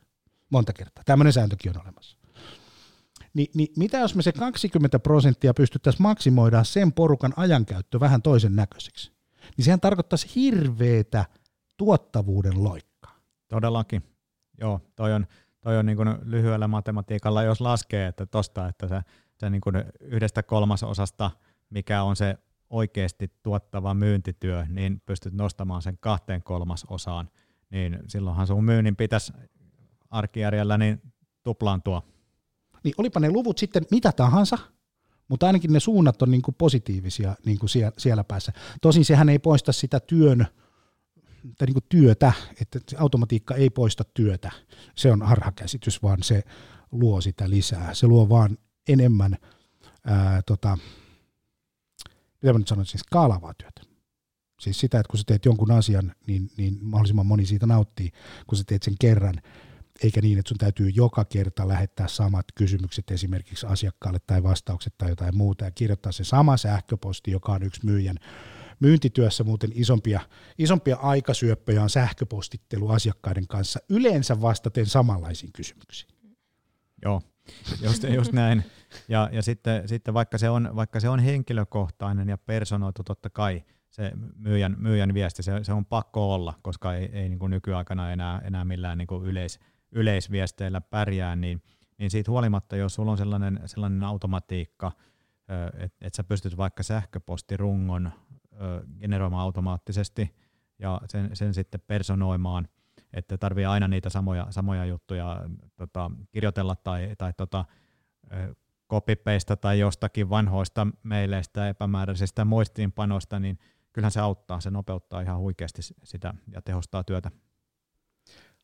monta 0.49 0.73
kertaa, 0.73 1.03
tämmöinen 1.05 1.33
sääntökin 1.33 1.77
on 1.77 1.81
olemassa. 1.83 2.17
Ni, 3.33 3.51
niin 3.53 3.69
mitä 3.77 3.97
jos 3.97 4.15
me 4.15 4.21
se 4.21 4.31
20 4.31 4.99
prosenttia 4.99 5.53
pystyttäisiin 5.53 6.01
maksimoidaan 6.01 6.65
sen 6.65 6.93
porukan 6.93 7.33
ajankäyttö 7.37 7.99
vähän 7.99 8.21
toisen 8.21 8.55
näköiseksi? 8.55 9.11
Niin 9.57 9.65
sehän 9.65 9.79
tarkoittaisi 9.79 10.35
hirveetä 10.35 11.25
tuottavuuden 11.77 12.63
loikkaa. 12.63 13.19
Todellakin. 13.47 14.03
Joo, 14.61 14.81
toi 14.95 15.13
on, 15.13 15.27
toi 15.61 15.77
on 15.77 15.85
niin 15.85 15.97
kuin 15.97 16.15
lyhyellä 16.23 16.67
matematiikalla, 16.67 17.43
jos 17.43 17.61
laskee, 17.61 18.07
että 18.07 18.25
tosta, 18.25 18.67
että 18.67 18.87
se, 18.87 19.01
se 19.37 19.49
niin 19.49 19.61
kuin 19.61 19.75
yhdestä 19.99 20.43
kolmasosasta, 20.43 21.31
mikä 21.69 22.03
on 22.03 22.15
se 22.15 22.37
oikeasti 22.69 23.31
tuottava 23.43 23.93
myyntityö, 23.93 24.65
niin 24.69 25.01
pystyt 25.05 25.33
nostamaan 25.33 25.81
sen 25.81 25.97
kahteen 25.99 26.43
kolmasosaan, 26.43 27.29
niin 27.69 27.99
silloinhan 28.07 28.47
sun 28.47 28.63
myynnin 28.63 28.95
pitäisi 28.95 29.33
arkijärjellä 30.09 30.77
niin 30.77 31.01
tuplaantua. 31.43 32.03
Niin 32.83 32.93
olipa 32.97 33.19
ne 33.19 33.31
luvut 33.31 33.57
sitten 33.57 33.85
mitä 33.91 34.11
tahansa, 34.11 34.57
mutta 35.27 35.47
ainakin 35.47 35.73
ne 35.73 35.79
suunnat 35.79 36.21
on 36.21 36.31
niin 36.31 36.41
kuin 36.41 36.55
positiivisia 36.55 37.35
niin 37.45 37.59
kuin 37.59 37.69
siellä, 37.69 37.91
siellä 37.97 38.23
päässä. 38.23 38.53
Tosin 38.81 39.05
sehän 39.05 39.29
ei 39.29 39.39
poista 39.39 39.71
sitä 39.71 39.99
työn, 39.99 40.47
tai 41.57 41.65
niin 41.65 41.73
kuin 41.73 41.85
työtä, 41.89 42.33
että 42.61 42.79
automatiikka 42.97 43.55
ei 43.55 43.69
poista 43.69 44.03
työtä. 44.03 44.51
Se 44.95 45.11
on 45.11 45.21
harhakäsitys, 45.21 46.03
vaan 46.03 46.23
se 46.23 46.43
luo 46.91 47.21
sitä 47.21 47.49
lisää. 47.49 47.93
Se 47.93 48.07
luo 48.07 48.29
vaan 48.29 48.57
enemmän 48.87 49.37
ää, 50.05 50.41
tota, 50.41 50.77
mitä 52.45 52.53
mä 52.53 52.59
nyt 52.59 52.67
sanoisin, 52.67 52.91
siis 52.91 53.01
skaalavaa 53.01 53.53
työtä. 53.53 53.81
Siis 54.59 54.79
sitä, 54.79 54.99
että 54.99 55.09
kun 55.11 55.17
sä 55.17 55.23
teet 55.27 55.45
jonkun 55.45 55.71
asian, 55.71 56.15
niin, 56.27 56.51
niin 56.57 56.77
mahdollisimman 56.81 57.25
moni 57.25 57.45
siitä 57.45 57.65
nauttii, 57.65 58.11
kun 58.47 58.57
sä 58.57 58.63
teet 58.67 58.83
sen 58.83 58.95
kerran, 58.99 59.41
eikä 60.03 60.21
niin, 60.21 60.39
että 60.39 60.49
sun 60.49 60.57
täytyy 60.57 60.89
joka 60.89 61.25
kerta 61.25 61.67
lähettää 61.67 62.07
samat 62.07 62.45
kysymykset 62.55 63.11
esimerkiksi 63.11 63.65
asiakkaalle 63.65 64.19
tai 64.27 64.43
vastaukset 64.43 64.93
tai 64.97 65.09
jotain 65.09 65.37
muuta 65.37 65.65
ja 65.65 65.71
kirjoittaa 65.71 66.11
se 66.11 66.23
sama 66.23 66.57
sähköposti, 66.57 67.31
joka 67.31 67.51
on 67.51 67.63
yksi 67.63 67.85
myyjän 67.85 68.17
myyntityössä 68.79 69.43
muuten 69.43 69.71
isompia, 69.73 70.19
isompia 70.57 70.95
aikasyöppöjä 70.95 71.83
on 71.83 71.89
sähköpostittelu 71.89 72.89
asiakkaiden 72.89 73.47
kanssa, 73.47 73.79
yleensä 73.89 74.41
vastaten 74.41 74.85
samanlaisiin 74.85 75.53
kysymyksiin. 75.53 76.15
Joo, 77.01 77.21
just, 77.81 78.03
just 78.03 78.31
näin. 78.31 78.63
Ja, 79.07 79.29
ja 79.31 79.41
sitten, 79.41 79.87
sitten 79.87 80.13
vaikka, 80.13 80.37
se 80.37 80.49
on, 80.49 80.69
vaikka 80.75 80.99
se 80.99 81.09
on 81.09 81.19
henkilökohtainen 81.19 82.29
ja 82.29 82.37
personoitu 82.37 83.03
totta 83.03 83.29
kai, 83.29 83.63
se 83.89 84.11
myyjän, 84.35 84.75
myyjän 84.79 85.13
viesti, 85.13 85.43
se, 85.43 85.63
se 85.63 85.73
on 85.73 85.85
pakko 85.85 86.33
olla, 86.33 86.53
koska 86.61 86.93
ei, 86.93 87.09
ei 87.13 87.29
niin 87.29 87.39
kuin 87.39 87.49
nykyaikana 87.49 88.11
enää, 88.11 88.41
enää 88.43 88.65
millään 88.65 88.97
niin 88.97 89.07
kuin 89.07 89.25
yleis, 89.25 89.59
yleisviesteillä 89.91 90.81
pärjää, 90.81 91.35
niin, 91.35 91.61
niin 91.97 92.11
siitä 92.11 92.31
huolimatta, 92.31 92.75
jos 92.75 92.95
sulla 92.95 93.11
on 93.11 93.17
sellainen, 93.17 93.59
sellainen 93.65 94.03
automatiikka, 94.03 94.91
että 95.77 96.07
et 96.07 96.13
sä 96.13 96.23
pystyt 96.23 96.57
vaikka 96.57 96.83
sähköpostirungon 96.83 98.11
generoimaan 98.99 99.41
automaattisesti 99.41 100.35
ja 100.79 101.01
sen, 101.09 101.35
sen 101.35 101.53
sitten 101.53 101.81
personoimaan, 101.87 102.67
että 103.13 103.37
tarvii 103.37 103.65
aina 103.65 103.87
niitä 103.87 104.09
samoja, 104.09 104.47
samoja 104.49 104.85
juttuja 104.85 105.41
tota, 105.75 106.11
kirjoitella 106.31 106.75
tai, 106.75 107.15
tai 107.17 107.33
tota, 107.37 107.65
kopipeista 108.87 109.55
tai 109.55 109.79
jostakin 109.79 110.29
vanhoista 110.29 110.87
meileistä 111.03 111.69
epämääräisistä 111.69 112.45
muistiinpanoista, 112.45 113.39
niin 113.39 113.59
kyllähän 113.93 114.11
se 114.11 114.19
auttaa, 114.19 114.61
se 114.61 114.71
nopeuttaa 114.71 115.21
ihan 115.21 115.39
huikeasti 115.39 115.81
sitä 116.03 116.33
ja 116.51 116.61
tehostaa 116.61 117.03
työtä. 117.03 117.31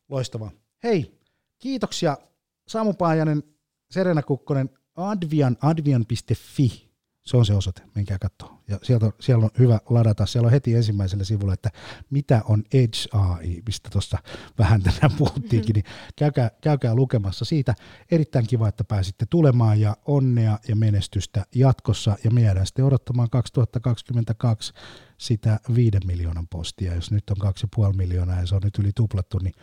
Loistavaa. 0.08 0.50
Hei, 0.82 1.20
kiitoksia 1.58 2.16
Samu 2.68 2.92
Paajanen, 2.92 3.42
Serena 3.90 4.22
Kukkonen, 4.22 4.70
advian, 4.96 5.56
advian.fi 5.62 6.91
se 7.22 7.36
on 7.36 7.46
se 7.46 7.54
osoite, 7.54 7.82
menkää 7.94 8.18
katsoa. 8.18 8.58
Ja 8.68 8.78
sieltä, 8.82 9.12
siellä 9.20 9.44
on 9.44 9.50
hyvä 9.58 9.80
ladata, 9.90 10.26
siellä 10.26 10.46
on 10.46 10.52
heti 10.52 10.74
ensimmäisellä 10.74 11.24
sivulla, 11.24 11.54
että 11.54 11.70
mitä 12.10 12.42
on 12.44 12.64
Edge 12.72 12.98
AI, 13.12 13.62
mistä 13.66 13.90
tuossa 13.90 14.18
vähän 14.58 14.82
tänään 14.82 15.12
puhuttiinkin, 15.18 15.74
niin 15.74 15.84
käykää, 16.16 16.50
käykää 16.60 16.94
lukemassa 16.94 17.44
siitä. 17.44 17.74
Erittäin 18.10 18.46
kiva, 18.46 18.68
että 18.68 18.84
pääsitte 18.84 19.26
tulemaan 19.30 19.80
ja 19.80 19.96
onnea 20.06 20.58
ja 20.68 20.76
menestystä 20.76 21.46
jatkossa 21.54 22.16
ja 22.24 22.30
me 22.30 22.40
jäädään 22.40 22.66
sitten 22.66 22.84
odottamaan 22.84 23.30
2022 23.30 24.72
sitä 25.18 25.60
viiden 25.74 26.02
miljoonan 26.06 26.48
postia. 26.48 26.94
Jos 26.94 27.10
nyt 27.10 27.30
on 27.30 27.36
kaksi 27.36 27.66
puoli 27.76 27.96
miljoonaa 27.96 28.40
ja 28.40 28.46
se 28.46 28.54
on 28.54 28.62
nyt 28.64 28.78
yli 28.78 28.90
tuplattu, 28.94 29.38
niin 29.38 29.54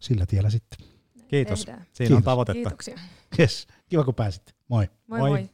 sillä 0.00 0.26
tiellä 0.26 0.50
sitten. 0.50 0.88
Kiitos. 1.28 1.64
Tehdään. 1.64 1.86
Siinä 1.92 1.96
Kiitos. 1.96 2.16
on 2.16 2.22
tavoitetta. 2.22 2.54
Kiitoksia. 2.54 2.98
Yes. 3.38 3.66
Kiva 3.88 4.04
kun 4.04 4.14
pääsit. 4.14 4.54
Moi. 4.68 4.90
Moi 5.06 5.18
moi. 5.18 5.30
moi. 5.30 5.50